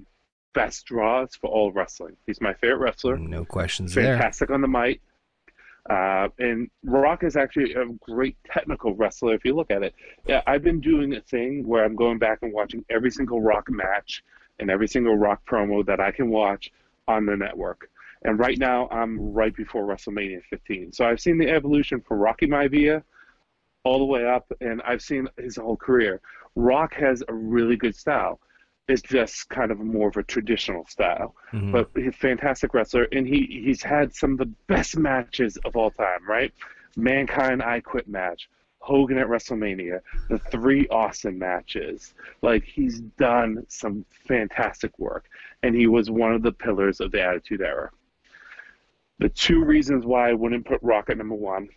best 0.55 0.87
draws 0.87 1.35
for 1.35 1.51
all 1.51 1.73
wrestling. 1.73 2.17
He's 2.25 2.41
my 2.41 2.55
favorite 2.55 2.79
wrestler. 2.79 3.19
no 3.19 3.45
questions 3.45 3.93
there. 3.93 4.17
Fantastic 4.17 4.51
on 4.51 4.62
the 4.62 4.69
mic. 4.69 5.03
Uh, 5.91 6.29
and 6.39 6.71
Rock 6.85 7.23
is 7.23 7.37
actually 7.37 7.75
a 7.75 7.85
great 8.01 8.37
technical 8.51 8.95
wrestler 8.95 9.35
if 9.35 9.45
you 9.45 9.55
look 9.55 9.71
at 9.71 9.83
it. 9.83 9.95
Yeah, 10.27 10.43
I've 10.47 10.62
been 10.62 10.81
doing 10.81 11.15
a 11.17 11.21
thing 11.21 11.67
where 11.67 11.85
I'm 11.85 11.95
going 11.95 12.19
back 12.19 12.39
and 12.43 12.53
watching 12.53 12.85
every 12.89 13.11
single 13.11 13.43
Rock 13.43 13.69
match 13.69 14.25
and 14.59 14.71
every 14.71 14.89
single 14.89 15.17
Rock 15.17 15.43
promo 15.47 15.85
that 15.85 16.01
I 16.01 16.12
can 16.12 16.31
watch 16.31 16.73
on 17.09 17.27
the 17.27 17.37
network. 17.37 17.91
And 18.23 18.39
right 18.39 18.59
now, 18.59 18.89
I'm 18.91 19.35
right 19.35 19.55
before 19.55 19.85
WrestleMania 19.87 20.43
15. 20.49 20.93
So 20.93 21.05
I've 21.05 21.21
seen 21.21 21.37
the 21.37 21.51
evolution 21.51 22.01
from 22.01 22.19
Rocky 22.19 22.47
Maivia 22.47 23.03
all 23.87 23.99
the 24.01 24.05
way 24.05 24.27
up, 24.27 24.53
and 24.61 24.83
I've 24.83 25.01
seen 25.01 25.29
his 25.38 25.55
whole 25.57 25.77
career. 25.77 26.20
Rock 26.57 26.94
has 26.94 27.22
a 27.29 27.33
really 27.35 27.77
good 27.77 27.94
style. 27.94 28.40
It's 28.88 29.03
just 29.03 29.49
kind 29.49 29.70
of 29.70 29.79
more 29.79 30.09
of 30.09 30.16
a 30.16 30.22
traditional 30.25 30.85
style 30.87 31.35
Mhm. 31.53 31.70
but 31.72 31.90
he's 31.94 32.09
a 32.09 32.12
fantastic 32.29 32.75
wrestler, 32.75 33.07
and 33.12 33.27
he 33.27 33.40
he's 33.64 33.83
had 33.83 34.12
some 34.14 34.33
of 34.33 34.38
the 34.38 34.53
best 34.75 34.96
matches 34.99 35.57
of 35.59 35.77
all 35.77 35.90
time. 35.92 36.22
Right, 36.29 36.53
Mankind 36.96 37.62
I 37.62 37.79
Quit 37.81 38.09
match, 38.09 38.49
Hogan 38.81 39.18
at 39.18 39.29
WrestleMania, 39.29 40.01
the 40.29 40.38
three 40.38 40.87
Austin 40.88 41.38
matches. 41.38 42.14
Like 42.42 42.64
he's 42.64 43.01
done 43.29 43.64
some 43.68 44.05
fantastic 44.29 44.99
work, 44.99 45.25
and 45.62 45.75
he 45.77 45.87
was 45.87 46.11
one 46.11 46.33
of 46.33 46.42
the 46.42 46.53
pillars 46.53 47.01
of 47.01 47.12
the 47.12 47.22
Attitude 47.22 47.61
Era. 47.61 47.90
The 49.18 49.29
two 49.29 49.64
reasons 49.64 50.05
why 50.05 50.31
I 50.31 50.35
wouldn't 50.35 50.66
put 50.66 50.83
Rock 50.83 51.09
at 51.11 51.18
number 51.18 51.35
one 51.37 51.68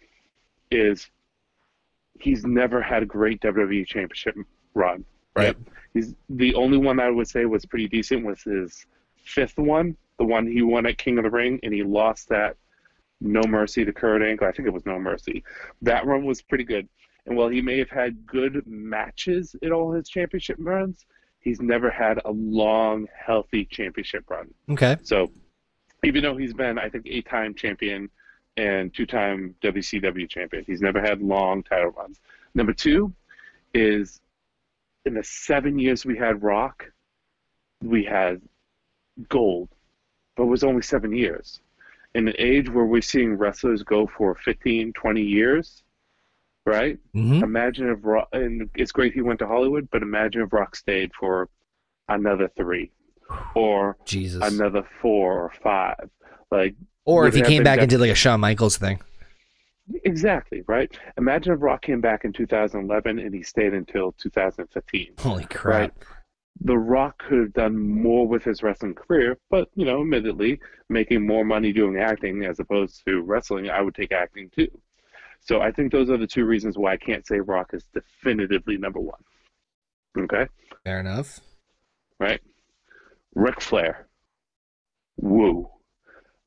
is 0.72 1.10
he's 2.20 2.46
never 2.46 2.82
had 2.82 3.04
a 3.04 3.06
great 3.06 3.42
WWE 3.42 3.86
Championship 3.88 4.36
run. 4.74 5.06
Right, 5.36 5.48
Yep. 5.48 5.58
he's 5.94 6.16
the 6.30 6.54
only 6.56 6.78
one 6.78 7.00
I 7.00 7.10
would 7.10 7.28
say 7.28 7.46
was 7.46 7.66
pretty 7.66 7.88
decent 7.88 8.26
was 8.26 8.42
his 8.44 8.86
fifth 9.24 9.58
one, 9.58 9.96
the 10.18 10.26
one 10.26 10.46
he 10.48 10.62
won 10.62 10.86
at 10.86 10.98
King 10.98 11.18
of 11.18 11.24
the 11.24 11.30
Ring, 11.30 11.60
and 11.64 11.74
he 11.74 11.84
lost 11.84 12.30
that 12.30 12.58
No 13.22 13.42
Mercy 13.48 13.86
to 13.86 13.94
Kurt 13.94 14.22
Angle. 14.22 14.48
I 14.48 14.52
think 14.52 14.68
it 14.68 14.74
was 14.74 14.86
No 14.86 15.00
Mercy. 15.00 15.44
That 15.82 16.06
run 16.06 16.26
was 16.26 16.42
pretty 16.42 16.64
good. 16.64 16.88
And 17.26 17.38
while 17.38 17.48
he 17.50 17.62
may 17.62 17.78
have 17.78 17.90
had 17.90 18.26
good 18.26 18.64
matches 18.66 19.56
in 19.62 19.72
all 19.72 19.92
his 19.92 20.10
championship 20.10 20.58
runs, 20.60 21.06
he's 21.40 21.62
never 21.62 21.90
had 21.90 22.20
a 22.26 22.32
long, 22.32 23.08
healthy 23.16 23.66
championship 23.66 24.30
run. 24.30 24.52
Okay. 24.70 24.98
So 25.04 25.32
even 26.04 26.24
though 26.24 26.38
he's 26.38 26.54
been, 26.54 26.80
I 26.80 26.90
think, 26.90 27.06
eight 27.08 27.28
time 27.30 27.54
champion 27.54 28.10
and 28.60 28.94
two 28.94 29.06
time 29.06 29.56
WCW 29.62 30.30
champion, 30.30 30.64
he's 30.68 30.82
never 30.82 31.02
had 31.02 31.22
long 31.22 31.64
title 31.64 31.92
runs. 31.92 32.20
Number 32.54 32.74
two 32.74 33.14
is 33.74 34.20
in 35.06 35.14
the 35.14 35.24
seven 35.24 35.80
years 35.80 36.06
we 36.06 36.18
had 36.18 36.44
Rock, 36.44 36.92
we 37.82 38.04
had 38.04 38.42
gold 39.30 39.70
but 40.36 40.44
it 40.44 40.48
was 40.48 40.64
only 40.64 40.82
seven 40.82 41.12
years. 41.14 41.60
In 42.16 42.28
an 42.30 42.34
age 42.38 42.70
where 42.70 42.86
we're 42.86 43.02
seeing 43.02 43.34
wrestlers 43.34 43.84
go 43.84 44.08
for 44.08 44.36
15, 44.36 44.94
20 44.94 45.22
years, 45.22 45.84
right? 46.66 46.98
Mhm. 47.14 47.44
Imagine 47.44 47.90
if 47.90 48.00
Rock, 48.04 48.30
and 48.32 48.70
it's 48.74 48.94
great 48.94 49.14
he 49.14 49.22
went 49.22 49.40
to 49.40 49.48
Hollywood, 49.48 49.90
but 49.92 50.02
imagine 50.02 50.42
if 50.44 50.54
Rock 50.54 50.78
stayed 50.78 51.12
for 51.14 51.50
another 52.08 52.48
three 52.56 52.90
or 53.54 53.98
Jesus. 54.06 54.42
another 54.42 54.84
four 55.02 55.44
or 55.44 55.52
five. 55.62 56.10
Like, 56.52 56.76
or 57.10 57.28
if 57.28 57.34
he 57.34 57.42
came 57.42 57.64
back 57.64 57.80
and 57.80 57.90
did 57.90 58.00
like 58.00 58.12
a 58.12 58.16
Shawn 58.16 58.40
Michaels 58.40 58.78
thing. 58.78 59.00
exactly, 60.04 60.64
right? 60.68 60.92
Imagine 61.18 61.54
if 61.54 61.62
Rock 61.62 61.82
came 61.82 62.02
back 62.02 62.24
in 62.24 62.32
2011 62.32 63.18
and 63.20 63.34
he 63.34 63.42
stayed 63.42 63.74
until 63.74 64.12
2015. 64.14 65.14
Holy 65.20 65.46
crap. 65.46 65.80
Right. 65.82 65.94
The 66.62 66.78
Rock 66.78 67.18
could 67.20 67.40
have 67.40 67.54
done 67.54 67.78
more 67.78 68.28
with 68.28 68.44
his 68.44 68.62
wrestling 68.62 68.94
career, 68.94 69.38
but 69.50 69.70
you 69.76 69.86
know, 69.86 70.02
admittedly, 70.02 70.60
making 70.90 71.26
more 71.26 71.44
money 71.46 71.72
doing 71.74 71.98
acting 71.98 72.44
as 72.46 72.60
opposed 72.60 73.04
to 73.08 73.22
wrestling, 73.22 73.70
I 73.70 73.82
would 73.82 73.96
take 73.96 74.12
acting 74.12 74.50
too. 74.56 74.70
So 75.40 75.62
I 75.62 75.72
think 75.72 75.92
those 75.92 76.10
are 76.10 76.18
the 76.18 76.28
two 76.28 76.46
reasons 76.46 76.78
why 76.78 76.92
I 76.94 76.98
can't 76.98 77.26
say 77.26 77.40
Rock 77.40 77.72
is 77.74 77.86
definitively 77.94 78.78
number 78.78 79.00
one. 79.00 79.22
Okay, 80.18 80.48
Fair 80.84 81.00
enough. 81.00 81.40
right? 82.20 82.42
Ric 83.36 83.62
Flair. 83.62 84.08
Woo. 85.18 85.70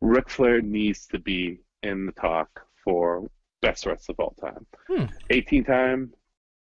Ric 0.02 0.28
Flair 0.28 0.60
needs 0.60 1.06
to 1.06 1.18
be 1.20 1.60
in 1.84 2.06
the 2.06 2.12
talk 2.12 2.66
for 2.84 3.30
best 3.62 3.86
wrestler 3.86 4.16
of 4.18 4.20
all 4.20 4.34
time. 4.40 4.66
Hmm. 4.88 5.04
18 5.30 5.64
time 5.64 6.12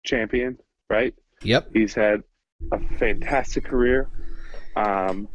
champion, 0.05 0.59
right? 0.91 1.14
Yep. 1.43 1.70
He's 1.72 1.95
had 1.95 2.22
a 2.72 2.81
fantastic 2.99 3.64
career. 3.64 4.09
Um, 4.74 5.28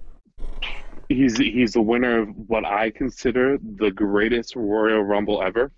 he's 1.08 1.38
he's 1.38 1.74
the 1.74 1.82
winner 1.82 2.24
of 2.24 2.30
what 2.48 2.66
I 2.66 2.92
consider 2.92 3.58
the 3.58 3.92
greatest 3.92 4.58
Royal 4.58 5.02
Rumble 5.02 5.42
ever. 5.42 5.72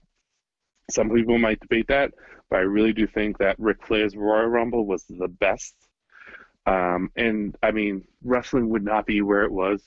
Some 0.89 1.11
people 1.11 1.37
might 1.37 1.59
debate 1.59 1.87
that, 1.89 2.11
but 2.49 2.57
I 2.57 2.61
really 2.61 2.93
do 2.93 3.05
think 3.05 3.37
that 3.37 3.59
Ric 3.59 3.85
Flair's 3.85 4.15
Royal 4.15 4.47
Rumble 4.47 4.87
was 4.87 5.05
the 5.07 5.27
best. 5.27 5.75
Um, 6.65 7.11
and 7.15 7.55
I 7.61 7.71
mean, 7.71 8.05
wrestling 8.23 8.69
would 8.69 8.83
not 8.83 9.05
be 9.05 9.21
where 9.21 9.43
it 9.43 9.51
was 9.51 9.83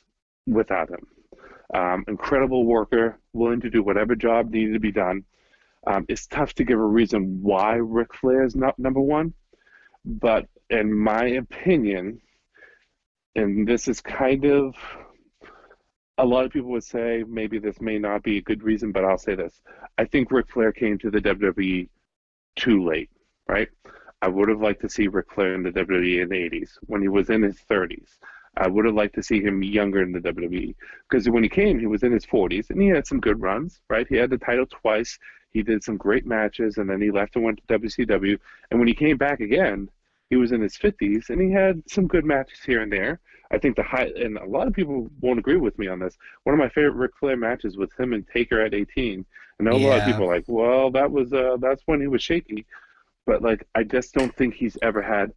without 0.47 0.91
him. 0.91 1.07
Um, 1.73 2.05
incredible 2.09 2.65
worker, 2.65 3.19
willing 3.33 3.61
to 3.61 3.71
do 3.71 3.83
whatever 3.83 4.17
job 4.17 4.51
needed 4.51 4.73
to 4.73 4.81
be 4.81 4.93
done. 4.93 5.25
Um, 5.87 6.05
it's 6.09 6.27
tough 6.27 6.53
to 6.55 6.65
give 6.65 6.79
a 6.79 6.85
reason 6.85 7.43
why 7.43 7.75
Ric 7.77 8.15
Flair 8.15 8.45
is 8.45 8.57
not 8.57 8.79
number 8.79 9.01
one, 9.01 9.35
but 10.05 10.47
in 10.69 10.93
my 10.93 11.25
opinion, 11.25 12.21
and 13.35 13.67
this 13.67 13.89
is 13.89 14.01
kind 14.01 14.45
of 14.45 14.75
a 16.19 16.25
lot 16.25 16.45
of 16.45 16.53
people 16.53 16.71
would 16.71 16.85
say 16.85 17.25
maybe 17.27 17.59
this 17.59 17.81
may 17.81 17.99
not 17.99 18.23
be 18.23 18.37
a 18.37 18.43
good 18.43 18.63
reason, 18.63 18.93
but 18.93 19.05
I'll 19.05 19.17
say 19.17 19.35
this. 19.35 19.63
I 19.97 20.05
think 20.05 20.31
Ric 20.31 20.51
Flair 20.51 20.71
came 20.71 20.99
to 20.99 21.11
the 21.11 21.21
WWE 21.21 21.89
too 22.57 22.85
late, 22.85 23.11
right? 23.49 23.69
I 24.21 24.29
would 24.29 24.51
have 24.51 24.61
liked 24.61 24.83
to 24.83 24.89
see 24.91 25.09
Ric 25.09 25.33
Flair 25.33 25.55
in 25.55 25.63
the 25.63 25.71
WWE 25.71 26.23
in 26.23 26.29
the 26.29 26.37
80s 26.37 26.73
when 26.83 27.01
he 27.01 27.09
was 27.09 27.31
in 27.31 27.43
his 27.43 27.57
30s. 27.71 28.19
I 28.61 28.69
would 28.69 28.85
have 28.85 28.95
liked 28.95 29.15
to 29.15 29.23
see 29.23 29.41
him 29.41 29.63
younger 29.63 30.03
in 30.03 30.13
the 30.13 30.21
WWE 30.21 30.75
because 31.09 31.29
when 31.31 31.43
he 31.43 31.49
came, 31.49 31.79
he 31.79 31.87
was 31.87 32.03
in 32.03 32.13
his 32.13 32.27
40s 32.27 32.69
and 32.69 32.81
he 32.81 32.89
had 32.89 33.07
some 33.07 33.19
good 33.19 33.41
runs, 33.41 33.81
right? 33.89 34.07
He 34.07 34.17
had 34.17 34.29
the 34.29 34.39
title 34.39 34.67
twice. 34.67 35.19
He 35.51 35.63
did 35.63 35.83
some 35.83 35.97
great 35.97 36.27
matches 36.27 36.77
and 36.77 36.89
then 36.89 37.01
he 37.01 37.11
left 37.11 37.37
and 37.37 37.45
went 37.45 37.61
to 37.67 37.79
WCW. 37.79 38.39
And 38.71 38.79
when 38.79 38.87
he 38.87 38.95
came 38.95 39.17
back 39.17 39.41
again, 39.41 39.89
he 40.29 40.37
was 40.37 40.53
in 40.53 40.61
his 40.61 40.77
50s 40.77 41.31
and 41.31 41.41
he 41.41 41.51
had 41.51 41.83
some 41.89 42.07
good 42.07 42.25
matches 42.25 42.61
here 42.65 42.83
and 42.83 42.93
there. 42.93 43.19
I 43.51 43.59
think 43.59 43.77
the 43.77 43.83
high, 43.83 44.13
and 44.15 44.37
a 44.37 44.45
lot 44.45 44.69
of 44.69 44.75
people 44.75 45.11
won't 45.21 45.41
agree 45.41 45.57
with 45.57 45.77
me 45.79 45.89
on 45.89 45.99
this. 45.99 46.17
One 46.45 46.55
of 46.55 46.61
my 46.61 46.69
favorite 46.69 46.95
Ric 46.95 47.13
Flair 47.19 47.37
matches 47.37 47.79
was 47.79 47.91
him 47.99 48.13
and 48.13 48.29
Taker 48.29 48.61
at 48.61 48.75
18. 48.75 49.25
I 49.59 49.63
know 49.63 49.73
a 49.73 49.79
lot 49.79 49.99
of 49.99 50.07
people 50.07 50.25
are 50.25 50.35
like, 50.35 50.45
well, 50.47 50.91
that 50.93 51.11
was 51.11 51.33
uh, 51.33 51.57
that's 51.61 51.83
when 51.87 52.01
he 52.01 52.07
was 52.07 52.23
shaky, 52.23 52.65
but 53.27 53.43
like 53.43 53.67
I 53.75 53.83
just 53.83 54.15
don't 54.15 54.35
think 54.37 54.55
he's 54.55 54.79
ever 54.83 55.03
had 55.03 55.33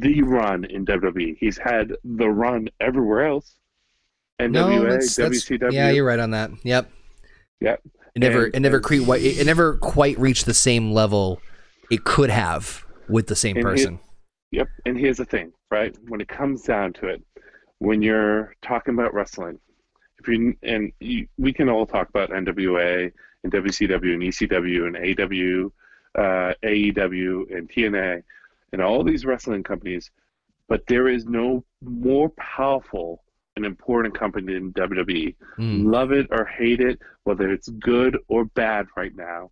the 0.00 0.22
run 0.22 0.64
in 0.64 0.84
WWE. 0.86 1.36
He's 1.38 1.58
had 1.58 1.92
the 2.04 2.28
run 2.28 2.68
everywhere 2.80 3.26
else. 3.26 3.56
NWA, 4.40 4.82
that's- 4.82 5.16
that's- 5.16 5.44
WCW. 5.44 5.72
Yeah, 5.72 5.90
you're 5.90 6.04
right 6.06 6.18
on 6.18 6.30
that. 6.32 6.50
Yep. 6.64 6.90
Yep. 7.60 7.80
It 8.14 8.18
never 8.20 8.44
And- 8.46 8.54
it 8.56 8.60
never 8.60 8.80
cre- 8.80 8.94
it, 8.94 9.38
it 9.40 9.46
never 9.46 9.76
quite 9.76 10.18
reached 10.18 10.46
the 10.46 10.54
same 10.54 10.92
level 10.92 11.40
it 11.90 12.04
could 12.04 12.30
have 12.30 12.84
with 13.08 13.26
the 13.26 13.36
same 13.36 13.56
person. 13.60 13.98
Yep. 14.50 14.68
And 14.86 14.98
here's 14.98 15.16
the 15.18 15.24
thing, 15.24 15.52
right? 15.70 15.96
When 16.08 16.20
it 16.20 16.28
comes 16.28 16.62
down 16.62 16.92
to 16.94 17.06
it, 17.08 17.22
when 17.78 18.02
you're 18.02 18.54
talking 18.62 18.94
about 18.94 19.14
wrestling, 19.14 19.58
if 20.18 20.28
you 20.28 20.54
and 20.62 20.92
you, 21.00 21.26
we 21.38 21.52
can 21.52 21.68
all 21.68 21.86
talk 21.86 22.08
about 22.08 22.30
NWA 22.30 23.10
and 23.44 23.52
WCW 23.52 24.14
and 24.14 24.22
ECW 24.22 24.86
and 24.86 24.96
AW, 24.96 25.72
uh, 26.20 26.54
AEW 26.62 27.56
and 27.56 27.68
TNA 27.68 28.22
and 28.72 28.82
all 28.82 29.04
these 29.04 29.24
wrestling 29.24 29.62
companies, 29.62 30.10
but 30.68 30.86
there 30.86 31.08
is 31.08 31.26
no 31.26 31.64
more 31.82 32.30
powerful 32.30 33.22
and 33.56 33.66
important 33.66 34.18
company 34.18 34.54
than 34.54 34.72
WWE. 34.72 35.34
Mm. 35.58 35.92
Love 35.92 36.12
it 36.12 36.26
or 36.30 36.44
hate 36.46 36.80
it, 36.80 36.98
whether 37.24 37.52
it's 37.52 37.68
good 37.68 38.16
or 38.28 38.46
bad 38.46 38.86
right 38.96 39.14
now, 39.14 39.50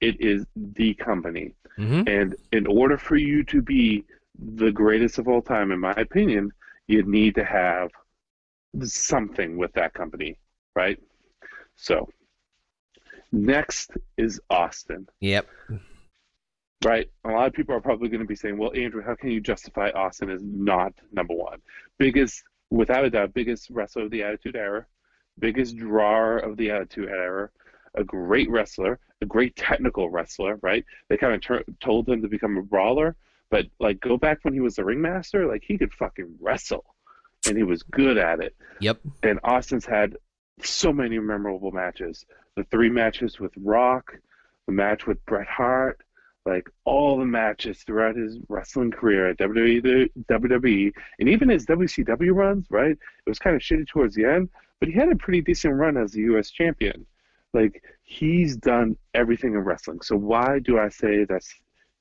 it 0.00 0.20
is 0.20 0.46
the 0.56 0.94
company. 0.94 1.54
hmm 1.76 2.02
And 2.06 2.34
in 2.52 2.66
order 2.66 2.96
for 2.96 3.16
you 3.16 3.44
to 3.44 3.62
be 3.62 4.04
the 4.38 4.72
greatest 4.72 5.18
of 5.18 5.28
all 5.28 5.42
time, 5.42 5.72
in 5.72 5.78
my 5.78 5.92
opinion, 5.92 6.52
you 6.88 7.02
need 7.02 7.34
to 7.34 7.44
have 7.44 7.90
something 8.82 9.58
with 9.58 9.72
that 9.74 9.92
company, 9.92 10.38
right? 10.74 10.98
So, 11.76 12.08
next 13.30 13.90
is 14.16 14.40
Austin, 14.50 15.08
Yep. 15.20 15.46
Right? 16.84 17.08
A 17.24 17.30
lot 17.30 17.46
of 17.46 17.52
people 17.52 17.74
are 17.74 17.80
probably 17.80 18.08
going 18.08 18.20
to 18.20 18.26
be 18.26 18.36
saying, 18.36 18.58
well, 18.58 18.72
Andrew, 18.74 19.02
how 19.02 19.14
can 19.14 19.30
you 19.30 19.40
justify 19.40 19.90
Austin 19.90 20.30
as 20.30 20.42
not 20.42 20.92
number 21.12 21.34
one? 21.34 21.60
Biggest, 21.98 22.42
without 22.70 23.04
a 23.04 23.10
doubt, 23.10 23.34
biggest 23.34 23.70
wrestler 23.70 24.04
of 24.04 24.10
the 24.10 24.22
Attitude 24.22 24.56
Era, 24.56 24.86
biggest 25.38 25.76
drawer 25.76 26.38
of 26.38 26.56
the 26.56 26.70
Attitude 26.70 27.08
Era, 27.08 27.50
a 27.94 28.04
great 28.04 28.50
wrestler, 28.50 28.98
a 29.20 29.26
great 29.26 29.54
technical 29.56 30.10
wrestler, 30.10 30.58
right? 30.62 30.84
They 31.08 31.16
kind 31.16 31.34
of 31.34 31.40
tur 31.40 31.64
told 31.80 32.08
him 32.08 32.22
to 32.22 32.28
become 32.28 32.56
a 32.56 32.62
brawler, 32.62 33.16
but 33.50 33.66
like 33.78 34.00
go 34.00 34.16
back 34.16 34.38
when 34.42 34.54
he 34.54 34.60
was 34.60 34.76
the 34.76 34.84
ringmaster, 34.84 35.46
like 35.46 35.62
he 35.66 35.78
could 35.78 35.92
fucking 35.92 36.36
wrestle, 36.40 36.84
and 37.46 37.56
he 37.56 37.62
was 37.62 37.82
good 37.82 38.18
at 38.18 38.40
it. 38.40 38.56
Yep. 38.80 39.00
And 39.22 39.40
Austin's 39.44 39.86
had 39.86 40.16
so 40.62 40.92
many 40.92 41.18
memorable 41.18 41.70
matches. 41.70 42.24
The 42.56 42.64
three 42.64 42.90
matches 42.90 43.38
with 43.38 43.52
Rock, 43.56 44.16
the 44.66 44.72
match 44.72 45.06
with 45.06 45.24
Bret 45.26 45.46
Hart, 45.46 46.00
like 46.44 46.68
all 46.84 47.18
the 47.18 47.24
matches 47.24 47.82
throughout 47.84 48.16
his 48.16 48.38
wrestling 48.48 48.90
career 48.90 49.30
at 49.30 49.38
WWE, 49.38 50.08
WWE, 50.28 50.92
and 51.20 51.28
even 51.28 51.48
his 51.48 51.66
WCW 51.66 52.34
runs, 52.34 52.66
right? 52.70 52.92
It 52.92 53.28
was 53.28 53.38
kind 53.38 53.54
of 53.54 53.62
shitty 53.62 53.86
towards 53.86 54.14
the 54.14 54.24
end, 54.24 54.48
but 54.80 54.88
he 54.88 54.94
had 54.94 55.10
a 55.10 55.16
pretty 55.16 55.40
decent 55.40 55.74
run 55.74 55.96
as 55.96 56.12
the 56.12 56.22
U.S. 56.22 56.50
champion. 56.50 57.06
Like 57.54 57.82
he's 58.02 58.56
done 58.56 58.96
everything 59.14 59.52
in 59.52 59.60
wrestling. 59.60 60.00
So 60.00 60.16
why 60.16 60.58
do 60.58 60.78
I 60.78 60.88
say 60.88 61.24
that 61.24 61.42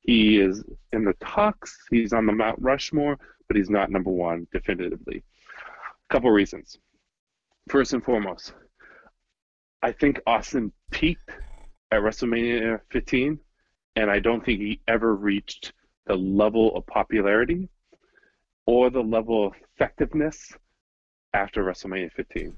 he 0.02 0.40
is 0.40 0.64
in 0.92 1.06
the 1.06 1.14
talks? 1.20 1.78
He's 1.92 2.14
on 2.14 2.26
the 2.26 2.32
Mount 2.32 2.60
Rushmore, 2.60 3.18
but 3.48 3.58
he's 3.58 3.70
not 3.70 3.92
number 3.92 4.12
one 4.12 4.48
definitively. 4.52 5.24
A 6.10 6.14
couple 6.14 6.32
reasons. 6.32 6.80
First 7.70 7.94
and 7.94 8.04
foremost, 8.04 8.54
I 9.84 9.92
think 9.92 10.20
Austin 10.26 10.72
peaked 10.90 11.30
at 11.92 12.02
WrestleMania 12.02 12.80
15, 12.92 13.38
and 13.96 14.10
I 14.10 14.20
don't 14.20 14.44
think 14.44 14.60
he 14.60 14.82
ever 14.88 15.16
reached 15.16 15.74
the 16.06 16.16
level 16.16 16.76
of 16.76 16.86
popularity 16.88 17.70
or 18.66 18.90
the 18.90 19.02
level 19.02 19.48
of 19.48 19.54
effectiveness 19.76 20.54
after 21.34 21.64
WrestleMania 21.64 22.12
15. 22.14 22.56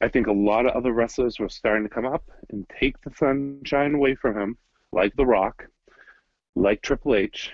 I 0.00 0.08
think 0.08 0.26
a 0.26 0.32
lot 0.32 0.66
of 0.66 0.72
other 0.72 0.92
wrestlers 0.92 1.38
were 1.38 1.48
starting 1.48 1.84
to 1.84 1.94
come 1.94 2.06
up 2.06 2.24
and 2.50 2.68
take 2.68 3.00
the 3.00 3.12
sunshine 3.16 3.94
away 3.94 4.14
from 4.14 4.36
him, 4.38 4.58
like 4.92 5.14
The 5.16 5.24
Rock, 5.26 5.66
like 6.54 6.82
Triple 6.82 7.14
H, 7.14 7.50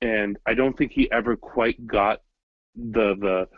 and 0.00 0.38
I 0.46 0.54
don't 0.54 0.76
think 0.76 0.92
he 0.92 1.10
ever 1.10 1.36
quite 1.36 1.86
got 1.86 2.22
the 2.74 3.14
the 3.16 3.48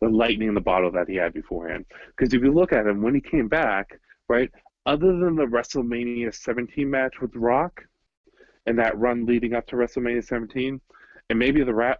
the 0.00 0.08
lightning 0.08 0.48
in 0.48 0.54
the 0.54 0.60
bottle 0.60 0.92
that 0.92 1.08
he 1.08 1.16
had 1.16 1.34
beforehand. 1.34 1.84
Because 2.08 2.32
if 2.32 2.42
you 2.42 2.52
look 2.52 2.72
at 2.72 2.86
him 2.86 3.02
when 3.02 3.14
he 3.14 3.20
came 3.20 3.48
back, 3.48 3.98
right, 4.28 4.50
other 4.86 5.16
than 5.18 5.34
the 5.34 5.46
WrestleMania 5.46 6.32
17 6.32 6.88
match 6.88 7.20
with 7.20 7.34
Rock 7.34 7.84
and 8.68 8.78
that 8.78 8.98
run 8.98 9.24
leading 9.24 9.54
up 9.54 9.66
to 9.66 9.76
WrestleMania 9.76 10.22
17, 10.22 10.78
and 11.30 11.38
maybe 11.38 11.64
the 11.64 11.74
rat, 11.74 11.98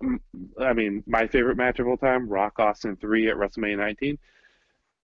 I 0.60 0.72
mean, 0.74 1.02
my 1.06 1.26
favorite 1.26 1.56
match 1.56 1.78
of 1.78 1.88
all 1.88 1.96
time, 1.96 2.28
Rock 2.28 2.58
Austin 2.58 2.94
3 2.96 3.30
at 3.30 3.36
WrestleMania 3.36 3.78
19. 3.78 4.18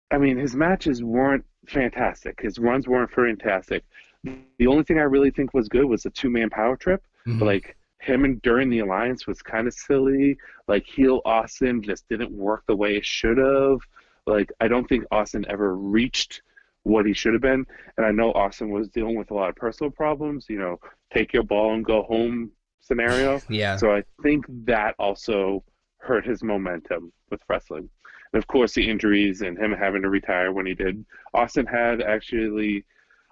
I 0.09 0.18
mean, 0.18 0.38
his 0.38 0.55
matches 0.55 1.03
weren't 1.03 1.45
fantastic. 1.68 2.41
His 2.41 2.57
runs 2.57 2.88
weren't 2.88 3.12
fantastic. 3.12 3.84
The 4.24 4.68
only 4.68 4.84
thing 4.84 4.97
I 4.97 5.03
really 5.03 5.30
think 5.30 5.53
was 5.53 5.70
good 5.70 5.86
was 5.86 6.03
the 6.03 6.09
two 6.09 6.30
man 6.30 6.49
power 6.49 6.76
trip. 6.76 7.03
Mhm. 7.28 7.41
Like 7.41 7.78
him 7.99 8.26
and 8.26 8.41
during 8.41 8.70
the 8.70 8.80
alliance 8.80 9.28
was 9.28 9.41
kind 9.41 9.68
of 9.68 9.74
silly. 9.74 10.38
Like 10.68 10.86
heel 10.86 11.22
Austin 11.26 11.84
just 11.84 12.07
didn't 12.09 12.32
work 12.32 12.64
the 12.68 12.76
way 12.76 12.97
it 12.97 13.05
should 13.05 13.38
have. 13.38 13.78
Like 14.26 14.51
I 14.59 14.68
don't 14.68 14.88
think 14.89 15.05
Austin 15.12 15.45
ever 15.47 15.76
reached 15.76 16.41
what 16.84 17.06
he 17.06 17.14
should 17.14 17.34
have 17.34 17.42
been. 17.42 17.66
And 17.98 18.06
I 18.06 18.12
know 18.12 18.32
Austin 18.34 18.72
was 18.72 18.90
dealing 18.90 19.16
with 19.16 19.32
a 19.32 19.34
lot 19.34 19.50
of 19.50 19.56
personal 19.56 19.92
problems, 19.92 20.48
you 20.50 20.60
know, 20.60 20.80
take 21.14 21.34
your 21.34 21.44
ball 21.44 21.74
and 21.74 21.86
go 21.86 22.04
home 22.04 22.52
scenario. 22.80 23.40
Yeah. 23.50 23.78
So 23.78 23.92
I 23.94 24.04
think 24.24 24.46
that 24.66 24.96
also 24.98 25.64
hurt 26.00 26.26
his 26.26 26.44
momentum 26.44 27.12
with 27.30 27.42
wrestling. 27.48 27.90
And 28.34 28.42
of 28.42 28.48
course, 28.48 28.74
the 28.74 28.90
injuries 28.90 29.42
and 29.42 29.58
him 29.58 29.72
having 29.72 30.02
to 30.02 30.10
retire 30.10 30.52
when 30.52 30.66
he 30.66 30.74
did. 30.74 31.06
Austin 31.34 31.66
had 31.66 32.02
actually, 32.02 32.86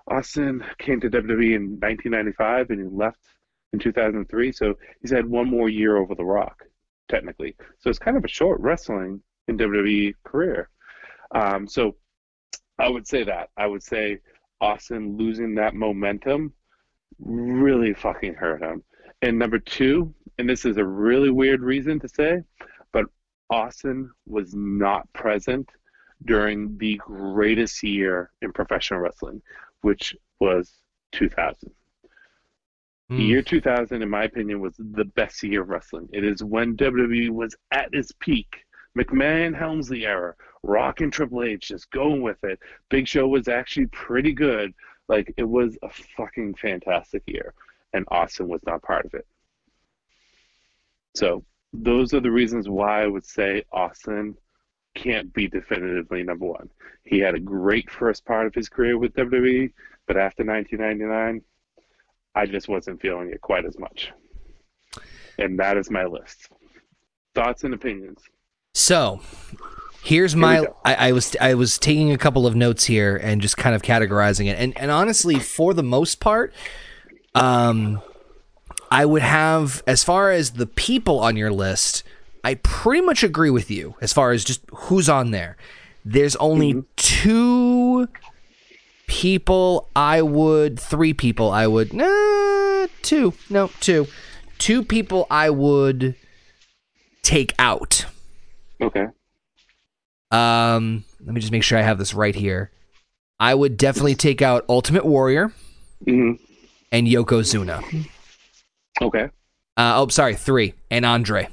Austin 0.07 0.63
came 0.77 0.99
to 1.01 1.09
WWE 1.09 1.55
in 1.55 1.79
1995 1.79 2.69
and 2.69 2.81
he 2.81 2.87
left 2.87 3.19
in 3.73 3.79
2003. 3.79 4.51
So 4.51 4.75
he's 5.01 5.11
had 5.11 5.25
one 5.25 5.49
more 5.49 5.69
year 5.69 5.97
over 5.97 6.15
The 6.15 6.25
Rock, 6.25 6.63
technically. 7.07 7.55
So 7.79 7.89
it's 7.89 7.99
kind 7.99 8.17
of 8.17 8.25
a 8.25 8.29
short 8.29 8.59
wrestling 8.59 9.21
in 9.47 9.57
WWE 9.57 10.15
career. 10.23 10.69
Um, 11.33 11.67
so 11.67 11.95
I 12.79 12.89
would 12.89 13.07
say 13.07 13.23
that. 13.25 13.49
I 13.57 13.67
would 13.67 13.83
say 13.83 14.19
Austin 14.61 15.17
losing 15.17 15.55
that 15.55 15.75
momentum 15.75 16.53
really 17.19 17.93
fucking 17.93 18.35
hurt 18.35 18.61
him. 18.61 18.83
And 19.21 19.37
number 19.37 19.59
two, 19.59 20.13
and 20.37 20.49
this 20.49 20.65
is 20.65 20.77
a 20.77 20.85
really 20.85 21.29
weird 21.29 21.61
reason 21.61 21.99
to 21.99 22.07
say, 22.07 22.41
but 22.93 23.05
Austin 23.49 24.09
was 24.25 24.53
not 24.53 25.11
present 25.13 25.69
during 26.25 26.77
the 26.77 26.95
greatest 26.97 27.83
year 27.83 28.31
in 28.41 28.51
professional 28.53 28.99
wrestling, 28.99 29.41
which 29.81 30.15
was 30.39 30.73
2000. 31.11 31.71
The 33.09 33.15
Mm. 33.15 33.27
year 33.27 33.41
2000, 33.41 34.03
in 34.03 34.09
my 34.09 34.23
opinion, 34.25 34.59
was 34.59 34.75
the 34.77 35.05
best 35.05 35.41
year 35.41 35.63
of 35.63 35.69
wrestling. 35.69 36.07
It 36.13 36.23
is 36.23 36.43
when 36.43 36.75
WWE 36.77 37.31
was 37.31 37.55
at 37.71 37.89
its 37.91 38.11
peak. 38.19 38.63
McMahon 38.99 39.55
Helmsley 39.55 40.05
era, 40.05 40.35
Rock 40.63 41.01
and 41.01 41.11
Triple 41.11 41.43
H 41.43 41.69
just 41.69 41.89
going 41.91 42.21
with 42.21 42.43
it. 42.43 42.59
Big 42.89 43.07
Show 43.07 43.27
was 43.27 43.47
actually 43.47 43.87
pretty 43.87 44.33
good. 44.33 44.73
Like 45.07 45.33
it 45.37 45.47
was 45.47 45.77
a 45.81 45.89
fucking 46.17 46.55
fantastic 46.55 47.23
year, 47.25 47.53
and 47.93 48.05
Austin 48.09 48.47
was 48.47 48.61
not 48.65 48.83
part 48.83 49.05
of 49.05 49.13
it. 49.13 49.25
So 51.15 51.43
those 51.73 52.13
are 52.13 52.19
the 52.19 52.31
reasons 52.31 52.67
why 52.67 53.03
I 53.03 53.07
would 53.07 53.25
say 53.25 53.63
Austin 53.71 54.35
can't 54.95 55.31
be 55.33 55.47
definitively 55.47 56.23
number 56.23 56.45
one. 56.45 56.69
He 57.03 57.19
had 57.19 57.35
a 57.35 57.39
great 57.39 57.89
first 57.89 58.25
part 58.25 58.47
of 58.47 58.53
his 58.53 58.69
career 58.69 58.97
with 58.97 59.13
WWE, 59.13 59.71
but 60.07 60.17
after 60.17 60.43
1999, 60.43 61.41
I 62.35 62.45
just 62.45 62.67
wasn't 62.67 63.01
feeling 63.01 63.31
it 63.31 63.41
quite 63.41 63.65
as 63.65 63.79
much. 63.79 64.11
And 65.37 65.57
that 65.59 65.77
is 65.77 65.89
my 65.89 66.05
list. 66.05 66.49
Thoughts 67.33 67.63
and 67.63 67.73
opinions. 67.73 68.21
So 68.73 69.21
here's 70.03 70.35
my. 70.35 70.67
I, 70.85 71.09
I 71.09 71.11
was 71.11 71.35
I 71.39 71.53
was 71.53 71.77
taking 71.77 72.11
a 72.11 72.17
couple 72.17 72.47
of 72.47 72.55
notes 72.55 72.85
here 72.85 73.17
and 73.17 73.41
just 73.41 73.57
kind 73.57 73.75
of 73.75 73.81
categorizing 73.81 74.47
it. 74.47 74.57
And 74.57 74.77
and 74.77 74.91
honestly, 74.91 75.39
for 75.39 75.73
the 75.73 75.83
most 75.83 76.19
part, 76.19 76.53
um 77.35 78.01
I 78.91 79.05
would 79.05 79.21
have 79.21 79.83
as 79.85 80.03
far 80.03 80.31
as 80.31 80.51
the 80.51 80.65
people 80.65 81.19
on 81.19 81.35
your 81.35 81.51
list, 81.51 82.03
I 82.43 82.55
pretty 82.55 83.01
much 83.01 83.23
agree 83.23 83.49
with 83.49 83.69
you 83.69 83.95
as 84.01 84.13
far 84.13 84.31
as 84.31 84.43
just 84.43 84.61
who's 84.73 85.09
on 85.09 85.31
there. 85.31 85.57
There's 86.05 86.35
only 86.37 86.83
two 86.95 88.07
people 89.07 89.89
I 89.95 90.21
would 90.21 90.79
three 90.79 91.13
people 91.13 91.51
I 91.51 91.67
would 91.67 91.93
nah, 91.93 92.87
two. 93.01 93.33
No, 93.49 93.69
two. 93.79 94.07
Two 94.57 94.83
people 94.83 95.25
I 95.29 95.49
would 95.49 96.15
take 97.21 97.53
out. 97.59 98.05
Okay. 98.81 99.07
Um, 100.31 101.03
let 101.25 101.33
me 101.33 101.41
just 101.41 101.51
make 101.51 101.63
sure 101.63 101.77
I 101.77 101.81
have 101.81 101.97
this 101.97 102.13
right 102.13 102.35
here. 102.35 102.71
I 103.39 103.55
would 103.55 103.77
definitely 103.77 104.15
take 104.15 104.41
out 104.41 104.65
Ultimate 104.69 105.05
Warrior 105.05 105.53
hmm 106.05 106.33
and 106.91 107.07
Yokozuna. 107.07 108.07
Okay. 109.01 109.29
Uh, 109.77 109.93
oh, 109.95 110.07
sorry, 110.09 110.35
three 110.35 110.73
and 110.91 111.05
Andre. 111.05 111.47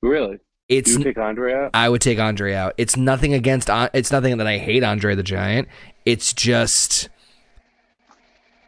Really? 0.00 0.38
It's 0.68 0.96
you 0.96 1.04
take 1.04 1.18
Andre 1.18 1.54
out? 1.54 1.70
I 1.74 1.88
would 1.88 2.00
take 2.00 2.18
Andre 2.18 2.54
out. 2.54 2.74
It's 2.78 2.96
nothing 2.96 3.34
against. 3.34 3.68
It's 3.92 4.10
nothing 4.10 4.38
that 4.38 4.46
I 4.46 4.58
hate 4.58 4.82
Andre 4.82 5.14
the 5.14 5.22
Giant. 5.22 5.68
It's 6.04 6.32
just 6.32 7.08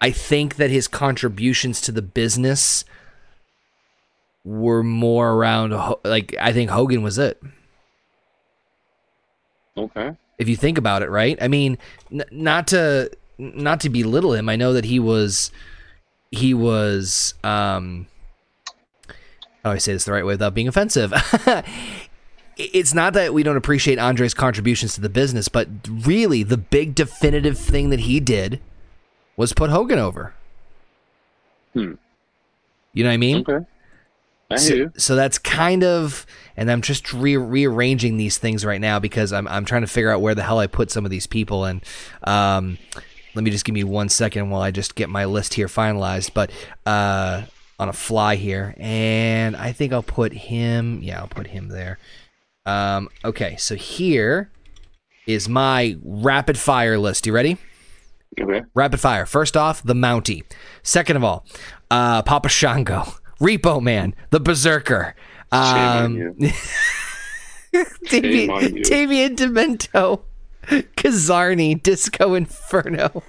I 0.01 0.11
think 0.11 0.57
that 0.57 0.71
his 0.71 0.87
contributions 0.87 1.81
to 1.81 1.93
the 1.93 2.03
business 2.03 2.85
were 4.45 4.83
more 4.83 5.33
around. 5.33 5.73
Like 6.05 6.35
I 6.41 6.53
think 6.53 6.71
Hogan 6.71 7.03
was 7.03 7.19
it. 7.19 7.41
Okay. 9.77 10.17
if 10.39 10.49
you 10.49 10.55
think 10.57 10.79
about 10.79 11.03
it, 11.03 11.11
right? 11.11 11.37
I 11.41 11.49
mean, 11.49 11.79
n- 12.13 12.25
not 12.31 12.69
to 12.69 13.11
not 13.39 13.81
to 13.81 13.89
belittle 13.89 14.35
him. 14.35 14.49
I 14.49 14.57
know 14.57 14.73
that 14.73 14.85
he 14.85 15.01
was 15.01 15.51
he 16.31 16.55
was 16.55 17.35
um 17.43 18.07
how 19.65 19.71
do 19.71 19.75
I 19.75 19.79
say 19.79 19.93
this 19.95 20.05
the 20.05 20.13
right 20.13 20.25
way 20.25 20.35
without 20.35 20.55
being 20.55 20.69
offensive? 20.69 21.13
it's 22.57 22.95
not 22.95 23.15
that 23.15 23.35
we 23.35 23.43
don't 23.43 23.57
appreciate 23.57 23.99
Andre's 23.99 24.35
contributions 24.35 24.95
to 24.95 25.01
the 25.01 25.09
business, 25.09 25.49
but 25.49 25.69
really 25.89 26.43
the 26.43 26.59
big 26.59 26.95
definitive 26.95 27.59
thing 27.59 27.91
that 27.91 28.01
he 28.01 28.21
did 28.21 28.61
was 29.37 29.53
put 29.53 29.71
Hogan 29.71 29.99
over. 29.99 30.35
Hmm. 31.73 31.95
You 32.93 33.03
know 33.03 33.11
what 33.11 33.15
I 33.15 33.17
mean? 33.17 33.45
Okay. 33.49 33.67
I 34.51 34.57
so, 34.57 34.75
hear 34.75 34.93
so 34.97 35.17
that's 35.17 35.39
kind 35.39 35.83
of 35.83 36.27
and 36.57 36.71
i'm 36.71 36.83
just 36.83 37.13
re- 37.13 37.37
rearranging 37.37 38.17
these 38.17 38.39
things 38.39 38.65
right 38.65 38.81
now 38.81 38.99
because 38.99 39.33
I'm, 39.33 39.49
I'm 39.49 39.65
trying 39.65 39.83
to 39.83 39.87
figure 39.87 40.11
out 40.11 40.21
where 40.21 40.35
the 40.35 40.43
hell 40.43 40.59
i 40.59 40.67
put 40.67 40.91
some 40.91 41.05
of 41.05 41.11
these 41.11 41.27
people. 41.27 41.65
And 41.65 41.83
um, 42.25 42.79
let 43.35 43.43
me 43.43 43.51
just 43.51 43.65
give 43.65 43.75
me 43.75 43.85
one 43.85 44.09
second 44.09 44.51
while 44.51 44.63
i 44.63 44.71
just 44.71 44.95
get 44.95 45.09
my 45.09 45.25
list 45.25 45.55
here 45.55 45.67
finalized. 45.67 46.33
But 46.35 46.51
uh, 46.87 47.43
on 47.79 47.89
a 47.89 47.93
fly 47.93 48.37
here 48.37 48.75
and 48.79 49.57
i 49.57 49.73
think 49.73 49.93
i'll 49.93 50.01
put 50.01 50.33
him 50.33 51.01
yeah 51.03 51.21
i'll 51.21 51.29
put 51.29 51.49
him 51.49 51.69
there. 51.69 51.99
Um, 52.67 53.09
okay 53.25 53.57
so 53.57 53.75
here 53.75 54.51
is 55.27 55.49
my 55.49 55.97
rapid 56.03 56.59
fire 56.59 56.99
list. 56.99 57.27
You 57.27 57.33
ready? 57.33 57.57
Okay. 58.41 58.63
Rapid 58.75 59.01
fire. 59.01 59.27
First 59.27 59.57
off, 59.57 59.83
the 59.83 59.95
Mountie. 59.95 60.45
Second 60.83 61.17
of 61.17 61.25
all, 61.25 61.47
uh, 61.91 62.23
Papa 62.23 62.49
Shango, 62.49 63.05
Repo 63.41 63.81
Man, 63.81 64.15
the 64.31 64.41
Berserker, 64.41 65.15
um, 65.53 66.17
you. 66.17 66.51
Damien, 68.09 68.51
on 68.51 68.77
you. 68.77 68.85
Damien 68.85 69.37
Demento, 69.37 70.23
Kazarni, 70.97 71.83
Disco 71.83 72.35
Inferno, 72.35 73.23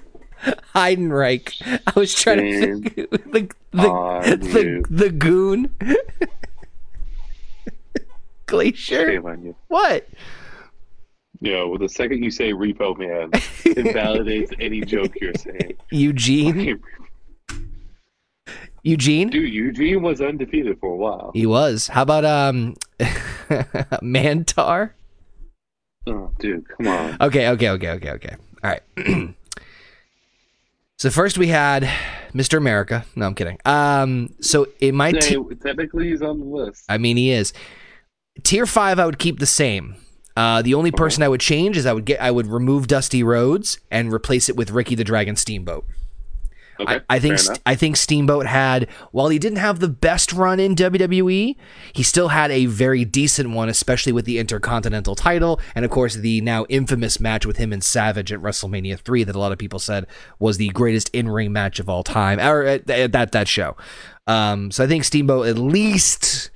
Heidenreich. 0.74 1.60
I 1.86 1.98
was 1.98 2.14
trying 2.14 2.38
Shame 2.38 2.82
to 2.82 3.06
think 3.32 3.54
the 3.72 3.82
the, 3.82 3.88
on 3.88 4.40
the, 4.40 4.62
you. 4.62 4.84
the 4.88 5.10
goon. 5.10 5.74
Glacier. 8.46 9.06
Shame 9.10 9.26
on 9.26 9.42
you. 9.42 9.56
What? 9.68 10.08
Yo, 11.40 11.68
well, 11.68 11.78
the 11.78 11.88
second 11.88 12.22
you 12.22 12.30
say 12.30 12.52
repo 12.52 12.96
man, 12.96 13.30
it 13.64 13.94
validates 13.94 14.54
any 14.58 14.80
joke 14.80 15.12
you're 15.20 15.34
saying. 15.34 15.76
Eugene. 15.90 16.80
Eugene. 18.86 19.30
Dude, 19.30 19.52
Eugene 19.52 20.00
was 20.00 20.20
undefeated 20.20 20.78
for 20.78 20.92
a 20.92 20.96
while. 20.96 21.32
He 21.34 21.44
was. 21.44 21.88
How 21.88 22.02
about 22.02 22.24
um 22.24 22.76
Mantaur? 24.00 24.92
Oh, 26.06 26.30
dude, 26.38 26.64
come 26.68 26.86
on. 26.86 27.16
Okay, 27.20 27.48
okay, 27.48 27.70
okay, 27.70 27.90
okay, 27.90 28.10
okay. 28.12 28.36
All 28.62 28.70
right. 28.70 28.82
so 30.98 31.10
first 31.10 31.36
we 31.36 31.48
had 31.48 31.82
Mr. 32.32 32.58
America. 32.58 33.04
No, 33.16 33.26
I'm 33.26 33.34
kidding. 33.34 33.58
Um 33.64 34.32
so 34.40 34.68
in 34.78 34.94
my 34.94 35.10
Hey, 35.10 35.18
t- 35.18 35.44
technically, 35.60 36.10
he's 36.10 36.22
on 36.22 36.38
the 36.38 36.46
list. 36.46 36.84
I 36.88 36.98
mean 36.98 37.16
he 37.16 37.32
is. 37.32 37.52
Tier 38.44 38.66
5 38.66 39.00
I 39.00 39.04
would 39.04 39.18
keep 39.18 39.40
the 39.40 39.46
same. 39.46 39.96
Uh, 40.36 40.60
the 40.60 40.74
only 40.74 40.92
person 40.92 41.22
I 41.22 41.28
would 41.28 41.40
change 41.40 41.78
is 41.78 41.86
I 41.86 41.92
would 41.92 42.04
get 42.04 42.20
I 42.20 42.30
would 42.30 42.46
remove 42.46 42.86
Dusty 42.86 43.24
Rhodes 43.24 43.80
and 43.90 44.12
replace 44.12 44.48
it 44.48 44.54
with 44.54 44.70
Ricky 44.70 44.94
the 44.94 45.02
Dragon 45.02 45.34
Steamboat. 45.34 45.86
Okay, 46.80 47.00
I, 47.08 47.16
I 47.16 47.18
think 47.18 47.38
St- 47.38 47.60
I 47.64 47.74
think 47.74 47.96
Steamboat 47.96 48.46
had 48.46 48.88
while 49.12 49.28
he 49.28 49.38
didn't 49.38 49.58
have 49.58 49.80
the 49.80 49.88
best 49.88 50.32
run 50.32 50.60
in 50.60 50.74
WWE, 50.74 51.56
he 51.92 52.02
still 52.02 52.28
had 52.28 52.50
a 52.50 52.66
very 52.66 53.04
decent 53.04 53.50
one, 53.50 53.68
especially 53.68 54.12
with 54.12 54.24
the 54.24 54.38
Intercontinental 54.38 55.14
title 55.14 55.60
and 55.74 55.84
of 55.84 55.90
course 55.90 56.14
the 56.14 56.40
now 56.40 56.66
infamous 56.68 57.18
match 57.20 57.46
with 57.46 57.56
him 57.56 57.72
and 57.72 57.82
Savage 57.82 58.32
at 58.32 58.40
WrestleMania 58.40 58.98
three 58.98 59.24
that 59.24 59.36
a 59.36 59.38
lot 59.38 59.52
of 59.52 59.58
people 59.58 59.78
said 59.78 60.06
was 60.38 60.58
the 60.58 60.68
greatest 60.68 61.08
in 61.10 61.28
ring 61.28 61.52
match 61.52 61.80
of 61.80 61.88
all 61.88 62.02
time, 62.02 62.38
or 62.38 62.62
at, 62.64 62.88
at 62.90 63.12
that 63.12 63.32
that 63.32 63.48
show. 63.48 63.76
Um, 64.26 64.70
so 64.70 64.84
I 64.84 64.86
think 64.86 65.04
Steamboat 65.04 65.46
at 65.46 65.58
least 65.58 66.50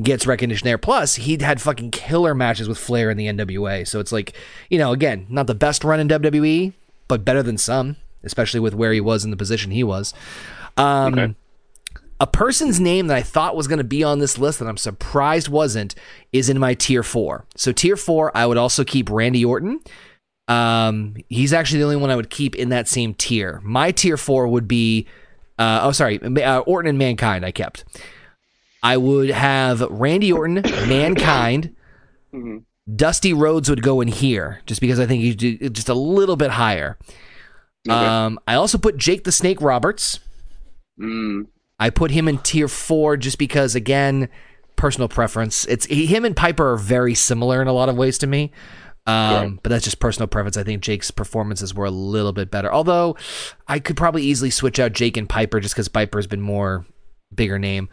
gets 0.00 0.26
recognition 0.26 0.64
there. 0.64 0.78
Plus, 0.78 1.16
he'd 1.16 1.42
had 1.42 1.60
fucking 1.60 1.90
killer 1.90 2.34
matches 2.34 2.68
with 2.68 2.78
Flair 2.78 3.10
in 3.10 3.16
the 3.16 3.26
NWA. 3.26 3.86
So 3.86 4.00
it's 4.00 4.12
like, 4.12 4.34
you 4.70 4.78
know, 4.78 4.92
again, 4.92 5.26
not 5.28 5.46
the 5.46 5.54
best 5.54 5.84
run 5.84 6.00
in 6.00 6.08
WWE, 6.08 6.72
but 7.08 7.24
better 7.24 7.42
than 7.42 7.58
some, 7.58 7.96
especially 8.24 8.60
with 8.60 8.74
where 8.74 8.92
he 8.92 9.00
was 9.00 9.24
in 9.24 9.30
the 9.30 9.36
position 9.36 9.70
he 9.70 9.84
was. 9.84 10.14
Um, 10.76 11.14
Okay. 11.14 11.34
A 12.20 12.26
person's 12.26 12.78
name 12.78 13.08
that 13.08 13.16
I 13.16 13.22
thought 13.22 13.56
was 13.56 13.66
going 13.66 13.78
to 13.78 13.84
be 13.84 14.04
on 14.04 14.20
this 14.20 14.38
list 14.38 14.60
that 14.60 14.68
I'm 14.68 14.76
surprised 14.76 15.48
wasn't 15.48 15.96
is 16.32 16.48
in 16.48 16.56
my 16.56 16.72
tier 16.74 17.02
four. 17.02 17.46
So 17.56 17.72
tier 17.72 17.96
four, 17.96 18.30
I 18.36 18.46
would 18.46 18.56
also 18.58 18.84
keep 18.84 19.10
Randy 19.10 19.44
Orton. 19.44 19.80
Um, 20.46 21.16
he's 21.28 21.52
actually 21.52 21.78
the 21.78 21.84
only 21.86 21.96
one 21.96 22.10
I 22.10 22.16
would 22.16 22.30
keep 22.30 22.54
in 22.54 22.68
that 22.68 22.86
same 22.86 23.14
tier. 23.14 23.60
My 23.64 23.90
tier 23.90 24.16
four 24.16 24.46
would 24.46 24.68
be, 24.68 25.08
uh, 25.58 25.80
oh 25.82 25.90
sorry, 25.90 26.20
uh, 26.22 26.60
Orton 26.60 26.90
and 26.90 26.98
Mankind. 26.98 27.44
I 27.44 27.50
kept. 27.50 27.84
I 28.84 28.98
would 28.98 29.30
have 29.30 29.80
Randy 29.80 30.32
Orton, 30.32 30.54
Mankind. 30.88 31.74
Mm-hmm. 32.32 32.58
Dusty 32.94 33.32
Rhodes 33.32 33.68
would 33.68 33.82
go 33.82 34.00
in 34.00 34.08
here 34.08 34.60
just 34.66 34.80
because 34.80 35.00
I 35.00 35.06
think 35.06 35.22
he's 35.22 35.70
just 35.70 35.88
a 35.88 35.94
little 35.94 36.36
bit 36.36 36.50
higher. 36.52 36.98
Okay. 37.88 37.96
Um, 37.96 38.38
I 38.46 38.54
also 38.54 38.78
put 38.78 38.96
Jake 38.96 39.24
the 39.24 39.32
Snake 39.32 39.60
Roberts. 39.60 40.20
Mm, 41.00 41.46
I 41.80 41.90
put 41.90 42.10
him 42.12 42.28
in 42.28 42.38
tier 42.38 42.68
four 42.68 43.16
just 43.16 43.38
because, 43.38 43.74
again, 43.74 44.28
personal 44.76 45.08
preference. 45.08 45.64
It's 45.66 45.86
he, 45.86 46.06
him 46.06 46.24
and 46.24 46.36
Piper 46.36 46.72
are 46.72 46.76
very 46.76 47.14
similar 47.14 47.60
in 47.60 47.68
a 47.68 47.72
lot 47.72 47.88
of 47.88 47.96
ways 47.96 48.18
to 48.18 48.26
me. 48.26 48.52
Um, 49.04 49.58
but 49.64 49.70
that's 49.70 49.82
just 49.84 49.98
personal 49.98 50.28
preference. 50.28 50.56
I 50.56 50.62
think 50.62 50.80
Jake's 50.80 51.10
performances 51.10 51.74
were 51.74 51.86
a 51.86 51.90
little 51.90 52.32
bit 52.32 52.52
better. 52.52 52.72
Although 52.72 53.16
I 53.66 53.80
could 53.80 53.96
probably 53.96 54.22
easily 54.22 54.50
switch 54.50 54.78
out 54.78 54.92
Jake 54.92 55.16
and 55.16 55.28
Piper 55.28 55.58
just 55.58 55.74
because 55.74 55.88
Piper's 55.88 56.28
been 56.28 56.40
more 56.40 56.86
bigger 57.34 57.58
name. 57.58 57.88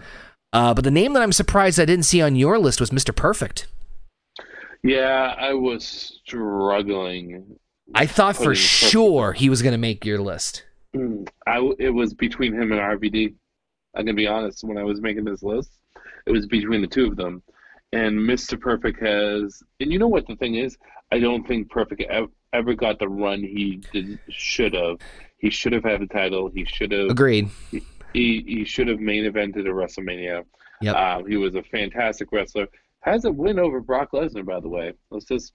Uh, 0.54 0.76
but 0.76 0.84
the 0.84 0.92
name 0.92 1.14
that 1.14 1.24
I'm 1.24 1.32
surprised 1.32 1.80
I 1.80 1.86
didn't 1.86 2.06
see 2.06 2.22
on 2.22 2.36
your 2.36 2.60
list 2.60 2.80
was 2.80 2.92
Mr. 2.92 3.16
Perfect. 3.16 3.66
yeah, 4.84 5.34
I 5.38 5.54
was 5.54 6.20
struggling. 6.26 7.58
I 7.96 8.06
thought 8.06 8.36
for 8.36 8.56
sure 8.56 9.34
he 9.34 9.50
was 9.50 9.62
going 9.62 9.74
to 9.74 9.80
make 9.80 10.06
your 10.06 10.20
list. 10.20 10.64
Mm, 10.96 11.28
I 11.46 11.58
it 11.78 11.90
was 11.90 12.14
between 12.14 12.54
him 12.54 12.72
and 12.72 12.82
RVD. 12.82 13.36
I'm 13.96 14.06
gonna 14.06 14.16
be 14.16 14.28
honest. 14.28 14.64
When 14.64 14.78
I 14.78 14.84
was 14.84 15.02
making 15.02 15.26
this 15.26 15.44
list, 15.44 15.72
it 16.26 16.32
was 16.32 16.48
between 16.48 16.82
the 16.82 16.88
two 16.88 17.08
of 17.08 17.16
them. 17.16 17.44
And 17.92 18.20
Mr. 18.20 18.60
Perfect 18.60 19.00
has, 19.02 19.64
and 19.80 19.92
you 19.92 19.98
know 19.98 20.08
what 20.08 20.28
the 20.28 20.36
thing 20.36 20.56
is? 20.56 20.78
I 21.12 21.20
don't 21.20 21.48
think 21.48 21.70
Perfect 21.72 22.02
ever, 22.02 22.28
ever 22.54 22.74
got 22.76 23.00
the 23.00 23.08
run 23.08 23.40
he 23.40 23.82
should 24.30 24.74
have. 24.74 24.98
He 25.38 25.50
should 25.50 25.74
have 25.74 25.84
had 25.84 26.02
the 26.02 26.08
title. 26.08 26.50
He 26.50 26.66
should 26.66 26.92
have. 26.92 27.10
Agreed. 27.10 27.50
He 27.72 27.82
he 28.14 28.66
should 28.66 28.88
have 28.88 29.00
main 29.00 29.32
evented 29.32 29.68
a 29.68 29.70
WrestleMania. 29.70 30.44
Yep. 30.82 30.96
Um, 30.96 31.28
he 31.28 31.38
was 31.38 31.56
a 31.56 31.64
fantastic 31.64 32.32
wrestler. 32.32 32.68
Has 33.02 33.26
a 33.26 33.32
win 33.32 33.60
over 33.60 33.80
Brock 33.80 34.12
Lesnar, 34.14 34.46
by 34.46 34.60
the 34.60 34.70
way. 34.70 34.94
Let's 35.10 35.26
just 35.26 35.54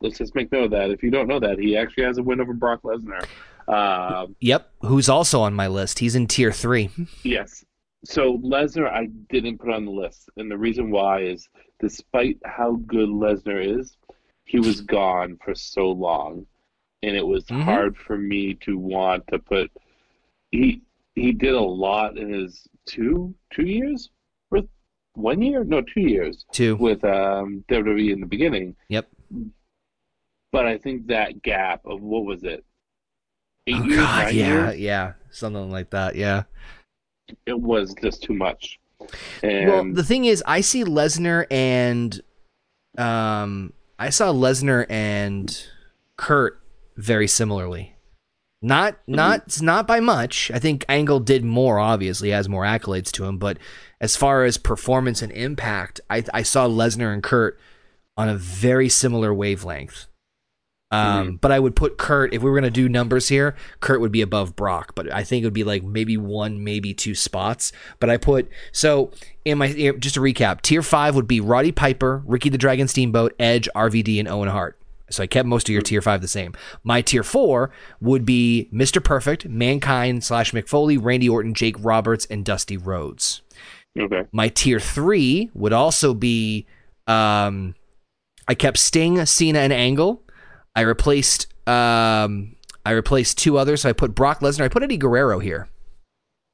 let's 0.00 0.18
just 0.18 0.34
make 0.34 0.50
note 0.52 0.64
of 0.64 0.70
that. 0.72 0.90
If 0.90 1.02
you 1.02 1.10
don't 1.10 1.28
know 1.28 1.40
that, 1.40 1.58
he 1.58 1.76
actually 1.76 2.04
has 2.04 2.18
a 2.18 2.22
win 2.22 2.40
over 2.40 2.52
Brock 2.52 2.82
Lesnar. 2.82 3.24
Um, 3.68 4.36
Yep. 4.40 4.70
Who's 4.82 5.08
also 5.08 5.40
on 5.40 5.54
my 5.54 5.66
list? 5.66 5.98
He's 5.98 6.14
in 6.14 6.26
tier 6.26 6.52
three. 6.52 6.90
Yes. 7.22 7.64
So 8.04 8.38
Lesnar, 8.38 8.88
I 8.88 9.06
didn't 9.30 9.58
put 9.58 9.70
on 9.72 9.84
the 9.84 9.90
list, 9.90 10.28
and 10.36 10.50
the 10.50 10.56
reason 10.58 10.90
why 10.90 11.22
is, 11.22 11.48
despite 11.80 12.38
how 12.44 12.76
good 12.86 13.08
Lesnar 13.08 13.64
is, 13.80 13.96
he 14.44 14.60
was 14.60 14.80
gone 14.80 15.38
for 15.44 15.54
so 15.56 15.90
long, 15.90 16.46
and 17.02 17.16
it 17.16 17.26
was 17.26 17.44
Mhm. 17.46 17.62
hard 17.62 17.96
for 17.96 18.16
me 18.16 18.54
to 18.60 18.78
want 18.78 19.26
to 19.28 19.38
put. 19.40 19.70
He 20.52 20.82
he 21.16 21.32
did 21.32 21.54
a 21.54 21.60
lot 21.60 22.18
in 22.18 22.28
his 22.32 22.68
two 22.84 23.34
two 23.50 23.64
years 23.66 24.10
with 24.50 24.68
one 25.14 25.40
year 25.42 25.64
no 25.64 25.80
two 25.80 26.02
years 26.02 26.44
Two. 26.52 26.76
with 26.76 27.02
um, 27.04 27.64
WWE 27.68 28.12
in 28.12 28.20
the 28.20 28.26
beginning, 28.26 28.76
Yep. 28.90 29.08
But 30.56 30.66
I 30.66 30.78
think 30.78 31.08
that 31.08 31.42
gap 31.42 31.82
of 31.84 32.00
what 32.00 32.24
was 32.24 32.42
it 32.42 32.64
eight 33.66 33.76
Oh 33.76 33.84
years 33.84 33.96
God, 33.98 34.32
yeah, 34.32 34.46
years 34.70 34.78
yeah, 34.78 35.12
something 35.30 35.70
like 35.70 35.90
that. 35.90 36.16
Yeah. 36.16 36.44
it 37.44 37.60
was 37.60 37.94
just 38.00 38.22
too 38.22 38.32
much. 38.32 38.78
And 39.42 39.68
Well, 39.70 39.92
the 39.92 40.02
thing 40.02 40.24
is, 40.24 40.42
I 40.46 40.62
see 40.62 40.82
Lesnar 40.82 41.46
and, 41.50 42.18
um, 42.96 43.74
I 43.98 44.08
saw 44.10 44.32
Lesnar 44.32 44.86
and 44.88 45.62
Kurt 46.16 46.58
very 46.96 47.28
similarly. 47.28 47.94
Not 48.62 48.94
Mm-hmm. 48.94 49.14
not 49.14 49.60
not 49.60 49.86
by 49.86 50.00
much. 50.00 50.50
I 50.54 50.58
think 50.58 50.86
Angle 50.88 51.20
did 51.20 51.44
more. 51.44 51.78
Obviously, 51.78 52.30
has 52.30 52.48
more 52.48 52.64
accolades 52.64 53.12
to 53.12 53.24
him. 53.26 53.36
But 53.36 53.58
as 54.00 54.16
far 54.16 54.44
as 54.44 54.56
performance 54.56 55.20
and 55.20 55.30
impact, 55.32 56.00
I 56.08 56.24
I 56.32 56.42
saw 56.42 56.66
Lesnar 56.66 57.12
and 57.12 57.22
Kurt 57.22 57.60
on 58.16 58.30
a 58.30 58.34
very 58.36 58.88
similar 58.88 59.34
wavelength. 59.34 60.06
Um, 60.92 61.26
Mm-hmm. 61.26 61.36
but 61.36 61.50
I 61.50 61.58
would 61.58 61.74
put 61.74 61.98
Kurt 61.98 62.32
if 62.32 62.42
we 62.42 62.48
were 62.50 62.56
gonna 62.56 62.70
do 62.70 62.88
numbers 62.88 63.28
here. 63.28 63.56
Kurt 63.80 64.00
would 64.00 64.12
be 64.12 64.22
above 64.22 64.54
Brock, 64.54 64.94
but 64.94 65.12
I 65.12 65.24
think 65.24 65.42
it 65.42 65.46
would 65.46 65.52
be 65.52 65.64
like 65.64 65.82
maybe 65.82 66.16
one, 66.16 66.62
maybe 66.62 66.94
two 66.94 67.14
spots. 67.16 67.72
But 67.98 68.08
I 68.08 68.16
put 68.18 68.48
so 68.70 69.10
in 69.44 69.58
my 69.58 69.72
just 69.98 70.14
to 70.14 70.20
recap, 70.20 70.62
tier 70.62 70.82
five 70.82 71.16
would 71.16 71.26
be 71.26 71.40
Roddy 71.40 71.72
Piper, 71.72 72.22
Ricky 72.24 72.50
the 72.50 72.58
Dragon 72.58 72.86
Steamboat, 72.86 73.34
Edge, 73.40 73.68
RVD, 73.74 74.20
and 74.20 74.28
Owen 74.28 74.48
Hart. 74.48 74.78
So 75.10 75.22
I 75.24 75.26
kept 75.26 75.46
most 75.48 75.68
of 75.68 75.72
your 75.72 75.82
tier 75.82 76.02
five 76.02 76.20
the 76.20 76.28
same. 76.28 76.54
My 76.84 77.00
tier 77.02 77.22
four 77.24 77.70
would 78.00 78.24
be 78.24 78.68
Mr. 78.72 79.02
Perfect, 79.02 79.44
Mankind 79.48 80.22
slash 80.22 80.52
Mick 80.52 80.68
Foley, 80.68 80.96
Randy 80.98 81.28
Orton, 81.28 81.54
Jake 81.54 81.76
Roberts, 81.80 82.26
and 82.26 82.44
Dusty 82.44 82.76
Rhodes. 82.76 83.42
okay. 83.98 84.22
My 84.32 84.48
tier 84.48 84.78
three 84.80 85.50
would 85.54 85.72
also 85.72 86.12
be 86.14 86.66
um, 87.08 87.74
I 88.48 88.54
kept 88.54 88.78
Sting, 88.78 89.24
Cena, 89.26 89.58
and 89.60 89.72
Angle. 89.72 90.22
I 90.76 90.82
replaced 90.82 91.46
um, 91.66 92.54
I 92.84 92.92
replaced 92.92 93.38
two 93.38 93.58
others. 93.58 93.80
So 93.82 93.88
I 93.88 93.92
put 93.92 94.14
Brock 94.14 94.40
Lesnar. 94.40 94.62
I 94.64 94.68
put 94.68 94.84
Eddie 94.84 94.96
Guerrero 94.98 95.40
here. 95.40 95.68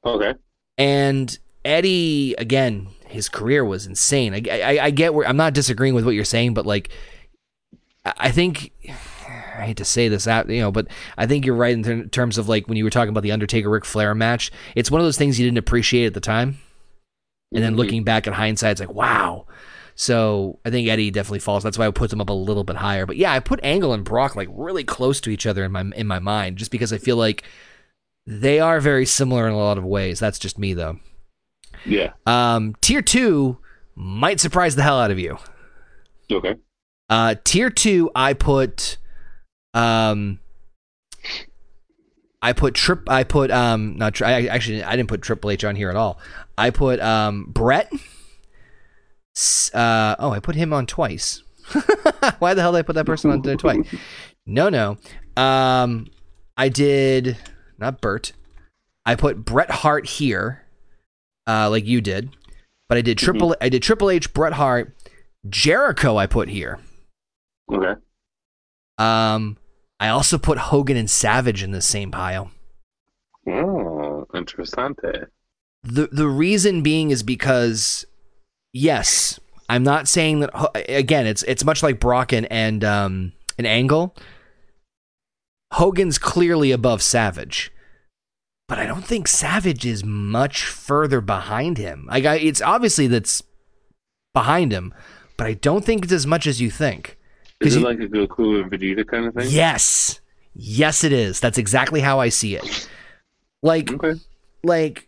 Okay. 0.03 0.33
And 0.77 1.37
Eddie, 1.63 2.33
again, 2.39 2.87
his 3.07 3.29
career 3.29 3.63
was 3.63 3.85
insane. 3.85 4.33
I, 4.33 4.41
I, 4.51 4.85
I 4.85 4.89
get 4.89 5.13
where 5.13 5.27
I'm 5.27 5.37
not 5.37 5.53
disagreeing 5.53 5.93
with 5.93 6.03
what 6.05 6.15
you're 6.15 6.25
saying, 6.25 6.55
but 6.55 6.65
like, 6.65 6.89
I 8.05 8.31
think 8.31 8.71
I 8.89 9.67
hate 9.67 9.77
to 9.77 9.85
say 9.85 10.07
this 10.07 10.27
out, 10.27 10.49
you 10.49 10.61
know, 10.61 10.71
but 10.71 10.87
I 11.15 11.27
think 11.27 11.45
you're 11.45 11.55
right 11.55 11.73
in 11.73 11.83
ter- 11.83 12.05
terms 12.05 12.39
of 12.39 12.49
like 12.49 12.67
when 12.67 12.75
you 12.75 12.83
were 12.83 12.89
talking 12.89 13.09
about 13.09 13.21
the 13.21 13.31
Undertaker 13.31 13.69
Ric 13.69 13.85
Flair 13.85 14.15
match. 14.15 14.51
It's 14.75 14.89
one 14.89 14.99
of 14.99 15.05
those 15.05 15.17
things 15.17 15.39
you 15.39 15.45
didn't 15.45 15.59
appreciate 15.59 16.07
at 16.07 16.15
the 16.15 16.19
time, 16.19 16.57
and 17.53 17.63
then 17.63 17.73
Mhm. 17.75 17.77
looking 17.77 18.03
back 18.03 18.25
at 18.25 18.33
hindsight, 18.33 18.71
it's 18.71 18.79
like 18.79 18.93
wow. 18.93 19.45
So 19.95 20.59
I 20.65 20.69
think 20.69 20.87
Eddie 20.87 21.11
definitely 21.11 21.39
falls. 21.39 21.63
That's 21.63 21.77
why 21.77 21.87
I 21.87 21.91
put 21.91 22.09
them 22.09 22.21
up 22.21 22.29
a 22.29 22.33
little 22.33 22.63
bit 22.63 22.77
higher. 22.77 23.05
But 23.05 23.17
yeah, 23.17 23.31
I 23.31 23.39
put 23.39 23.59
Angle 23.63 23.93
and 23.93 24.03
Brock 24.03 24.35
like 24.35 24.49
really 24.51 24.83
close 24.83 25.21
to 25.21 25.29
each 25.29 25.45
other 25.45 25.63
in 25.63 25.71
my 25.71 25.85
in 25.95 26.07
my 26.07 26.19
mind, 26.19 26.57
just 26.57 26.71
because 26.71 26.91
I 26.91 26.97
feel 26.97 27.17
like 27.17 27.43
they 28.25 28.59
are 28.59 28.79
very 28.79 29.05
similar 29.05 29.47
in 29.47 29.53
a 29.53 29.57
lot 29.57 29.77
of 29.77 29.83
ways. 29.83 30.19
That's 30.19 30.39
just 30.39 30.57
me 30.57 30.73
though. 30.73 30.99
Yeah. 31.85 32.13
Um, 32.25 32.75
tier 32.81 33.01
two 33.01 33.57
might 33.95 34.39
surprise 34.39 34.75
the 34.75 34.83
hell 34.83 34.99
out 34.99 35.11
of 35.11 35.19
you. 35.19 35.37
Okay. 36.31 36.55
Uh, 37.09 37.35
tier 37.43 37.69
two, 37.69 38.09
I 38.15 38.33
put, 38.33 38.97
um, 39.73 40.39
I 42.41 42.53
put 42.53 42.73
trip. 42.73 43.09
I 43.09 43.23
put 43.23 43.51
um, 43.51 43.97
not. 43.97 44.15
Tri- 44.15 44.31
I 44.31 44.45
actually 44.45 44.83
I 44.83 44.95
didn't 44.95 45.09
put 45.09 45.21
Triple 45.21 45.51
H 45.51 45.63
on 45.63 45.75
here 45.75 45.89
at 45.89 45.95
all. 45.95 46.19
I 46.57 46.71
put 46.71 46.99
um 46.99 47.45
Bret. 47.47 47.91
S- 49.35 49.71
Uh, 49.73 50.15
oh, 50.19 50.31
I 50.31 50.39
put 50.39 50.55
him 50.55 50.73
on 50.73 50.85
twice. 50.85 51.41
Why 52.39 52.53
the 52.53 52.61
hell 52.61 52.71
did 52.73 52.79
I 52.79 52.81
put 52.83 52.93
that 52.95 53.05
person 53.05 53.31
on 53.31 53.41
there 53.41 53.55
twice? 53.55 53.79
No, 54.45 54.69
no. 54.69 54.97
Um, 55.41 56.07
I 56.57 56.69
did 56.69 57.37
not 57.77 58.01
Bert. 58.01 58.33
I 59.05 59.15
put 59.15 59.43
Bret 59.43 59.69
Hart 59.71 60.05
here, 60.07 60.63
uh, 61.47 61.69
like 61.69 61.85
you 61.85 61.99
did, 62.01 62.29
but 62.87 62.97
I 62.97 63.01
did 63.01 63.17
triple. 63.17 63.55
I 63.59 63.69
did 63.69 63.81
Triple 63.83 64.09
H, 64.09 64.33
Bret 64.33 64.53
Hart, 64.53 64.95
Jericho. 65.49 66.17
I 66.17 66.27
put 66.27 66.47
here. 66.49 66.79
Okay. 67.71 67.99
Um, 68.97 69.57
I 69.99 70.09
also 70.09 70.37
put 70.37 70.57
Hogan 70.57 70.95
and 70.97 71.09
Savage 71.09 71.63
in 71.63 71.71
the 71.71 71.81
same 71.81 72.11
pile. 72.11 72.51
Oh, 73.47 74.25
interessante. 74.33 75.27
The 75.83 76.07
the 76.11 76.27
reason 76.27 76.81
being 76.81 77.11
is 77.11 77.23
because 77.23 78.05
yes, 78.73 79.39
I'm 79.69 79.83
not 79.83 80.07
saying 80.07 80.41
that 80.41 80.85
again, 80.89 81.25
it's 81.27 81.43
it's 81.43 81.63
much 81.63 81.81
like 81.83 81.99
Brock 81.99 82.33
and 82.33 82.83
um 82.83 83.31
an 83.57 83.65
angle. 83.65 84.15
Hogan's 85.71 86.17
clearly 86.17 86.71
above 86.71 87.01
Savage. 87.01 87.71
But 88.67 88.79
I 88.79 88.85
don't 88.85 89.03
think 89.05 89.27
Savage 89.27 89.85
is 89.85 90.03
much 90.03 90.65
further 90.65 91.21
behind 91.21 91.77
him. 91.77 92.05
Like 92.09 92.25
I, 92.25 92.35
it's 92.35 92.61
obviously 92.61 93.07
that's 93.07 93.41
behind 94.33 94.71
him, 94.71 94.93
but 95.37 95.47
I 95.47 95.53
don't 95.53 95.83
think 95.83 96.03
it's 96.03 96.13
as 96.13 96.25
much 96.27 96.47
as 96.47 96.61
you 96.61 96.69
think. 96.71 97.17
Is 97.59 97.75
it 97.75 97.79
you- 97.79 97.85
like 97.85 97.99
a 97.99 98.07
Goku 98.07 98.61
and 98.61 98.71
Vegeta 98.71 99.05
kind 99.07 99.25
of 99.25 99.33
thing? 99.33 99.47
Yes. 99.49 100.19
Yes, 100.55 101.03
it 101.03 101.11
is. 101.11 101.39
That's 101.39 101.57
exactly 101.57 101.99
how 102.01 102.19
I 102.19 102.29
see 102.29 102.55
it. 102.55 102.87
Like, 103.63 103.91
Okay. 103.91 104.19
like, 104.63 105.07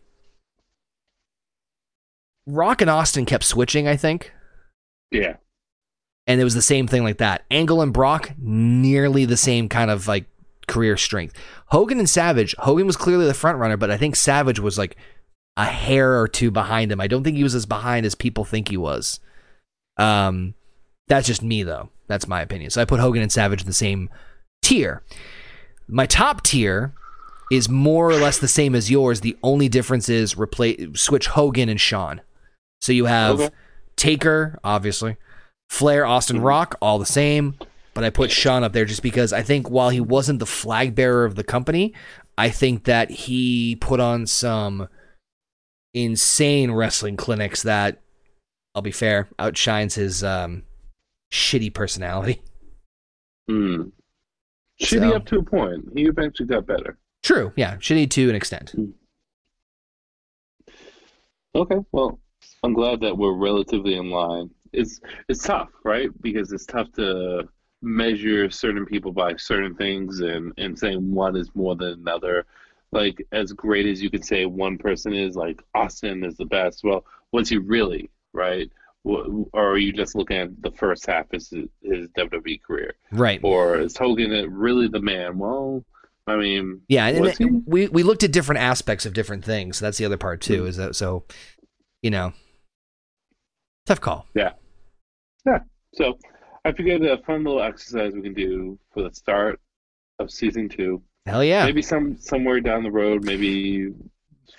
Rock 2.47 2.81
and 2.81 2.89
Austin 2.89 3.25
kept 3.25 3.43
switching, 3.43 3.87
I 3.87 3.95
think. 3.95 4.31
Yeah. 5.11 5.37
And 6.27 6.41
it 6.41 6.43
was 6.43 6.55
the 6.55 6.61
same 6.61 6.87
thing 6.87 7.03
like 7.03 7.17
that. 7.17 7.43
Angle 7.51 7.81
and 7.81 7.93
Brock, 7.93 8.31
nearly 8.37 9.25
the 9.25 9.37
same 9.37 9.69
kind 9.69 9.91
of 9.91 10.07
like 10.07 10.25
career 10.67 10.97
strength. 10.97 11.35
Hogan 11.67 11.99
and 11.99 12.09
Savage, 12.09 12.55
Hogan 12.59 12.87
was 12.87 12.97
clearly 12.97 13.25
the 13.25 13.33
front 13.33 13.59
runner, 13.59 13.77
but 13.77 13.91
I 13.91 13.97
think 13.97 14.15
Savage 14.15 14.59
was 14.59 14.77
like 14.77 14.97
a 15.57 15.65
hair 15.65 16.19
or 16.19 16.27
two 16.27 16.51
behind 16.51 16.91
him. 16.91 16.99
I 16.99 17.07
don't 17.07 17.23
think 17.23 17.37
he 17.37 17.43
was 17.43 17.55
as 17.55 17.65
behind 17.65 18.05
as 18.05 18.15
people 18.15 18.43
think 18.43 18.69
he 18.69 18.77
was. 18.77 19.19
Um, 19.97 20.55
that's 21.07 21.27
just 21.27 21.43
me 21.43 21.63
though. 21.63 21.89
That's 22.07 22.27
my 22.27 22.41
opinion. 22.41 22.71
So 22.71 22.81
I 22.81 22.85
put 22.85 22.99
Hogan 22.99 23.21
and 23.21 23.31
Savage 23.31 23.61
in 23.61 23.67
the 23.67 23.73
same 23.73 24.09
tier. 24.61 25.03
My 25.87 26.05
top 26.05 26.43
tier 26.43 26.93
is 27.51 27.69
more 27.69 28.09
or 28.09 28.15
less 28.15 28.39
the 28.39 28.47
same 28.47 28.75
as 28.75 28.89
yours. 28.89 29.21
The 29.21 29.37
only 29.43 29.69
difference 29.69 30.09
is 30.09 30.37
replace 30.37 30.99
switch 30.99 31.27
Hogan 31.27 31.69
and 31.69 31.79
Shawn. 31.79 32.21
So 32.81 32.91
you 32.91 33.05
have 33.05 33.39
Okay. 33.41 33.55
Taker, 33.95 34.59
obviously, 34.63 35.17
Flair, 35.69 36.05
Austin 36.05 36.41
Rock, 36.41 36.77
all 36.81 36.99
the 36.99 37.05
same. 37.05 37.55
But 37.93 38.03
I 38.03 38.09
put 38.09 38.29
Shawn 38.29 38.63
up 38.63 38.73
there 38.73 38.83
just 38.85 39.01
because 39.01 39.31
I 39.31 39.41
think 39.41 39.69
while 39.69 39.89
he 39.89 40.01
wasn't 40.01 40.39
the 40.39 40.45
flag 40.45 40.95
bearer 40.95 41.23
of 41.23 41.35
the 41.35 41.43
company, 41.45 41.93
I 42.37 42.49
think 42.49 42.83
that 42.83 43.09
he 43.09 43.77
put 43.77 44.01
on 44.01 44.27
some 44.27 44.89
insane 45.93 46.71
wrestling 46.71 47.15
clinics 47.15 47.63
that, 47.63 48.01
I'll 48.75 48.81
be 48.81 48.91
fair, 48.91 49.29
outshines 49.39 49.95
his 49.95 50.25
um, 50.25 50.63
shitty 51.31 51.73
personality. 51.73 52.41
Hmm. 53.47 53.83
Shitty 54.81 55.09
So- 55.11 55.15
up 55.15 55.25
to 55.27 55.39
a 55.39 55.43
point. 55.43 55.85
He 55.95 56.03
eventually 56.03 56.47
got 56.47 56.67
better. 56.67 56.97
True, 57.23 57.53
yeah, 57.55 57.77
shitty 57.77 58.09
to 58.11 58.29
an 58.29 58.35
extent. 58.35 58.75
Okay, 61.55 61.77
well, 61.93 62.19
I'm 62.65 62.73
glad 62.73 62.99
that 63.01 63.17
we're 63.17 63.33
relatively 63.33 63.95
in 63.95 64.09
line. 64.09 64.49
It's 64.73 64.99
it's 65.29 65.43
tough, 65.43 65.69
right? 65.83 66.09
Because 66.21 66.51
it's 66.51 66.65
tough 66.65 66.91
to 66.93 67.47
measure 67.81 68.49
certain 68.49 68.85
people 68.85 69.11
by 69.11 69.35
certain 69.37 69.75
things, 69.75 70.19
and 70.19 70.51
and 70.57 70.77
saying 70.77 71.13
one 71.13 71.37
is 71.37 71.49
more 71.55 71.75
than 71.75 71.93
another. 71.93 72.45
Like 72.91 73.25
as 73.31 73.51
great 73.53 73.85
as 73.85 74.01
you 74.01 74.09
could 74.09 74.25
say 74.25 74.45
one 74.45 74.77
person 74.77 75.13
is, 75.13 75.35
like 75.35 75.61
Austin 75.73 76.23
is 76.23 76.37
the 76.37 76.45
best. 76.45 76.83
Well, 76.83 77.05
was 77.31 77.49
he 77.49 77.57
really 77.57 78.09
right? 78.33 78.69
Or 79.03 79.45
are 79.53 79.77
you 79.77 79.93
just 79.93 80.15
looking 80.15 80.37
at 80.37 80.61
the 80.63 80.71
first 80.71 81.05
half 81.05 81.25
of 81.25 81.31
his, 81.33 81.53
his 81.83 82.07
WWE 82.17 82.61
career? 82.63 82.95
Right. 83.11 83.39
Or 83.43 83.77
is 83.77 83.95
Hogan 83.95 84.31
really 84.51 84.87
the 84.87 84.99
man? 84.99 85.37
Well, 85.37 85.85
I 86.25 86.35
mean, 86.37 86.81
Yeah, 86.87 87.05
and 87.07 87.27
he? 87.37 87.45
we 87.45 87.87
we 87.87 88.01
looked 88.01 88.23
at 88.23 88.31
different 88.31 88.61
aspects 88.61 89.05
of 89.05 89.13
different 89.13 89.45
things. 89.45 89.79
That's 89.79 89.99
the 89.99 90.05
other 90.05 90.17
part 90.17 90.41
too. 90.41 90.63
Mm. 90.63 90.67
Is 90.67 90.77
that 90.77 90.95
so? 90.95 91.25
You 92.01 92.09
know, 92.11 92.33
tough 93.85 94.01
call. 94.01 94.27
Yeah. 94.35 94.51
Yeah. 95.45 95.59
So 95.93 96.17
I 96.63 96.71
figured 96.71 97.03
a 97.05 97.17
fun 97.23 97.43
little 97.43 97.61
exercise 97.61 98.13
we 98.13 98.21
can 98.21 98.33
do 98.33 98.79
for 98.93 99.03
the 99.03 99.13
start 99.13 99.59
of 100.19 100.31
season 100.31 100.69
two. 100.69 101.01
Hell 101.25 101.43
yeah. 101.43 101.65
Maybe 101.65 101.81
some 101.81 102.17
somewhere 102.17 102.59
down 102.61 102.83
the 102.83 102.91
road, 102.91 103.23
maybe 103.23 103.91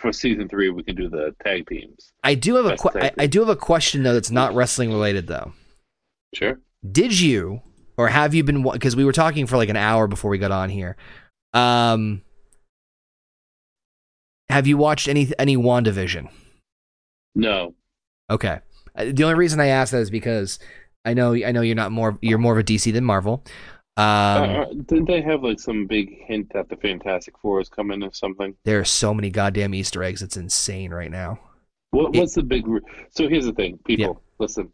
for 0.00 0.12
season 0.12 0.48
three 0.48 0.70
we 0.70 0.82
can 0.82 0.96
do 0.96 1.08
the 1.08 1.34
tag 1.44 1.66
teams. 1.68 2.12
I 2.22 2.34
do 2.34 2.56
have 2.56 2.66
a 2.66 2.76
que- 2.76 3.00
I, 3.00 3.12
I 3.18 3.26
do 3.26 3.40
have 3.40 3.48
a 3.48 3.56
question 3.56 4.02
though 4.02 4.14
that's 4.14 4.30
not 4.30 4.54
wrestling 4.54 4.90
related 4.90 5.26
though. 5.26 5.52
Sure. 6.34 6.58
Did 6.90 7.18
you 7.18 7.60
or 7.96 8.08
have 8.08 8.34
you 8.34 8.44
been 8.44 8.62
because 8.62 8.96
we 8.96 9.04
were 9.04 9.12
talking 9.12 9.46
for 9.46 9.56
like 9.56 9.68
an 9.68 9.76
hour 9.76 10.06
before 10.06 10.30
we 10.30 10.38
got 10.38 10.50
on 10.52 10.70
here. 10.70 10.96
Um 11.54 12.22
have 14.48 14.66
you 14.66 14.76
watched 14.76 15.08
any 15.08 15.32
any 15.38 15.56
WandaVision? 15.56 16.28
No. 17.34 17.74
Okay. 18.30 18.60
Uh, 18.96 19.06
The 19.12 19.22
only 19.24 19.34
reason 19.36 19.60
I 19.60 19.66
ask 19.68 19.92
that 19.92 20.00
is 20.00 20.10
because 20.10 20.58
I 21.04 21.14
know 21.14 21.34
I 21.34 21.52
know 21.52 21.60
you're 21.60 21.74
not 21.76 21.92
more 21.92 22.18
you're 22.20 22.38
more 22.38 22.52
of 22.52 22.58
a 22.58 22.64
DC 22.64 22.92
than 22.92 23.04
Marvel. 23.04 23.44
Um, 23.98 24.04
uh, 24.04 24.64
didn't 24.86 25.06
they 25.06 25.22
have 25.22 25.42
like 25.42 25.58
some 25.58 25.86
big 25.86 26.18
hint 26.26 26.52
that 26.52 26.68
the 26.68 26.76
Fantastic 26.76 27.34
Four 27.40 27.60
is 27.62 27.68
coming 27.68 28.02
or 28.02 28.12
something? 28.12 28.54
there 28.64 28.78
are 28.80 28.84
so 28.84 29.14
many 29.14 29.30
goddamn 29.30 29.72
Easter 29.74 30.02
eggs. 30.02 30.20
It's 30.22 30.36
insane 30.36 30.92
right 30.92 31.10
now. 31.10 31.38
What, 31.92 32.14
It- 32.14 32.18
what's 32.18 32.34
the 32.34 32.42
big? 32.42 32.66
Re- 32.66 32.80
so 33.10 33.28
here's 33.28 33.46
the 33.46 33.52
thing, 33.54 33.78
people. 33.86 34.04
Yeah. 34.06 34.20
Listen, 34.38 34.70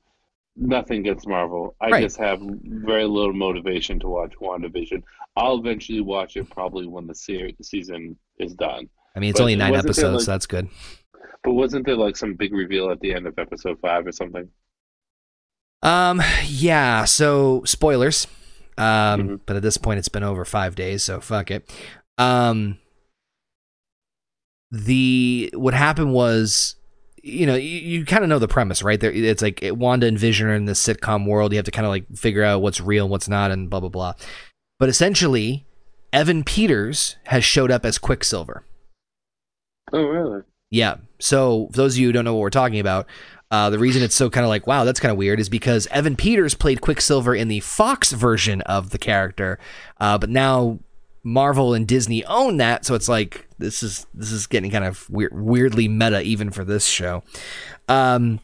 nothing 0.57 1.01
against 1.01 1.29
Marvel. 1.29 1.77
I 1.81 1.91
Right. 1.91 2.03
just 2.03 2.17
have 2.19 2.41
very 2.41 3.05
little 3.05 3.33
motivation 3.33 4.01
to 4.01 4.09
watch 4.09 4.33
WandaVision. 4.41 5.03
I'll 5.37 5.59
eventually 5.59 6.01
watch 6.01 6.37
it 6.37 6.51
probably 6.51 6.87
when 6.89 7.07
the 7.07 7.15
se- 7.15 7.55
season 7.63 8.17
is 8.39 8.55
done. 8.55 8.89
I 9.15 9.21
mean, 9.21 9.31
it's 9.31 9.39
But 9.39 9.45
only 9.45 9.57
nine 9.57 9.75
episodes, 9.75 10.15
like- 10.15 10.23
so 10.25 10.31
that's 10.33 10.47
good. 10.47 10.69
But 11.45 11.53
wasn't 11.53 11.87
there 11.87 11.97
like 11.97 12.17
some 12.17 12.35
big 12.35 12.53
reveal 12.53 12.91
at 12.91 13.01
the 13.01 13.13
end 13.15 13.27
of 13.27 13.39
episode 13.39 13.79
five 13.81 14.07
or 14.07 14.13
something? 14.13 14.49
Um, 15.83 16.23
yeah. 16.47 17.05
So 17.05 17.63
spoilers. 17.65 18.27
Um, 18.79 18.85
Mhm. 19.29 19.41
but 19.47 19.57
at 19.57 19.63
this 19.63 19.77
point, 19.77 19.99
it's 19.99 20.09
been 20.09 20.23
over 20.23 20.45
five 20.45 20.75
days, 20.75 21.03
so 21.03 21.21
fuck 21.21 21.51
it. 21.51 21.69
Um, 22.19 22.79
the 24.71 25.51
what 25.55 25.75
happened 25.75 26.13
was, 26.15 26.77
you 27.23 27.47
know, 27.47 27.55
you, 27.55 27.69
you 27.79 28.05
kind 28.07 28.23
of 28.25 28.31
know 28.31 28.39
the 28.39 28.49
premise, 28.49 28.83
right? 28.83 28.99
There, 28.99 29.13
it's 29.13 29.43
like 29.43 29.63
it, 29.63 29.77
Wanda 29.77 30.07
and 30.07 30.19
Vision 30.19 30.47
are 30.47 30.55
in 30.55 30.65
the 30.65 30.73
sitcom 30.73 31.27
world. 31.27 31.53
You 31.53 31.59
have 31.59 31.67
to 31.67 31.71
kind 31.71 31.85
of 31.87 31.91
like 31.91 32.07
figure 32.17 32.43
out 32.45 32.63
what's 32.63 32.81
real 32.81 33.05
and 33.05 33.11
what's 33.11 33.29
not, 33.29 33.51
and 33.51 33.69
blah 33.69 33.81
blah 33.81 33.89
blah. 33.91 34.15
But 34.79 34.89
essentially, 34.89 35.67
Evan 36.13 36.43
Peters 36.45 37.17
has 37.27 37.45
showed 37.45 37.71
up 37.71 37.85
as 37.85 37.99
Quicksilver. 37.99 38.65
Oh, 39.93 40.03
really? 40.05 40.43
Yeah. 40.73 40.97
So 41.21 41.69
for 41.71 41.77
those 41.77 41.95
of 41.95 41.99
you 41.99 42.09
who 42.09 42.13
don't 42.13 42.25
know 42.25 42.35
what 42.35 42.41
we're 42.41 42.51
talking 42.51 42.81
about, 42.81 43.07
uh, 43.51 43.69
the 43.69 43.79
reason 43.79 44.03
it's 44.03 44.15
so 44.15 44.31
kind 44.31 44.45
of 44.45 44.49
like, 44.49 44.67
wow, 44.67 44.85
that's 44.85 44.99
kind 44.99 45.13
of 45.13 45.19
weird 45.19 45.39
is 45.39 45.51
because 45.51 45.87
Evan 45.89 46.17
Peters 46.17 46.55
played 46.55 46.81
Quicksilver 46.81 47.35
in 47.35 47.49
the 47.49 47.61
Fox 47.61 48.13
version 48.13 48.63
of 48.63 48.89
the 48.89 48.99
character, 48.99 49.59
uh, 50.01 50.17
but 50.17 50.31
now 50.31 50.79
Marvel 51.23 51.75
and 51.75 51.87
Disney 51.87 52.25
own 52.25 52.57
that, 52.57 52.87
so 52.87 52.95
it's 52.95 53.09
like 53.11 53.47
this 53.59 53.83
is 53.83 54.07
this 54.15 54.33
is 54.33 54.47
getting 54.47 54.71
kind 54.71 54.87
of 54.87 55.09
weird, 55.11 55.33
weirdly 55.35 55.87
meta 55.87 56.23
even 56.23 56.51
for 56.51 56.65
this 56.65 56.87
show. 56.87 57.23
Um, 57.87 58.41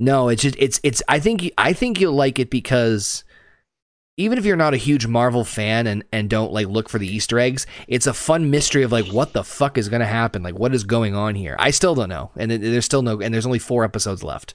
no, 0.00 0.28
it's 0.28 0.42
just 0.42 0.56
it's 0.58 0.80
it's. 0.82 1.02
I 1.08 1.20
think 1.20 1.50
I 1.56 1.72
think 1.72 2.00
you'll 2.00 2.12
like 2.12 2.40
it 2.40 2.50
because 2.50 3.22
even 4.18 4.36
if 4.36 4.44
you're 4.44 4.56
not 4.56 4.74
a 4.74 4.76
huge 4.76 5.06
Marvel 5.06 5.44
fan 5.44 5.86
and, 5.86 6.04
and 6.12 6.28
don't 6.28 6.52
like 6.52 6.66
look 6.66 6.88
for 6.90 6.98
the 6.98 7.06
Easter 7.08 7.38
eggs, 7.38 7.66
it's 7.86 8.06
a 8.06 8.12
fun 8.12 8.50
mystery 8.50 8.82
of 8.82 8.92
like 8.92 9.06
what 9.06 9.32
the 9.32 9.42
fuck 9.44 9.78
is 9.78 9.88
going 9.88 10.00
to 10.00 10.06
happen, 10.06 10.42
like 10.42 10.58
what 10.58 10.74
is 10.74 10.84
going 10.84 11.14
on 11.14 11.34
here. 11.34 11.56
I 11.58 11.70
still 11.70 11.94
don't 11.94 12.08
know, 12.10 12.30
and 12.36 12.52
it- 12.52 12.60
there's 12.60 12.84
still 12.84 13.00
no, 13.02 13.20
and 13.20 13.32
there's 13.32 13.46
only 13.46 13.58
four 13.60 13.84
episodes 13.84 14.22
left. 14.22 14.54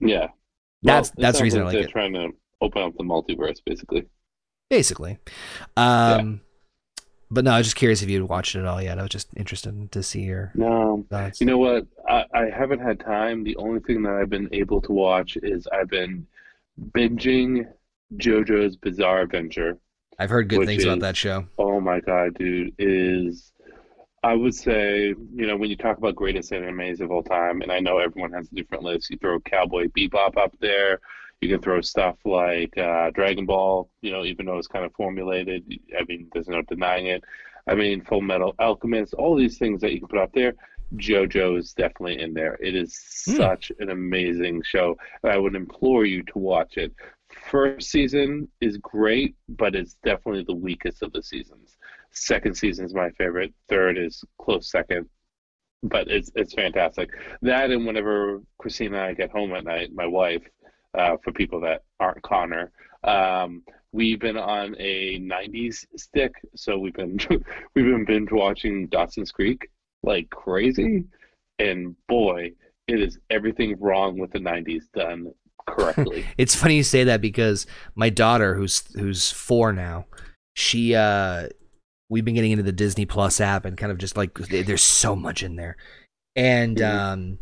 Yeah. 0.00 0.28
That's- 0.82 1.12
Well, 1.16 1.22
that's 1.22 1.38
the 1.38 1.44
reason 1.44 1.60
I 1.60 1.64
like 1.64 1.74
like 1.74 1.80
they're 1.82 1.88
it. 1.88 1.92
trying 1.92 2.12
to 2.14 2.30
open 2.60 2.82
up 2.82 2.96
the 2.96 3.04
multiverse, 3.04 3.58
basically. 3.64 4.06
basically. 4.70 5.18
Um, 5.76 6.40
but 7.30 7.44
no, 7.44 7.52
I 7.52 7.58
was 7.58 7.66
just 7.66 7.76
curious 7.76 8.02
if 8.02 8.08
you'd 8.10 8.22
watched 8.28 8.54
it 8.56 8.64
all 8.64 8.80
yet. 8.80 8.98
I 8.98 9.02
was 9.02 9.10
just 9.10 9.28
interested 9.36 9.90
to 9.92 10.02
see 10.02 10.22
your 10.22 10.52
No. 10.54 11.04
thoughts. 11.10 11.40
You 11.40 11.46
know 11.46 11.58
what? 11.58 11.86
I, 12.08 12.24
I 12.32 12.44
haven't 12.50 12.80
had 12.80 13.00
time. 13.00 13.44
The 13.44 13.56
only 13.56 13.80
thing 13.80 14.02
that 14.04 14.14
I've 14.14 14.30
been 14.30 14.48
able 14.52 14.80
to 14.82 14.92
watch 14.92 15.36
is 15.42 15.66
I've 15.72 15.88
been 15.90 16.26
binging 16.92 17.66
JoJo's 18.14 18.76
Bizarre 18.76 19.22
Adventure. 19.22 19.78
I've 20.18 20.30
heard 20.30 20.48
good 20.48 20.66
things 20.66 20.84
about 20.84 21.00
that 21.00 21.16
show. 21.16 21.46
Oh 21.58 21.80
my 21.80 22.00
god, 22.00 22.34
dude, 22.38 22.74
is 22.78 23.52
I 24.22 24.34
would 24.34 24.54
say, 24.54 25.08
you 25.34 25.46
know, 25.46 25.56
when 25.56 25.70
you 25.70 25.76
talk 25.76 25.98
about 25.98 26.16
greatest 26.16 26.50
animes 26.52 27.00
of 27.00 27.10
all 27.10 27.22
time, 27.22 27.60
and 27.62 27.70
I 27.70 27.80
know 27.80 27.98
everyone 27.98 28.32
has 28.32 28.50
a 28.50 28.54
different 28.54 28.82
list, 28.82 29.10
you 29.10 29.18
throw 29.18 29.38
Cowboy 29.40 29.88
Bebop 29.88 30.36
up 30.36 30.54
there, 30.60 31.00
you 31.40 31.48
can 31.50 31.60
throw 31.60 31.80
stuff 31.82 32.16
like 32.24 32.76
uh, 32.78 33.10
Dragon 33.10 33.44
Ball, 33.46 33.88
you 34.00 34.10
know, 34.10 34.24
even 34.24 34.46
though 34.46 34.56
it's 34.58 34.66
kind 34.68 34.84
of 34.86 34.92
formulated. 34.94 35.64
I 35.98 36.04
mean, 36.08 36.28
there's 36.32 36.48
no 36.48 36.62
denying 36.62 37.06
it. 37.06 37.22
I 37.68 37.74
mean, 37.74 38.00
Fullmetal 38.02 38.54
Alchemist, 38.58 39.12
all 39.14 39.36
these 39.36 39.58
things 39.58 39.80
that 39.82 39.92
you 39.92 39.98
can 40.00 40.08
put 40.08 40.18
up 40.18 40.32
there. 40.32 40.54
JoJo 40.94 41.58
is 41.58 41.72
definitely 41.74 42.20
in 42.20 42.32
there. 42.32 42.56
It 42.60 42.74
is 42.76 42.96
Hmm. 43.26 43.32
such 43.36 43.70
an 43.80 43.90
amazing 43.90 44.62
show. 44.64 44.96
and 45.22 45.32
I 45.32 45.36
would 45.36 45.56
implore 45.56 46.04
you 46.06 46.22
to 46.22 46.38
watch 46.38 46.76
it. 46.78 46.92
First 47.50 47.90
season 47.90 48.48
is 48.60 48.78
great, 48.78 49.36
but 49.48 49.74
it's 49.74 49.96
definitely 50.04 50.44
the 50.44 50.54
weakest 50.54 51.02
of 51.02 51.12
the 51.12 51.22
seasons. 51.22 51.76
Second 52.12 52.56
season 52.56 52.84
is 52.86 52.94
my 52.94 53.10
favorite. 53.10 53.52
Third 53.68 53.98
is 53.98 54.24
close 54.38 54.70
second, 54.70 55.06
but 55.82 56.08
it's 56.08 56.30
it's 56.34 56.54
fantastic. 56.54 57.10
That 57.42 57.70
and 57.70 57.86
whenever 57.86 58.42
Christina 58.58 58.96
and 58.96 59.06
I 59.06 59.14
get 59.14 59.30
home 59.30 59.54
at 59.54 59.64
night, 59.64 59.90
my 59.94 60.06
wife, 60.06 60.42
uh, 60.94 61.16
for 61.22 61.32
people 61.32 61.60
that 61.60 61.82
aren't 62.00 62.22
Connor, 62.22 62.72
um, 63.04 63.62
we've 63.92 64.20
been 64.20 64.38
on 64.38 64.74
a 64.78 65.18
'90s 65.20 65.86
stick, 65.96 66.32
so 66.54 66.78
we've 66.78 66.94
been 66.94 67.18
we've 67.74 67.84
been 67.84 68.04
binge 68.04 68.32
watching 68.32 68.86
Dawson's 68.88 69.30
Creek 69.30 69.68
like 70.02 70.30
crazy, 70.30 71.04
and 71.58 71.94
boy, 72.08 72.52
it 72.88 73.00
is 73.00 73.18
everything 73.30 73.76
wrong 73.78 74.18
with 74.18 74.32
the 74.32 74.38
'90s 74.38 74.84
done 74.94 75.32
correctly. 75.66 76.24
It's 76.38 76.54
funny 76.54 76.76
you 76.76 76.82
say 76.82 77.04
that 77.04 77.20
because 77.20 77.66
my 77.94 78.08
daughter, 78.10 78.54
who's 78.54 78.84
who's 78.94 79.30
four 79.32 79.72
now, 79.72 80.06
she 80.54 80.94
uh, 80.94 81.48
we've 82.08 82.24
been 82.24 82.34
getting 82.34 82.52
into 82.52 82.62
the 82.64 82.72
Disney 82.72 83.06
Plus 83.06 83.40
app 83.40 83.64
and 83.64 83.76
kind 83.76 83.90
of 83.92 83.98
just 83.98 84.16
like 84.16 84.34
there's 84.48 84.82
so 84.82 85.16
much 85.16 85.42
in 85.42 85.56
there, 85.56 85.76
and 86.34 86.76
Mhm. 86.78 86.94
um, 86.94 87.38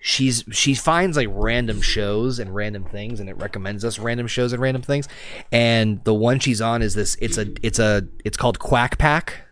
she's 0.00 0.44
she 0.52 0.74
finds 0.74 1.16
like 1.16 1.28
random 1.30 1.80
shows 1.82 2.38
and 2.38 2.54
random 2.54 2.84
things, 2.84 3.18
and 3.20 3.28
it 3.28 3.36
recommends 3.36 3.84
us 3.84 3.98
random 3.98 4.26
shows 4.28 4.52
and 4.52 4.62
random 4.62 4.82
things, 4.82 5.08
and 5.50 6.02
the 6.04 6.14
one 6.14 6.38
she's 6.38 6.60
on 6.60 6.80
is 6.82 6.94
this. 6.94 7.16
It's 7.20 7.38
a 7.38 7.52
it's 7.62 7.78
a 7.78 8.06
it's 8.24 8.36
called 8.36 8.58
Quack 8.58 8.98
Pack. 8.98 9.42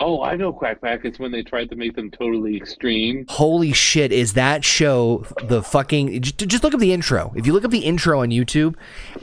Oh, 0.00 0.22
I 0.22 0.36
know 0.36 0.52
Quack 0.52 0.80
Pack. 0.80 1.04
It's 1.04 1.18
when 1.18 1.32
they 1.32 1.42
tried 1.42 1.70
to 1.70 1.76
make 1.76 1.96
them 1.96 2.10
totally 2.10 2.56
extreme. 2.56 3.24
Holy 3.28 3.72
shit, 3.72 4.12
is 4.12 4.34
that 4.34 4.64
show 4.64 5.26
the 5.42 5.62
fucking. 5.62 6.20
Just, 6.22 6.62
look 6.62 6.72
up 6.74 6.80
the 6.80 6.92
intro. 6.92 7.32
If 7.36 7.46
you 7.46 7.52
look 7.52 7.64
up 7.64 7.72
the 7.72 7.80
intro 7.80 8.20
on 8.20 8.28
YouTube, 8.28 8.76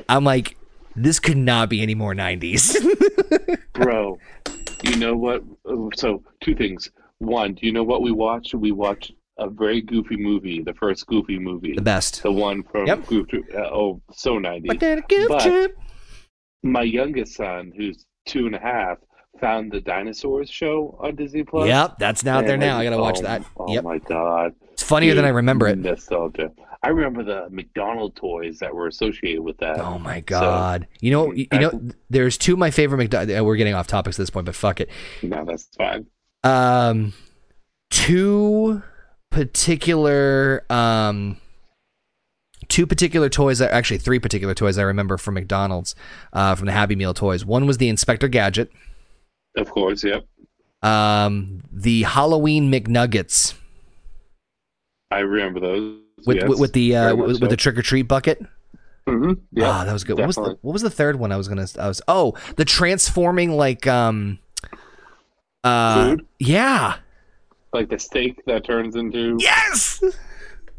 I'm 0.10 0.26
like, 0.26 0.58
this 0.96 1.20
could 1.20 1.38
not 1.38 1.70
be 1.70 1.82
any 1.82 1.96
more 1.96 2.14
90s. 2.14 2.76
Bro, 3.74 4.18
you 4.84 4.98
know 4.98 5.16
what? 5.16 5.44
So, 5.96 6.24
two 6.42 6.56
things. 6.56 6.90
One, 7.20 7.54
do 7.54 7.66
you 7.66 7.72
know 7.72 7.84
what 7.84 8.02
we 8.02 8.12
watched? 8.12 8.54
We 8.54 8.72
watched 8.74 9.14
a 9.38 9.50
very 9.50 9.82
goofy 9.82 10.18
movie, 10.18 10.62
the 10.62 10.74
first 10.74 11.08
Goofy 11.08 11.40
movie. 11.40 11.74
the 11.74 11.82
best. 11.82 12.24
The 12.24 12.32
one 12.32 12.64
from 12.64 12.88
Yep. 12.88 13.06
Goofy. 13.08 13.44
Uh, 13.54 13.60
oh, 13.72 14.02
so 14.12 14.40
90s. 14.40 14.68
But 14.68 15.08
But-. 15.30 15.72
My 16.64 16.82
youngest 16.82 17.36
son, 17.36 17.72
who's 17.76 18.06
two 18.26 18.46
and 18.48 18.56
a 18.56 18.60
half, 18.60 18.98
found 19.40 19.72
the 19.72 19.82
dinosaurs 19.82 20.50
show 20.50 20.98
on 21.00 21.16
Disney 21.16 21.44
Plus. 21.44 21.68
Yep, 21.68 22.00
that's 22.00 22.26
out 22.26 22.46
there 22.46 22.58
now. 22.58 22.78
I 22.78 22.84
gotta 22.84 22.98
watch 22.98 23.20
oh, 23.20 23.24
that. 23.24 23.46
Oh 23.58 23.74
Yep. 23.74 23.84
my 23.84 23.98
god. 24.00 24.56
It's 24.74 24.84
funnier 24.84 25.14
than 25.14 25.26
I 25.26 25.30
remember 25.30 25.68
it. 25.68 25.78
Nostalgia. 25.78 26.52
I 26.84 26.90
remember 26.90 27.24
the 27.24 27.50
McDonald 27.50 28.16
toys 28.16 28.60
that 28.60 28.74
were 28.74 28.88
associated 28.88 29.42
with 29.42 29.58
that. 29.58 29.80
Oh 29.80 29.98
my 29.98 30.20
god! 30.20 30.88
you 31.00 31.10
know, 31.10 31.34
you, 31.34 31.48
I- 31.52 31.58
know, 31.58 31.90
there's 32.10 32.38
two 32.38 32.54
of 32.54 32.60
my 32.60 32.70
favorite 32.70 32.98
McDonald's. 33.00 33.42
We're 33.42 33.56
getting 33.56 33.74
off 33.74 33.88
topics 33.88 34.18
at 34.18 34.22
this 34.24 34.30
point, 34.30 34.46
but 34.46 34.56
fuck 34.56 34.80
it. 34.80 34.90
No, 35.24 35.44
that's 35.46 35.68
fine. 35.76 36.06
Um, 36.44 37.14
two 37.90 38.84
particular, 39.32 40.64
um, 40.70 41.38
two 42.68 42.86
particular 42.86 43.30
toys. 43.30 43.58
That, 43.60 43.72
actually, 43.72 43.98
three 43.98 44.20
particular 44.20 44.54
toys 44.54 44.78
I 44.78 44.84
remember 44.84 45.18
from 45.18 45.34
McDonald's, 45.34 45.96
uh, 46.34 46.54
from 46.54 46.68
the 46.68 46.72
Happy 46.72 46.96
Meal 46.96 47.16
toys. 47.16 47.44
One 47.44 47.66
was 47.66 47.78
the 47.80 47.90
Inspector 47.90 48.28
Gadget. 48.28 48.72
Of 49.58 49.70
course, 49.70 50.04
yep. 50.04 50.26
Um, 50.82 51.64
the 51.72 52.04
Halloween 52.04 52.72
McNuggets 52.72 53.56
I 55.12 55.20
remember 55.20 55.60
those. 55.60 56.00
with 56.26 56.38
yes. 56.38 56.50
with, 56.50 56.60
with 56.60 56.74
the 56.74 56.96
uh, 56.96 57.16
with, 57.16 57.40
so. 57.40 57.48
the 57.48 57.58
trick 57.58 57.78
or 57.78 57.82
treat 57.82 58.04
bucket. 58.04 58.44
Mm-hmm. 59.08 59.34
Yeah. 59.52 59.70
Ah, 59.70 59.86
that 59.86 59.94
was 59.94 60.04
good. 60.04 60.18
What 60.18 60.28
was 60.28 60.36
the 60.36 60.58
what 60.62 60.74
was 60.74 60.82
the 60.82 60.90
third 60.90 61.18
one 61.18 61.32
I 61.32 61.38
was 61.38 61.48
gonna 61.48 61.68
I 61.80 61.88
was 61.88 62.02
oh 62.08 62.34
the 62.56 62.66
transforming 62.66 63.52
like 63.52 63.86
um 63.88 64.40
uh 65.64 66.10
Food? 66.10 66.26
yeah 66.40 66.98
like 67.72 67.90
the 67.90 68.00
steak 68.00 68.44
that 68.46 68.64
turns 68.64 68.96
into 68.96 69.38
yes 69.40 70.04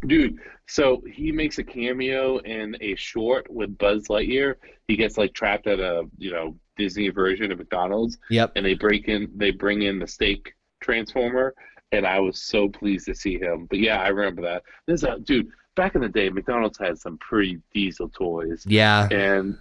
dude. 0.07 0.39
So 0.68 1.03
he 1.11 1.31
makes 1.31 1.59
a 1.59 1.64
cameo 1.64 2.39
in 2.39 2.77
a 2.81 2.97
short 2.97 3.49
with 3.49 3.79
Buzz 3.79 4.09
Lightyear. 4.09 4.57
He 4.89 4.97
gets 4.97 5.16
like 5.16 5.33
trapped 5.33 5.68
at 5.68 5.79
a 5.79 6.09
you 6.18 6.33
know 6.33 6.57
Disney 6.77 7.09
version 7.09 7.53
of 7.53 7.59
McDonald's, 7.59 8.18
yep 8.31 8.53
and 8.57 8.64
they 8.64 8.74
break 8.74 9.09
in. 9.09 9.31
They 9.35 9.51
bring 9.51 9.83
in 9.83 9.99
the 9.99 10.07
steak 10.07 10.55
transformer, 10.81 11.55
and 11.93 12.07
I 12.07 12.20
was 12.20 12.41
so 12.41 12.68
pleased 12.68 13.07
to 13.07 13.14
see 13.14 13.39
him. 13.39 13.66
But 13.66 13.79
yeah, 13.81 14.01
I 14.01 14.09
remember 14.09 14.43
that. 14.43 14.62
This 14.87 15.03
a 15.03 15.18
dude. 15.18 15.49
Back 15.74 15.95
in 15.95 16.01
the 16.01 16.09
day, 16.09 16.31
McDonald's 16.31 16.79
had 16.79 16.99
some 16.99 17.18
pretty 17.18 17.61
diesel 17.74 18.09
toys, 18.09 18.64
yeah 18.66 19.09
and 19.11 19.59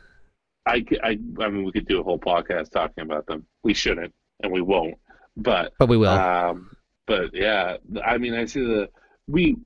I, 0.66 0.84
I, 1.04 1.20
I 1.40 1.50
mean, 1.50 1.64
we 1.64 1.72
could 1.72 1.88
do 1.88 2.00
a 2.00 2.04
whole 2.04 2.20
podcast 2.20 2.72
talking 2.72 3.04
about 3.04 3.28
them. 3.28 3.46
We 3.64 3.74
shouldn't, 3.74 4.14
and 4.42 4.52
we 4.52 4.62
won't. 4.62 4.96
But 5.38 5.74
but 5.78 5.90
we 5.90 5.98
will 5.98 6.10
Um, 6.10 6.76
but 7.08 7.32
yeah, 7.34 7.78
I 8.04 8.18
mean, 8.18 8.34
I 8.34 8.46
see 8.46 8.62
the 8.62 8.90
we. 9.28 9.58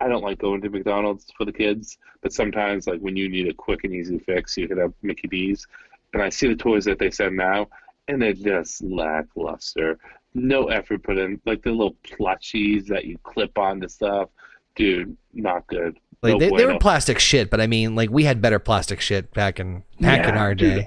I 0.00 0.08
don't 0.08 0.22
like 0.22 0.38
going 0.38 0.60
to 0.62 0.70
McDonald's 0.70 1.26
for 1.36 1.44
the 1.44 1.52
kids, 1.52 1.98
but 2.22 2.32
sometimes, 2.32 2.86
like 2.86 3.00
when 3.00 3.16
you 3.16 3.28
need 3.28 3.48
a 3.48 3.54
quick 3.54 3.84
and 3.84 3.92
easy 3.92 4.18
fix, 4.18 4.56
you 4.56 4.68
could 4.68 4.78
have 4.78 4.92
Mickey 5.02 5.28
D's, 5.28 5.66
and 6.14 6.22
I 6.22 6.30
see 6.30 6.48
the 6.48 6.56
toys 6.56 6.84
that 6.86 6.98
they 6.98 7.10
send 7.10 7.36
now, 7.36 7.68
and 8.08 8.22
they're 8.22 8.32
just 8.32 8.82
lackluster. 8.82 9.98
No 10.32 10.68
effort 10.68 11.02
put 11.02 11.18
in, 11.18 11.40
like 11.44 11.62
the 11.62 11.70
little 11.70 11.96
plushies 12.04 12.86
that 12.86 13.04
you 13.04 13.18
clip 13.22 13.58
onto 13.58 13.88
stuff, 13.88 14.30
dude. 14.74 15.16
Not 15.32 15.66
good. 15.66 15.98
like 16.22 16.34
no 16.34 16.38
they, 16.38 16.50
they 16.50 16.66
were 16.66 16.78
plastic 16.78 17.18
shit 17.18 17.50
but 17.50 17.60
I 17.60 17.66
mean 17.66 17.94
like 17.94 18.08
we 18.10 18.24
had 18.24 18.40
better 18.40 18.58
plastic 18.58 19.00
shit 19.00 19.32
back 19.34 19.60
in 19.60 19.82
back 20.00 20.26
in 20.26 20.34
Yeah, 20.34 20.40
our 20.40 20.54
dude, 20.54 20.86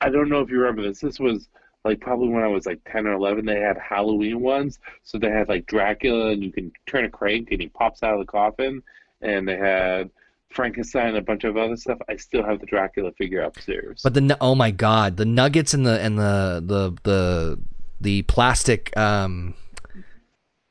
I 0.00 0.08
don't 0.08 0.28
know 0.28 0.40
if 0.40 0.50
you 0.50 0.58
remember 0.60 0.82
this. 0.82 1.00
This 1.00 1.20
was 1.20 1.48
like 1.84 2.00
probably 2.00 2.28
when 2.28 2.42
I 2.42 2.48
was 2.48 2.66
like 2.66 2.80
10 2.90 3.06
or 3.06 3.12
11. 3.12 3.44
They 3.44 3.60
had 3.60 3.76
Halloween 3.78 4.40
ones. 4.40 4.78
So 5.02 5.18
they 5.18 5.30
had 5.30 5.48
like 5.48 5.66
Dracula, 5.66 6.28
and 6.30 6.42
you 6.42 6.52
can 6.52 6.72
turn 6.86 7.04
a 7.04 7.10
crank 7.10 7.48
and 7.50 7.60
he 7.60 7.68
pops 7.68 8.02
out 8.02 8.14
of 8.14 8.20
the 8.20 8.26
coffin. 8.30 8.82
And 9.22 9.46
they 9.46 9.56
had 9.56 10.10
Frankenstein 10.50 11.08
and 11.08 11.16
a 11.18 11.22
bunch 11.22 11.44
of 11.44 11.56
other 11.56 11.76
stuff. 11.76 11.98
I 12.08 12.16
still 12.16 12.44
have 12.44 12.60
the 12.60 12.66
Dracula 12.66 13.12
figure 13.12 13.40
upstairs. 13.42 14.00
but 14.02 14.14
the 14.14 14.36
oh 14.40 14.54
my 14.54 14.70
god 14.70 15.16
the 15.16 15.24
nuggets 15.24 15.74
and 15.74 15.86
the 15.86 16.00
and 16.00 16.18
the 16.18 16.62
the 16.64 16.96
the 17.04 17.58
the 18.00 18.22
plastic 18.22 18.96
um 18.96 19.54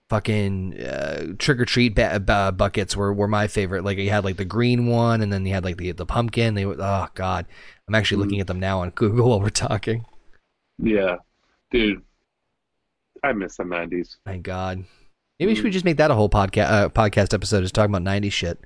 fucking 0.09 0.79
uh, 0.81 1.33
trick 1.37 1.59
or 1.59 1.65
treat 1.65 1.93
ba- 1.95 2.19
ba- 2.19 2.51
buckets 2.51 2.95
were, 2.95 3.13
were 3.13 3.27
my 3.27 3.47
favorite. 3.47 3.83
Like 3.83 3.97
you 3.99 4.09
had 4.09 4.23
like 4.23 4.37
the 4.37 4.45
green 4.45 4.87
one, 4.87 5.21
and 5.21 5.31
then 5.31 5.45
you 5.45 5.53
had 5.53 5.63
like 5.63 5.77
the 5.77 5.91
the 5.91 6.05
pumpkin. 6.05 6.55
They 6.55 6.65
were 6.65 6.75
oh 6.79 7.07
god, 7.15 7.45
I'm 7.87 7.95
actually 7.95 8.17
Mm. 8.17 8.25
looking 8.25 8.39
at 8.41 8.47
them 8.47 8.59
now 8.59 8.79
on 8.81 8.89
Google 8.91 9.29
while 9.29 9.39
we're 9.39 9.49
talking. 9.49 10.05
yeah, 10.79 11.17
dude, 11.71 12.01
I 13.23 13.33
miss 13.33 13.57
the 13.57 13.63
90s. 13.63 14.15
My 14.25 14.37
god, 14.37 14.83
maybe 15.39 15.51
Mm. 15.51 15.55
we 15.55 15.61
should 15.61 15.71
just 15.73 15.85
make 15.85 15.97
that 15.97 16.09
a 16.11 16.15
whole 16.15 16.29
podcast 16.29 16.69
uh, 16.71 16.89
podcast 16.89 17.33
episode, 17.33 17.61
just 17.61 17.75
talking 17.75 17.93
about 17.93 18.03
'90s 18.03 18.31
shit. 18.33 18.59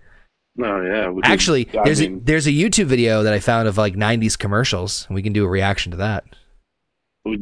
Oh, 0.62 0.82
yeah. 0.82 1.12
Actually, 1.24 1.68
I 1.78 1.84
there's 1.84 1.99
mean, 2.01 2.18
a, 2.18 2.20
there's 2.22 2.47
a 2.47 2.51
YouTube 2.51 2.86
video 2.86 3.24
that 3.24 3.34
I 3.34 3.39
found 3.39 3.68
of 3.68 3.78
like 3.78 3.95
'90s 3.95 4.38
commercials. 4.38 5.06
and 5.08 5.16
We 5.16 5.24
can 5.24 5.34
do 5.34 5.45
a 5.45 5.49
reaction 5.49 5.91
to 5.91 5.97
that. 5.97 6.26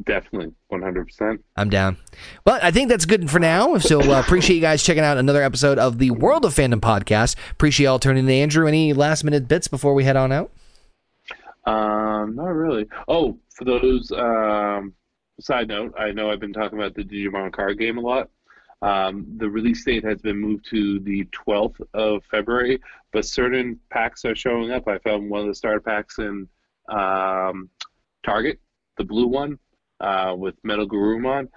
definitely 0.05 0.53
100%. 0.71 1.39
I'm 1.57 1.69
down. 1.69 1.97
But 2.45 2.63
I 2.63 2.71
think 2.71 2.87
that's 2.87 3.05
good 3.05 3.29
for 3.29 3.39
now. 3.39 3.77
So 3.79 3.99
uh, 4.01 4.19
appreciate 4.19 4.55
you 4.55 4.61
guys 4.61 4.81
checking 4.83 5.03
out 5.03 5.17
another 5.17 5.43
episode 5.43 5.77
of 5.77 5.97
the 5.97 6.11
World 6.11 6.45
of 6.45 6.53
Fandom 6.53 6.79
podcast. 6.79 7.35
Appreciate 7.51 7.85
y'all 7.85 7.99
tuning 7.99 8.23
in. 8.25 8.29
Andrew, 8.31 8.67
any 8.67 8.93
last 8.93 9.23
minute 9.23 9.47
bits 9.47 9.67
before 9.67 9.93
we 9.93 10.03
head 10.05 10.15
on 10.15 10.31
out? 10.31 10.51
Um, 11.65 12.35
not 12.35 12.47
really. 12.53 12.87
Oh, 13.07 13.37
for 13.49 13.65
those, 13.65 14.11
um, 14.11 14.93
side 15.39 15.67
note, 15.67 15.93
I 15.97 16.11
know 16.11 16.29
I've 16.31 16.39
been 16.39 16.53
talking 16.53 16.77
about 16.77 16.95
the 16.95 17.03
Digimon 17.03 17.51
card 17.51 17.77
game 17.77 17.97
a 17.97 18.01
lot. 18.01 18.29
Um, 18.81 19.25
the 19.37 19.49
release 19.49 19.85
date 19.85 20.03
has 20.03 20.21
been 20.21 20.37
moved 20.37 20.65
to 20.71 20.99
the 20.99 21.25
12th 21.25 21.81
of 21.93 22.23
February, 22.25 22.79
but 23.11 23.25
certain 23.25 23.79
packs 23.89 24.25
are 24.25 24.35
showing 24.35 24.71
up. 24.71 24.87
I 24.87 24.97
found 24.99 25.29
one 25.29 25.41
of 25.41 25.47
the 25.47 25.55
starter 25.55 25.79
packs 25.79 26.17
in 26.17 26.47
um, 26.89 27.69
Target, 28.23 28.59
the 28.97 29.03
blue 29.03 29.27
one 29.27 29.59
uh, 29.99 30.35
with 30.37 30.55
Metal 30.63 30.87
Garurumon. 30.87 31.47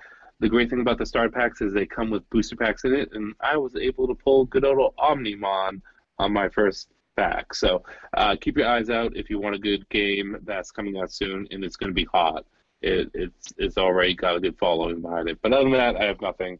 The 0.40 0.48
great 0.48 0.68
thing 0.68 0.80
about 0.80 0.98
the 0.98 1.06
starter 1.06 1.30
packs 1.30 1.60
is 1.60 1.72
they 1.72 1.86
come 1.86 2.10
with 2.10 2.28
booster 2.28 2.56
packs 2.56 2.84
in 2.84 2.94
it, 2.94 3.10
and 3.12 3.34
I 3.40 3.56
was 3.56 3.76
able 3.76 4.06
to 4.08 4.14
pull 4.14 4.44
good 4.44 4.64
old 4.64 4.94
Omnimon 4.98 5.80
on 6.18 6.32
my 6.32 6.48
first 6.48 6.88
pack. 7.16 7.54
So 7.54 7.82
uh, 8.16 8.36
keep 8.40 8.56
your 8.56 8.68
eyes 8.68 8.90
out 8.90 9.16
if 9.16 9.30
you 9.30 9.38
want 9.38 9.54
a 9.54 9.58
good 9.58 9.88
game 9.88 10.36
that's 10.42 10.70
coming 10.70 10.98
out 10.98 11.12
soon, 11.12 11.46
and 11.50 11.64
it's 11.64 11.76
going 11.76 11.90
to 11.90 11.94
be 11.94 12.04
hot. 12.04 12.44
It, 12.82 13.10
it's 13.14 13.52
it's 13.56 13.78
already 13.78 14.14
got 14.14 14.36
a 14.36 14.40
good 14.40 14.58
following 14.58 15.00
behind 15.00 15.28
it. 15.28 15.38
But 15.40 15.52
other 15.52 15.64
than 15.64 15.72
that, 15.72 15.96
I 15.96 16.04
have 16.04 16.20
nothing. 16.20 16.58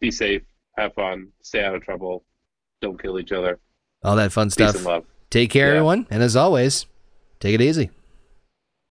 Be 0.00 0.10
safe, 0.10 0.42
have 0.76 0.94
fun, 0.94 1.28
stay 1.42 1.64
out 1.64 1.74
of 1.74 1.82
trouble, 1.82 2.24
don't 2.80 3.00
kill 3.00 3.18
each 3.18 3.32
other. 3.32 3.58
All 4.02 4.16
that 4.16 4.32
fun 4.32 4.48
Peace 4.48 4.54
stuff. 4.54 4.76
and 4.76 4.84
love. 4.84 5.04
Take 5.30 5.50
care, 5.50 5.68
Yeah. 5.68 5.72
everyone. 5.76 6.06
And 6.10 6.22
as 6.22 6.36
always, 6.36 6.86
take 7.40 7.54
it 7.54 7.60
easy. 7.60 7.90